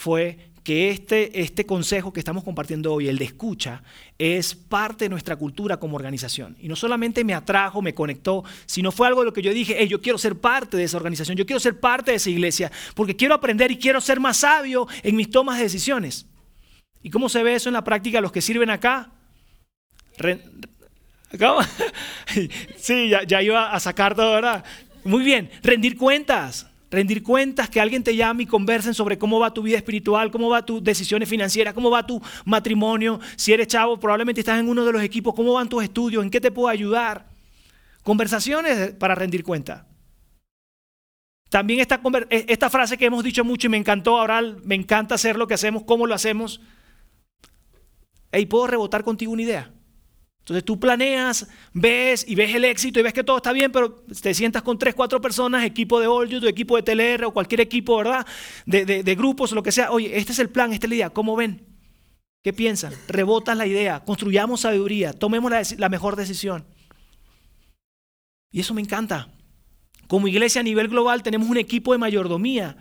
fue 0.00 0.38
que 0.64 0.88
este, 0.88 1.42
este 1.42 1.66
consejo 1.66 2.10
que 2.10 2.20
estamos 2.20 2.42
compartiendo 2.42 2.94
hoy, 2.94 3.08
el 3.08 3.18
de 3.18 3.26
escucha, 3.26 3.82
es 4.18 4.54
parte 4.54 5.04
de 5.04 5.08
nuestra 5.10 5.36
cultura 5.36 5.76
como 5.78 5.96
organización. 5.96 6.56
Y 6.58 6.68
no 6.68 6.76
solamente 6.76 7.22
me 7.22 7.34
atrajo, 7.34 7.82
me 7.82 7.92
conectó, 7.92 8.42
sino 8.64 8.92
fue 8.92 9.08
algo 9.08 9.20
de 9.20 9.26
lo 9.26 9.34
que 9.34 9.42
yo 9.42 9.52
dije, 9.52 9.86
yo 9.88 10.00
quiero 10.00 10.16
ser 10.16 10.36
parte 10.36 10.78
de 10.78 10.84
esa 10.84 10.96
organización, 10.96 11.36
yo 11.36 11.44
quiero 11.44 11.60
ser 11.60 11.80
parte 11.80 12.12
de 12.12 12.16
esa 12.16 12.30
iglesia, 12.30 12.72
porque 12.94 13.14
quiero 13.14 13.34
aprender 13.34 13.70
y 13.70 13.76
quiero 13.76 14.00
ser 14.00 14.20
más 14.20 14.38
sabio 14.38 14.88
en 15.02 15.16
mis 15.16 15.28
tomas 15.28 15.58
de 15.58 15.64
decisiones. 15.64 16.24
¿Y 17.02 17.10
cómo 17.10 17.28
se 17.28 17.42
ve 17.42 17.56
eso 17.56 17.68
en 17.68 17.74
la 17.74 17.84
práctica 17.84 18.22
los 18.22 18.32
que 18.32 18.40
sirven 18.40 18.70
acá? 18.70 19.12
sí, 22.76 23.10
ya, 23.10 23.42
iba 23.42 23.70
a 23.70 23.78
sacar 23.80 24.14
todo, 24.14 24.32
¿verdad? 24.32 24.64
Muy 25.04 25.24
bien, 25.24 25.50
rendir 25.62 25.98
cuentas. 25.98 26.69
Rendir 26.90 27.22
cuentas, 27.22 27.70
que 27.70 27.80
alguien 27.80 28.02
te 28.02 28.16
llame 28.16 28.42
y 28.42 28.46
conversen 28.46 28.94
sobre 28.94 29.18
cómo 29.18 29.38
va 29.38 29.54
tu 29.54 29.62
vida 29.62 29.76
espiritual, 29.76 30.30
cómo 30.30 30.48
va 30.48 30.64
tus 30.64 30.82
decisiones 30.82 31.28
financieras, 31.28 31.72
cómo 31.72 31.90
va 31.90 32.06
tu 32.06 32.20
matrimonio. 32.44 33.20
Si 33.36 33.52
eres 33.52 33.68
chavo, 33.68 33.98
probablemente 33.98 34.40
estás 34.40 34.58
en 34.58 34.68
uno 34.68 34.84
de 34.84 34.92
los 34.92 35.02
equipos, 35.02 35.34
cómo 35.34 35.52
van 35.54 35.68
tus 35.68 35.82
estudios, 35.82 36.22
en 36.24 36.30
qué 36.30 36.40
te 36.40 36.50
puedo 36.50 36.68
ayudar. 36.68 37.26
Conversaciones 38.02 38.92
para 38.92 39.14
rendir 39.14 39.44
cuenta. 39.44 39.86
También 41.48 41.80
esta, 41.80 42.00
e, 42.30 42.46
esta 42.48 42.70
frase 42.70 42.96
que 42.96 43.06
hemos 43.06 43.24
dicho 43.24 43.44
mucho 43.44 43.66
y 43.66 43.70
me 43.70 43.76
encantó, 43.76 44.18
ahora 44.18 44.40
me 44.64 44.74
encanta 44.74 45.16
hacer 45.16 45.36
lo 45.36 45.46
que 45.46 45.54
hacemos, 45.54 45.82
cómo 45.84 46.06
lo 46.06 46.14
hacemos. 46.14 46.60
Hey, 48.32 48.46
¿puedo 48.46 48.68
rebotar 48.68 49.02
contigo 49.02 49.32
una 49.32 49.42
idea? 49.42 49.72
Entonces 50.50 50.64
tú 50.64 50.80
planeas, 50.80 51.46
ves 51.72 52.24
y 52.26 52.34
ves 52.34 52.52
el 52.52 52.64
éxito 52.64 52.98
y 52.98 53.04
ves 53.04 53.12
que 53.12 53.22
todo 53.22 53.36
está 53.36 53.52
bien, 53.52 53.70
pero 53.70 54.02
te 54.20 54.34
sientas 54.34 54.62
con 54.62 54.76
tres, 54.78 54.96
cuatro 54.96 55.20
personas, 55.20 55.62
equipo 55.62 56.00
de 56.00 56.08
All 56.08 56.28
tu 56.28 56.48
equipo 56.48 56.74
de 56.74 56.82
TLR 56.82 57.26
o 57.26 57.30
cualquier 57.30 57.60
equipo, 57.60 57.96
¿verdad? 57.98 58.26
De, 58.66 59.14
grupos, 59.14 59.52
lo 59.52 59.62
que 59.62 59.70
sea. 59.70 59.92
Oye, 59.92 60.18
este 60.18 60.32
es 60.32 60.40
el 60.40 60.48
plan, 60.48 60.72
esta 60.72 60.86
es 60.86 60.90
la 60.90 60.96
idea. 60.96 61.10
¿Cómo 61.10 61.36
ven? 61.36 61.64
¿Qué 62.42 62.52
piensan? 62.52 62.92
Rebotas 63.06 63.56
la 63.56 63.64
idea, 63.64 64.00
construyamos 64.00 64.62
sabiduría, 64.62 65.12
tomemos 65.12 65.52
la 65.78 65.88
mejor 65.88 66.16
decisión. 66.16 66.66
Y 68.50 68.58
eso 68.58 68.74
me 68.74 68.80
encanta. 68.80 69.32
Como 70.08 70.26
iglesia 70.26 70.62
a 70.62 70.64
nivel 70.64 70.88
global 70.88 71.22
tenemos 71.22 71.48
un 71.48 71.58
equipo 71.58 71.92
de 71.92 71.98
mayordomía, 71.98 72.76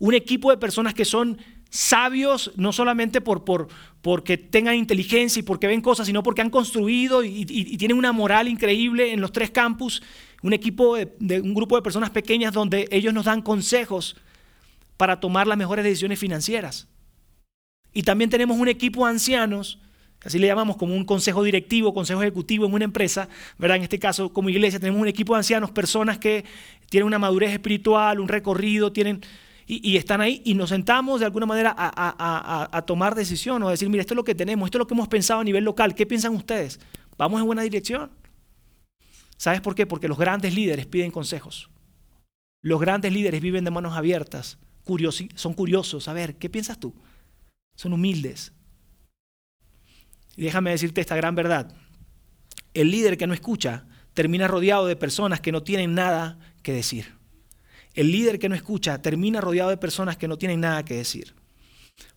un 0.00 0.14
equipo 0.14 0.50
de 0.50 0.56
personas 0.56 0.92
que 0.92 1.04
son 1.04 1.38
sabios, 1.76 2.52
no 2.56 2.72
solamente 2.72 3.20
por, 3.20 3.44
por, 3.44 3.68
porque 4.00 4.38
tengan 4.38 4.74
inteligencia 4.76 5.40
y 5.40 5.42
porque 5.42 5.66
ven 5.66 5.82
cosas, 5.82 6.06
sino 6.06 6.22
porque 6.22 6.40
han 6.40 6.48
construido 6.48 7.22
y, 7.22 7.44
tienen 7.76 7.98
una 7.98 8.12
moral 8.12 8.48
increíble 8.48 9.12
en 9.12 9.20
los 9.20 9.30
tres 9.30 9.50
campus, 9.50 10.02
un 10.42 10.54
equipo 10.54 10.96
de, 10.96 11.40
un 11.40 11.54
grupo 11.54 11.76
de 11.76 11.82
personas 11.82 12.10
pequeñas 12.10 12.52
donde 12.52 12.88
ellos 12.90 13.12
nos 13.12 13.26
dan 13.26 13.42
consejos 13.42 14.16
para 14.96 15.20
tomar 15.20 15.46
las 15.46 15.58
mejores 15.58 15.84
decisiones 15.84 16.18
financieras. 16.18 16.88
Y 17.92 18.02
también 18.02 18.30
tenemos 18.30 18.56
un 18.56 18.68
equipo 18.68 19.04
de 19.04 19.10
ancianos, 19.12 19.78
así 20.24 20.38
le 20.38 20.46
llamamos 20.46 20.76
como 20.76 20.94
un 20.94 21.04
consejo 21.04 21.42
directivo, 21.42 21.92
consejo 21.92 22.22
ejecutivo 22.22 22.64
en 22.64 22.72
una 22.72 22.84
empresa, 22.84 23.28
¿verdad? 23.58 23.76
En 23.76 23.82
este 23.82 23.98
caso, 23.98 24.32
como 24.32 24.48
iglesia, 24.48 24.80
tenemos 24.80 25.00
un 25.00 25.08
equipo 25.08 25.34
de 25.34 25.38
ancianos, 25.38 25.70
personas 25.72 26.18
que 26.18 26.44
tienen 26.88 27.06
una 27.06 27.18
madurez 27.18 27.52
espiritual, 27.52 28.18
un 28.18 28.28
recorrido, 28.28 28.92
tienen 28.92 29.20
y, 29.68 29.96
están 29.96 30.20
ahí 30.20 30.42
y 30.44 30.54
nos 30.54 30.68
sentamos 30.68 31.18
de 31.18 31.26
alguna 31.26 31.44
manera 31.44 31.74
a, 31.76 32.82
tomar 32.86 33.16
decisión 33.16 33.62
o 33.64 33.68
a 33.68 33.72
decir, 33.72 33.88
mira, 33.88 34.02
esto 34.02 34.14
es 34.14 34.16
lo 34.16 34.24
que 34.24 34.34
tenemos, 34.34 34.68
esto 34.68 34.78
es 34.78 34.80
lo 34.80 34.86
que 34.86 34.94
hemos 34.94 35.08
pensado 35.08 35.40
a 35.40 35.44
nivel 35.44 35.64
local, 35.64 35.94
¿qué 35.94 36.06
piensan 36.06 36.34
ustedes? 36.34 36.78
¿Vamos 37.18 37.40
en 37.40 37.46
buena 37.46 37.62
dirección? 37.62 38.12
¿Sabes 39.36 39.60
por 39.60 39.74
qué? 39.74 39.84
Porque 39.84 40.06
los 40.06 40.18
grandes 40.18 40.54
líderes 40.54 40.86
piden 40.86 41.10
consejos. 41.10 41.68
Los 42.62 42.80
grandes 42.80 43.12
líderes 43.12 43.40
viven 43.40 43.64
de 43.64 43.70
manos 43.70 43.96
abiertas, 43.96 44.58
son 45.34 45.54
curiosos. 45.54 46.06
A 46.08 46.12
ver, 46.12 46.36
¿qué 46.36 46.48
piensas 46.48 46.78
tú? 46.78 46.94
Son 47.74 47.92
humildes. 47.92 48.52
Y 50.36 50.42
déjame 50.42 50.70
decirte 50.70 51.00
esta 51.00 51.16
gran 51.16 51.34
verdad. 51.34 51.74
El 52.72 52.90
líder 52.90 53.18
que 53.18 53.26
no 53.26 53.34
escucha 53.34 53.86
termina 54.14 54.48
rodeado 54.48 54.86
de 54.86 54.96
personas 54.96 55.40
que 55.40 55.52
no 55.52 55.62
tienen 55.62 55.94
nada 55.94 56.38
que 56.62 56.72
decir. 56.72 57.15
El 57.96 58.12
líder 58.12 58.38
que 58.38 58.48
no 58.48 58.54
escucha 58.54 59.02
termina 59.02 59.40
rodeado 59.40 59.70
de 59.70 59.78
personas 59.78 60.16
que 60.16 60.28
no 60.28 60.38
tienen 60.38 60.60
nada 60.60 60.84
que 60.84 60.94
decir. 60.94 61.34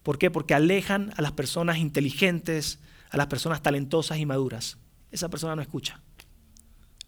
¿Por 0.04 0.18
qué? 0.18 0.30
Porque 0.30 0.54
alejan 0.54 1.14
a 1.16 1.22
las 1.22 1.32
personas 1.32 1.78
inteligentes, 1.78 2.80
a 3.10 3.18
las 3.18 3.28
personas 3.28 3.62
talentosas 3.62 4.20
y 4.20 4.26
maduras. 4.26 4.78
Esa 5.10 5.30
persona 5.30 5.56
no 5.56 5.62
escucha. 5.62 6.02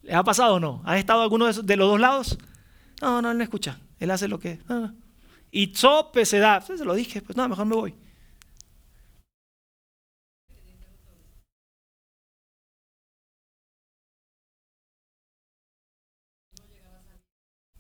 ¿Le 0.04 0.16
ha 0.16 0.24
pasado 0.24 0.56
o 0.56 0.60
no? 0.60 0.82
¿Ha 0.86 0.98
estado 0.98 1.22
alguno 1.22 1.52
de, 1.52 1.78
los 1.78 1.90
dos 1.90 2.00
lados? 2.00 2.38
No, 3.02 3.22
no, 3.22 3.32
él 3.32 3.38
no 3.38 3.44
escucha. 3.44 3.80
Él 4.00 4.10
hace 4.10 4.28
lo 4.28 4.40
que... 4.40 4.60
Y 5.52 5.74
sope 5.76 6.26
se 6.26 6.40
da. 6.40 6.62
Se 6.62 6.84
lo 6.86 6.94
dije, 6.94 7.22
pues 7.22 7.36
no, 7.36 7.48
mejor 7.48 7.66
me 7.66 7.76
voy. 7.76 7.96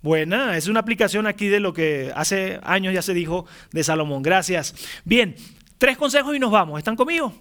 Buena, 0.01 0.57
es 0.57 0.67
una 0.67 0.79
aplicación 0.79 1.27
aquí 1.27 1.47
de 1.47 1.59
lo 1.59 1.73
que 1.73 2.11
hace 2.15 2.59
años 2.63 2.93
ya 2.93 3.03
se 3.03 3.13
dijo 3.13 3.45
de 3.71 3.83
Salomón. 3.83 4.23
Gracias. 4.23 4.73
Bien, 5.05 5.35
tres 5.77 5.97
consejos 5.97 6.35
y 6.35 6.39
nos 6.39 6.51
vamos. 6.51 6.79
¿Están 6.79 6.95
conmigo? 6.95 7.33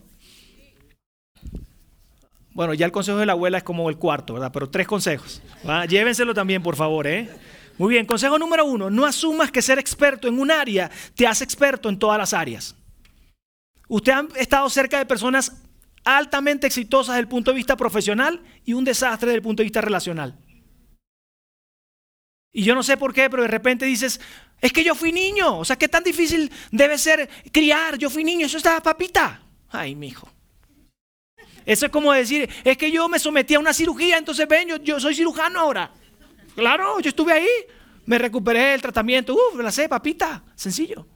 Bueno, 2.52 2.74
ya 2.74 2.84
el 2.84 2.92
consejo 2.92 3.16
de 3.16 3.24
la 3.26 3.32
abuela 3.32 3.58
es 3.58 3.64
como 3.64 3.88
el 3.88 3.96
cuarto, 3.96 4.34
¿verdad? 4.34 4.50
Pero 4.52 4.68
tres 4.68 4.86
consejos. 4.86 5.40
Llévenselo 5.88 6.34
también, 6.34 6.62
por 6.62 6.76
favor, 6.76 7.06
¿eh? 7.06 7.30
Muy 7.78 7.94
bien, 7.94 8.04
consejo 8.04 8.38
número 8.38 8.66
uno, 8.66 8.90
no 8.90 9.06
asumas 9.06 9.50
que 9.50 9.62
ser 9.62 9.78
experto 9.78 10.28
en 10.28 10.38
un 10.38 10.50
área 10.50 10.90
te 11.14 11.26
hace 11.26 11.44
experto 11.44 11.88
en 11.88 11.98
todas 11.98 12.18
las 12.18 12.34
áreas. 12.34 12.76
Usted 13.88 14.12
ha 14.12 14.26
estado 14.36 14.68
cerca 14.68 14.98
de 14.98 15.06
personas 15.06 15.62
altamente 16.04 16.66
exitosas 16.66 17.14
desde 17.14 17.20
el 17.20 17.28
punto 17.28 17.52
de 17.52 17.56
vista 17.56 17.78
profesional 17.78 18.42
y 18.66 18.74
un 18.74 18.84
desastre 18.84 19.28
desde 19.28 19.36
el 19.36 19.42
punto 19.42 19.62
de 19.62 19.64
vista 19.64 19.80
relacional. 19.80 20.36
Y 22.52 22.64
yo 22.64 22.74
no 22.74 22.82
sé 22.82 22.96
por 22.96 23.14
qué, 23.14 23.30
pero 23.30 23.42
de 23.42 23.48
repente 23.48 23.84
dices, 23.86 24.20
es 24.60 24.72
que 24.72 24.84
yo 24.84 24.94
fui 24.94 25.12
niño. 25.12 25.58
O 25.58 25.64
sea, 25.64 25.76
¿qué 25.76 25.88
tan 25.88 26.02
difícil 26.02 26.50
debe 26.70 26.98
ser 26.98 27.28
criar? 27.52 27.96
Yo 27.96 28.10
fui 28.10 28.24
niño, 28.24 28.46
eso 28.46 28.56
estaba 28.56 28.82
papita. 28.82 29.42
Ay, 29.70 29.94
mi 29.94 30.08
hijo. 30.08 30.28
Eso 31.64 31.86
es 31.86 31.92
como 31.92 32.12
decir, 32.12 32.48
es 32.64 32.76
que 32.76 32.90
yo 32.90 33.08
me 33.08 33.18
sometí 33.18 33.54
a 33.54 33.60
una 33.60 33.72
cirugía, 33.72 34.18
entonces 34.18 34.48
ven, 34.48 34.68
yo, 34.82 34.98
soy 34.98 35.14
cirujano 35.14 35.60
ahora. 35.60 35.92
Claro, 36.54 36.98
yo 37.00 37.10
estuve 37.10 37.32
ahí, 37.32 37.48
me 38.06 38.18
recuperé 38.18 38.74
el 38.74 38.82
tratamiento, 38.82 39.34
uff, 39.34 39.54
me 39.54 39.62
la 39.62 39.70
sé, 39.70 39.88
papita. 39.88 40.42
Sencillo. 40.56 41.06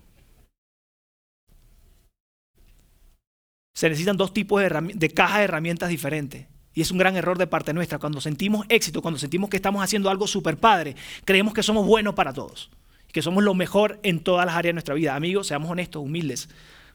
Se 3.75 3.89
necesitan 3.89 4.17
dos 4.17 4.33
tipos 4.33 4.63
de, 4.63 4.93
de 4.95 5.11
cajas 5.11 5.39
de 5.39 5.45
herramientas 5.45 5.89
diferentes. 5.89 6.47
Y 6.75 6.81
es 6.81 6.91
un 6.91 6.99
gran 6.99 7.17
error 7.17 7.39
de 7.39 7.47
parte 7.47 7.73
nuestra. 7.73 7.99
Cuando 7.99 8.21
sentimos 8.21 8.67
éxito, 8.69 9.01
cuando 9.01 9.19
sentimos 9.19 9.49
que 9.49 9.57
estamos 9.57 9.83
haciendo 9.83 10.11
algo 10.11 10.27
súper 10.27 10.57
padre, 10.57 10.97
creemos 11.25 11.55
que 11.55 11.63
somos 11.63 11.87
buenos 11.87 12.15
para 12.15 12.33
todos. 12.33 12.71
Que 13.13 13.23
somos 13.23 13.45
lo 13.45 13.55
mejor 13.55 14.01
en 14.03 14.21
todas 14.21 14.45
las 14.45 14.57
áreas 14.57 14.71
de 14.71 14.75
nuestra 14.75 14.95
vida. 14.95 15.15
Amigos, 15.15 15.47
seamos 15.47 15.71
honestos, 15.71 16.03
humildes. 16.03 16.49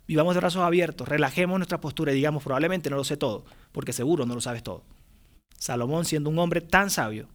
Vivamos 0.09 0.33
de 0.33 0.39
brazos 0.39 0.63
abiertos, 0.63 1.07
relajemos 1.07 1.59
nuestra 1.59 1.79
postura 1.79 2.11
y 2.11 2.15
digamos, 2.15 2.43
probablemente 2.43 2.89
no 2.89 2.95
lo 2.95 3.03
sé 3.03 3.15
todo, 3.15 3.45
porque 3.71 3.93
seguro 3.93 4.25
no 4.25 4.33
lo 4.33 4.41
sabes 4.41 4.63
todo. 4.63 4.83
Salomón, 5.59 6.03
siendo 6.03 6.31
un 6.31 6.39
hombre 6.39 6.61
tan 6.61 6.89
sabio, 6.89 7.27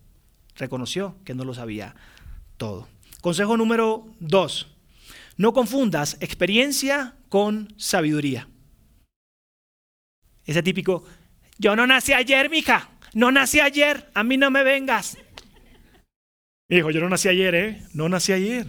reconoció 0.57 1.15
que 1.25 1.35
no 1.35 1.45
lo 1.45 1.55
sabía 1.55 1.95
todo. 2.57 2.89
Consejo 3.21 3.57
número 3.57 4.07
dos. 4.19 4.67
No 5.37 5.53
confundas 5.53 6.17
experiencia 6.21 7.15
con 7.29 7.73
sabiduría. 7.77 8.49
Ese 10.45 10.63
típico, 10.63 11.05
yo 11.59 11.77
no 11.77 11.87
nací 11.87 12.13
ayer, 12.13 12.51
mija. 12.51 12.91
No 13.13 13.31
nací 13.31 13.61
ayer. 13.61 14.11
A 14.15 14.25
mí 14.25 14.37
no 14.37 14.51
me 14.51 14.63
vengas. 14.63 15.17
Hijo, 16.69 16.91
yo 16.91 17.01
no 17.01 17.09
nací 17.09 17.29
ayer, 17.29 17.55
¿eh? 17.55 17.83
No 17.93 18.09
nací 18.09 18.33
ayer. 18.33 18.67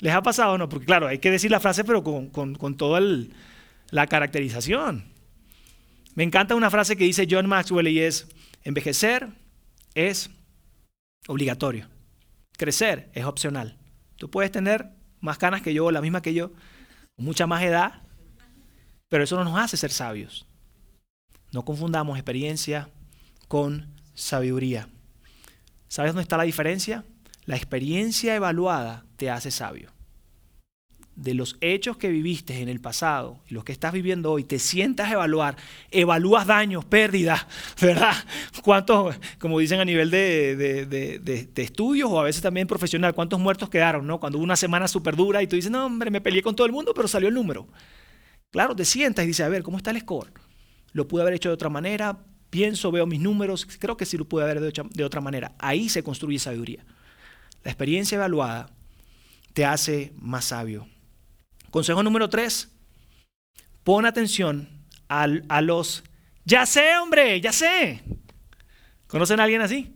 ¿Les 0.00 0.14
ha 0.14 0.22
pasado 0.22 0.54
o 0.54 0.58
no? 0.58 0.68
Porque 0.68 0.86
claro, 0.86 1.06
hay 1.06 1.18
que 1.18 1.30
decir 1.30 1.50
la 1.50 1.60
frase, 1.60 1.84
pero 1.84 2.02
con, 2.02 2.30
con, 2.30 2.76
toda 2.76 3.00
la 3.90 4.06
caracterización. 4.06 5.12
Me 6.14 6.24
encanta 6.24 6.54
una 6.54 6.70
frase 6.70 6.96
que 6.96 7.04
dice 7.04 7.28
John 7.30 7.46
Maxwell 7.46 7.88
y 7.88 8.00
es, 8.00 8.26
envejecer 8.64 9.28
es 9.94 10.30
obligatorio. 11.28 11.88
Crecer 12.56 13.10
es 13.12 13.24
opcional. 13.24 13.78
Tú 14.16 14.30
puedes 14.30 14.50
tener 14.50 14.90
más 15.20 15.38
canas 15.38 15.62
que 15.62 15.74
yo, 15.74 15.90
la 15.90 16.00
misma 16.00 16.22
que 16.22 16.34
yo, 16.34 16.52
mucha 17.16 17.46
más 17.46 17.62
edad, 17.62 18.02
pero 19.08 19.24
eso 19.24 19.36
no 19.36 19.44
nos 19.44 19.58
hace 19.58 19.76
ser 19.76 19.90
sabios. 19.90 20.46
No 21.52 21.64
confundamos 21.64 22.16
experiencia 22.16 22.88
con 23.48 23.88
sabiduría. 24.14 24.88
¿Sabes 25.88 26.12
dónde 26.12 26.22
está 26.22 26.36
la 26.36 26.44
diferencia? 26.44 27.04
La 27.46 27.56
experiencia 27.56 28.36
evaluada 28.36 29.04
te 29.16 29.28
hace 29.28 29.50
sabio. 29.50 29.90
De 31.16 31.34
los 31.34 31.56
hechos 31.60 31.96
que 31.96 32.08
viviste 32.08 32.62
en 32.62 32.68
el 32.68 32.80
pasado 32.80 33.40
y 33.48 33.54
los 33.54 33.64
que 33.64 33.72
estás 33.72 33.92
viviendo 33.92 34.30
hoy, 34.30 34.44
te 34.44 34.60
sientas 34.60 35.10
evaluar, 35.10 35.56
evalúas 35.90 36.46
daños, 36.46 36.84
pérdidas, 36.84 37.44
¿verdad? 37.80 38.14
¿Cuántos, 38.62 39.16
como 39.40 39.58
dicen 39.58 39.80
a 39.80 39.84
nivel 39.84 40.10
de, 40.10 40.54
de, 40.56 41.50
estudios 41.56 42.08
o 42.08 42.20
a 42.20 42.24
veces 42.24 42.40
también 42.40 42.68
profesional, 42.68 43.12
cuántos 43.12 43.40
muertos 43.40 43.68
quedaron, 43.68 44.06
¿no? 44.06 44.20
Cuando 44.20 44.38
hubo 44.38 44.44
una 44.44 44.56
semana 44.56 44.86
súper 44.86 45.16
dura 45.16 45.42
y 45.42 45.48
tú 45.48 45.56
dices, 45.56 45.72
no, 45.72 45.86
hombre, 45.86 46.12
me 46.12 46.20
peleé 46.20 46.42
con 46.42 46.54
todo 46.54 46.66
el 46.66 46.72
mundo, 46.72 46.94
pero 46.94 47.08
salió 47.08 47.28
el 47.28 47.34
número. 47.34 47.66
Claro, 48.50 48.76
te 48.76 48.84
sientas 48.84 49.24
y 49.24 49.28
dices, 49.28 49.44
a 49.44 49.48
ver, 49.48 49.64
¿cómo 49.64 49.76
está 49.76 49.90
el 49.90 50.00
score? 50.00 50.32
Lo 50.92 51.08
pude 51.08 51.22
haber 51.22 51.34
hecho 51.34 51.48
de 51.48 51.54
otra 51.54 51.68
manera, 51.68 52.18
pienso, 52.50 52.90
veo 52.90 53.06
mis 53.06 53.20
números, 53.20 53.66
creo 53.78 53.96
que 53.96 54.06
sí 54.06 54.16
lo 54.16 54.24
pude 54.24 54.44
haber 54.44 54.62
hecho 54.64 54.84
de 54.92 55.04
otra 55.04 55.20
manera. 55.20 55.52
Ahí 55.58 55.88
se 55.88 56.02
construye 56.02 56.38
sabiduría. 56.38 56.84
La 57.62 57.70
experiencia 57.70 58.16
evaluada 58.16 58.70
te 59.52 59.64
hace 59.64 60.12
más 60.16 60.46
sabio. 60.46 60.88
Consejo 61.70 62.02
número 62.02 62.28
tres, 62.28 62.70
pon 63.84 64.06
atención 64.06 64.68
a 65.08 65.60
los, 65.60 66.04
ya 66.44 66.66
sé, 66.66 66.96
hombre, 66.98 67.40
ya 67.40 67.52
sé. 67.52 68.02
¿Conocen 69.06 69.40
a 69.40 69.44
alguien 69.44 69.60
así? 69.60 69.92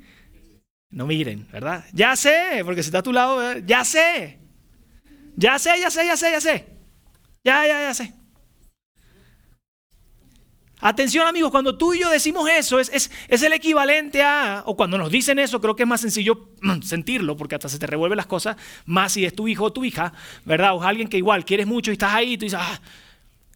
No 0.90 1.06
miren, 1.06 1.48
¿verdad? 1.50 1.84
Ya 1.92 2.14
sé, 2.16 2.62
porque 2.64 2.82
si 2.82 2.88
está 2.88 2.98
a 2.98 3.02
tu 3.02 3.12
lado, 3.12 3.58
ya 3.58 3.84
sé. 3.84 4.38
Ya 5.36 5.58
sé, 5.58 5.80
ya 5.80 5.90
sé, 5.90 6.06
ya 6.06 6.16
sé, 6.16 6.30
ya 6.30 6.40
sé. 6.40 6.66
Ya, 7.44 7.66
ya, 7.66 7.82
ya 7.82 7.94
sé. 7.94 8.14
Atención 10.86 11.26
amigos, 11.26 11.50
cuando 11.50 11.78
tú 11.78 11.94
y 11.94 12.00
yo 12.00 12.10
decimos 12.10 12.46
eso, 12.46 12.78
es, 12.78 12.90
es, 12.92 13.42
el 13.42 13.54
equivalente 13.54 14.22
a, 14.22 14.64
o 14.66 14.76
cuando 14.76 14.98
nos 14.98 15.10
dicen 15.10 15.38
eso, 15.38 15.58
creo 15.58 15.74
que 15.74 15.84
es 15.84 15.88
más 15.88 16.02
sencillo 16.02 16.50
sentirlo, 16.82 17.38
porque 17.38 17.54
hasta 17.54 17.70
se 17.70 17.78
te 17.78 17.86
revuelven 17.86 18.18
las 18.18 18.26
cosas, 18.26 18.58
más 18.84 19.12
si 19.12 19.24
es 19.24 19.34
tu 19.34 19.48
hijo 19.48 19.64
o 19.64 19.72
tu 19.72 19.82
hija, 19.82 20.12
¿verdad? 20.44 20.74
O 20.74 20.82
alguien 20.82 21.08
que 21.08 21.16
igual 21.16 21.46
quieres 21.46 21.66
mucho 21.66 21.90
y 21.90 21.94
estás 21.94 22.12
ahí 22.12 22.36
tú 22.36 22.44
dices, 22.44 22.60
ah. 22.62 22.78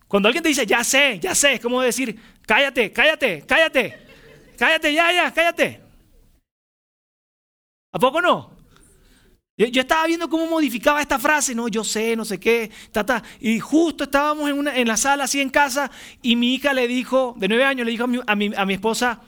cuando 0.07 0.29
alguien 0.29 0.43
te 0.43 0.49
dice, 0.49 0.65
ya 0.65 0.83
sé, 0.83 1.19
ya 1.21 1.35
sé, 1.35 1.53
es 1.53 1.61
como 1.61 1.83
decir, 1.83 2.19
cállate, 2.47 2.93
cállate, 2.93 3.45
cállate, 3.47 3.99
cállate, 4.57 4.95
ya, 4.95 5.13
ya, 5.13 5.31
cállate. 5.31 5.83
¿A 7.93 7.99
poco 7.99 8.23
no? 8.23 8.58
Yo, 9.59 9.81
estaba 9.81 10.07
viendo 10.07 10.31
cómo 10.31 10.47
modificaba 10.47 11.01
esta 11.01 11.19
frase, 11.19 11.53
no, 11.53 11.67
yo 11.67 11.83
sé, 11.83 12.15
no 12.15 12.25
sé 12.25 12.39
qué, 12.39 12.71
ta, 12.93 13.25
Y 13.41 13.59
justo 13.59 14.05
estábamos 14.05 14.49
en, 14.49 14.57
una, 14.57 14.77
en 14.77 14.87
la 14.87 14.97
sala, 14.97 15.25
así 15.25 15.41
en 15.41 15.51
casa, 15.51 15.91
y 16.23 16.37
mi 16.37 16.55
hija 16.55 16.73
le 16.73 16.87
dijo, 16.87 17.35
de 17.37 17.49
nueve 17.49 17.65
años, 17.65 17.85
le 17.85 17.91
dijo 17.91 18.05
a 18.05 18.37
mi, 18.37 18.53
a 18.57 18.65
mi, 18.65 18.75
esposa, 18.75 19.21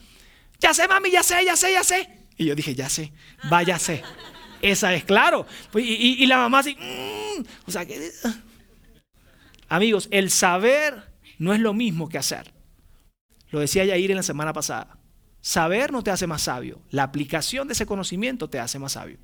ya 0.61 0.73
sé, 0.73 0.87
mami, 0.87 1.11
ya 1.11 1.25
sé, 1.25 1.45
ya 1.45 1.57
sé, 1.57 1.73
ya 1.73 1.83
sé. 1.83 2.09
Y 2.37 2.45
yo 2.45 2.55
dije, 2.55 2.77
ya 2.77 2.89
sé, 2.89 3.13
vaya 3.51 3.77
sé. 3.81 4.05
Esa 4.63 4.95
es, 4.95 5.03
claro. 5.03 5.47
Pues, 5.73 5.85
y, 5.85 6.25
la 6.27 6.37
mamá 6.37 6.61
así, 6.61 6.77
mm". 6.77 7.43
o 7.67 7.71
sea, 7.73 7.85
que... 7.85 8.13
Amigos, 9.69 10.07
el 10.13 10.31
saber 10.31 11.11
no 11.39 11.53
es 11.55 11.59
lo 11.59 11.73
mismo 11.75 12.09
que 12.09 12.19
hacer. 12.19 12.53
Lo 13.51 13.59
decía 13.59 13.85
Yair 13.85 14.13
en 14.13 14.19
la 14.19 14.23
semana 14.23 14.53
pasada. 14.53 14.97
Saber 15.41 15.91
no 15.91 16.05
te 16.05 16.13
hace 16.13 16.29
más 16.29 16.43
sabio. 16.43 16.83
La 16.91 17.03
aplicación 17.03 17.67
de 17.67 17.73
ese 17.73 17.87
conocimiento 17.87 18.49
te 18.49 18.61
hace 18.61 18.79
más 18.79 18.93
sabio. 18.93 19.19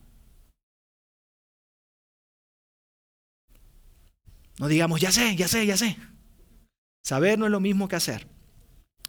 No 4.58 4.68
digamos, 4.68 5.00
ya 5.00 5.12
sé, 5.12 5.36
ya 5.36 5.48
sé, 5.48 5.66
ya 5.66 5.76
sé. 5.76 5.96
Saber 7.04 7.38
no 7.38 7.46
es 7.46 7.52
lo 7.52 7.60
mismo 7.60 7.88
que 7.88 7.96
hacer. 7.96 8.26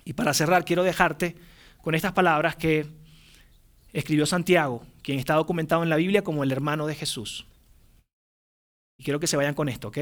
Y 0.03 0.13
para 0.13 0.33
cerrar, 0.33 0.65
quiero 0.65 0.83
dejarte 0.83 1.35
con 1.81 1.95
estas 1.95 2.13
palabras 2.13 2.55
que 2.55 2.87
escribió 3.93 4.25
Santiago, 4.25 4.85
quien 5.01 5.19
está 5.19 5.35
documentado 5.35 5.83
en 5.83 5.89
la 5.89 5.95
Biblia 5.95 6.23
como 6.23 6.43
el 6.43 6.51
hermano 6.51 6.87
de 6.87 6.95
Jesús. 6.95 7.47
Y 8.97 9.03
quiero 9.03 9.19
que 9.19 9.27
se 9.27 9.37
vayan 9.37 9.53
con 9.53 9.69
esto, 9.69 9.89
¿ok? 9.89 9.97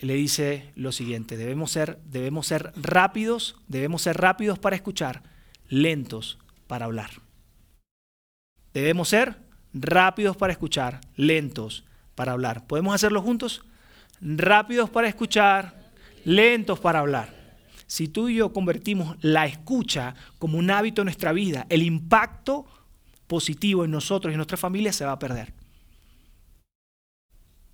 Le 0.00 0.14
dice 0.14 0.72
lo 0.76 0.92
siguiente, 0.92 1.36
debemos 1.36 1.70
ser, 1.70 1.98
debemos 2.04 2.46
ser 2.46 2.72
rápidos, 2.76 3.56
debemos 3.68 4.02
ser 4.02 4.16
rápidos 4.16 4.58
para 4.58 4.76
escuchar, 4.76 5.22
lentos 5.68 6.38
para 6.66 6.86
hablar. 6.86 7.10
Debemos 8.72 9.08
ser 9.08 9.36
rápidos 9.74 10.36
para 10.36 10.52
escuchar, 10.52 11.00
lentos 11.16 11.84
para 12.14 12.32
hablar. 12.32 12.66
¿Podemos 12.66 12.94
hacerlo 12.94 13.20
juntos? 13.20 13.64
Rápidos 14.20 14.90
para 14.90 15.08
escuchar, 15.08 15.92
lentos 16.24 16.78
para 16.78 17.00
hablar. 17.00 17.40
Si 17.86 18.08
tú 18.08 18.28
y 18.28 18.36
yo 18.36 18.52
convertimos 18.52 19.16
la 19.20 19.46
escucha 19.46 20.14
como 20.38 20.58
un 20.58 20.70
hábito 20.70 21.02
en 21.02 21.06
nuestra 21.06 21.32
vida, 21.32 21.66
el 21.68 21.82
impacto 21.82 22.66
positivo 23.26 23.84
en 23.84 23.90
nosotros 23.90 24.30
y 24.30 24.34
en 24.34 24.38
nuestra 24.38 24.56
familia 24.56 24.92
se 24.92 25.04
va 25.04 25.12
a 25.12 25.18
perder. 25.18 25.54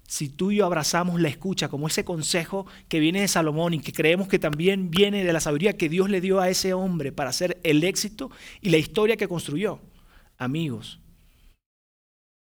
Si 0.09 0.29
tú 0.29 0.53
y 0.53 0.57
yo 0.57 0.67
abrazamos 0.67 1.21
la 1.21 1.29
escucha 1.29 1.69
como 1.69 1.89
ese 1.89 2.05
consejo 2.05 2.67
que 2.89 3.01
viene 3.01 3.21
de 3.21 3.29
Salomón 3.29 3.75
y 3.75 3.81
que 3.81 3.93
creemos 3.93 4.29
que 4.29 4.39
también 4.39 4.91
viene 4.91 5.25
de 5.25 5.33
la 5.33 5.41
sabiduría 5.41 5.77
que 5.77 5.89
Dios 5.89 6.09
le 6.09 6.21
dio 6.21 6.41
a 6.41 6.49
ese 6.49 6.75
hombre 6.75 7.11
para 7.11 7.31
hacer 7.31 7.59
el 7.65 7.83
éxito 7.83 8.31
y 8.61 8.71
la 8.71 8.77
historia 8.77 9.17
que 9.17 9.27
construyó, 9.27 9.81
amigos, 10.39 11.01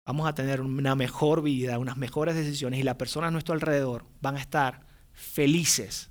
vamos 0.06 0.28
a 0.28 0.34
tener 0.34 0.62
una 0.62 0.96
mejor 0.96 1.42
vida, 1.42 1.80
unas 1.80 1.98
mejores 1.98 2.36
decisiones 2.36 2.80
y 2.80 2.84
las 2.84 2.96
personas 2.96 3.30
a 3.30 3.32
nuestro 3.32 3.54
alrededor 3.54 4.06
van 4.22 4.36
a 4.36 4.40
estar 4.40 4.82
felices. 5.14 6.10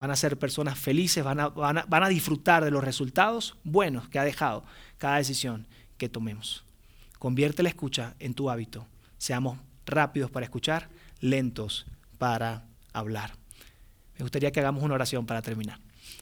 Van 0.00 0.10
a 0.10 0.16
ser 0.16 0.38
personas 0.38 0.78
felices, 0.78 1.24
van 1.24 1.40
a, 1.40 1.48
van 1.48 2.02
a, 2.02 2.08
disfrutar 2.08 2.64
de 2.64 2.70
los 2.70 2.84
resultados 2.84 3.56
buenos 3.64 4.08
que 4.08 4.18
ha 4.18 4.24
dejado 4.24 4.64
cada 4.96 5.16
decisión 5.16 5.66
que 5.96 6.08
tomemos. 6.08 6.64
Convierte 7.18 7.64
la 7.64 7.68
escucha 7.68 8.14
en 8.20 8.34
tu 8.34 8.48
hábito. 8.48 8.86
Seamos 9.16 9.58
rápidos 9.86 10.30
para 10.30 10.44
escuchar, 10.44 10.88
lentos 11.20 11.86
para 12.16 12.64
hablar. 12.92 13.32
Me 14.16 14.22
gustaría 14.22 14.52
que 14.52 14.60
hagamos 14.60 14.84
una 14.84 14.94
oración 14.94 15.26
para 15.26 15.42
terminar. 15.42 15.80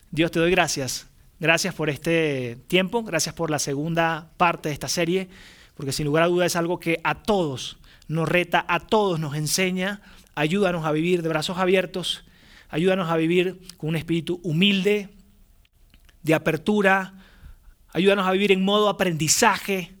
Dios, 0.09 0.31
te 0.31 0.39
doy 0.39 0.49
gracias. 0.49 1.07
Gracias 1.39 1.75
por 1.75 1.91
este 1.91 2.57
tiempo, 2.67 3.03
gracias 3.03 3.35
por 3.35 3.51
la 3.51 3.59
segunda 3.59 4.31
parte 4.37 4.69
de 4.69 4.73
esta 4.73 4.87
serie 4.87 5.29
porque 5.77 5.93
sin 5.93 6.05
lugar 6.05 6.23
a 6.23 6.27
duda 6.27 6.45
es 6.45 6.55
algo 6.55 6.79
que 6.79 6.99
a 7.03 7.21
todos 7.21 7.77
nos 8.07 8.27
reta, 8.27 8.65
a 8.67 8.79
todos 8.79 9.19
nos 9.19 9.35
enseña. 9.35 10.01
Ayúdanos 10.35 10.85
a 10.85 10.91
vivir 10.91 11.21
de 11.21 11.29
brazos 11.29 11.57
abiertos, 11.59 12.25
ayúdanos 12.69 13.09
a 13.09 13.15
vivir 13.15 13.61
con 13.77 13.89
un 13.89 13.95
espíritu 13.95 14.41
humilde, 14.43 15.09
de 16.23 16.33
apertura, 16.33 17.13
ayúdanos 17.93 18.27
a 18.27 18.31
vivir 18.31 18.51
en 18.51 18.65
modo 18.65 18.89
aprendizaje, 18.89 19.95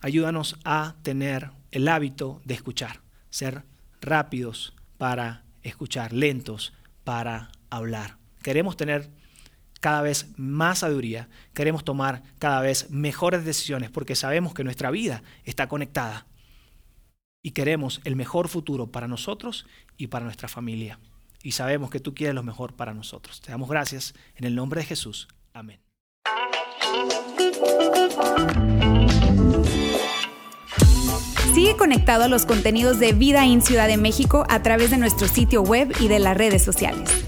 ayúdanos 0.00 0.56
a 0.64 0.94
tener 1.02 1.50
el 1.72 1.88
hábito 1.88 2.40
de 2.44 2.54
escuchar, 2.54 3.00
ser 3.30 3.64
rápidos 4.00 4.72
para 4.96 5.44
escuchar, 5.62 6.12
lentos 6.12 6.72
para 7.04 7.50
hablar. 7.70 8.16
Queremos 8.42 8.76
tener 8.76 9.10
cada 9.80 10.02
vez 10.02 10.26
más 10.36 10.80
sabiduría, 10.80 11.28
queremos 11.54 11.84
tomar 11.84 12.22
cada 12.38 12.60
vez 12.60 12.90
mejores 12.90 13.44
decisiones 13.44 13.90
porque 13.90 14.16
sabemos 14.16 14.54
que 14.54 14.64
nuestra 14.64 14.90
vida 14.90 15.22
está 15.44 15.68
conectada 15.68 16.26
y 17.42 17.52
queremos 17.52 18.00
el 18.04 18.16
mejor 18.16 18.48
futuro 18.48 18.88
para 18.88 19.08
nosotros 19.08 19.66
y 19.96 20.08
para 20.08 20.24
nuestra 20.24 20.48
familia. 20.48 20.98
Y 21.42 21.52
sabemos 21.52 21.90
que 21.90 22.00
tú 22.00 22.14
quieres 22.14 22.34
lo 22.34 22.42
mejor 22.42 22.74
para 22.74 22.94
nosotros. 22.94 23.40
Te 23.40 23.52
damos 23.52 23.70
gracias 23.70 24.14
en 24.36 24.44
el 24.44 24.54
nombre 24.54 24.80
de 24.80 24.86
Jesús. 24.86 25.28
Amén. 25.52 25.80
Sigue 31.54 31.76
conectado 31.76 32.24
a 32.24 32.28
los 32.28 32.46
contenidos 32.46 32.98
de 32.98 33.12
Vida 33.12 33.44
en 33.44 33.62
Ciudad 33.62 33.88
de 33.88 33.96
México 33.96 34.44
a 34.48 34.62
través 34.62 34.90
de 34.90 34.98
nuestro 34.98 35.28
sitio 35.28 35.62
web 35.62 35.92
y 36.00 36.08
de 36.08 36.18
las 36.18 36.36
redes 36.36 36.62
sociales. 36.62 37.27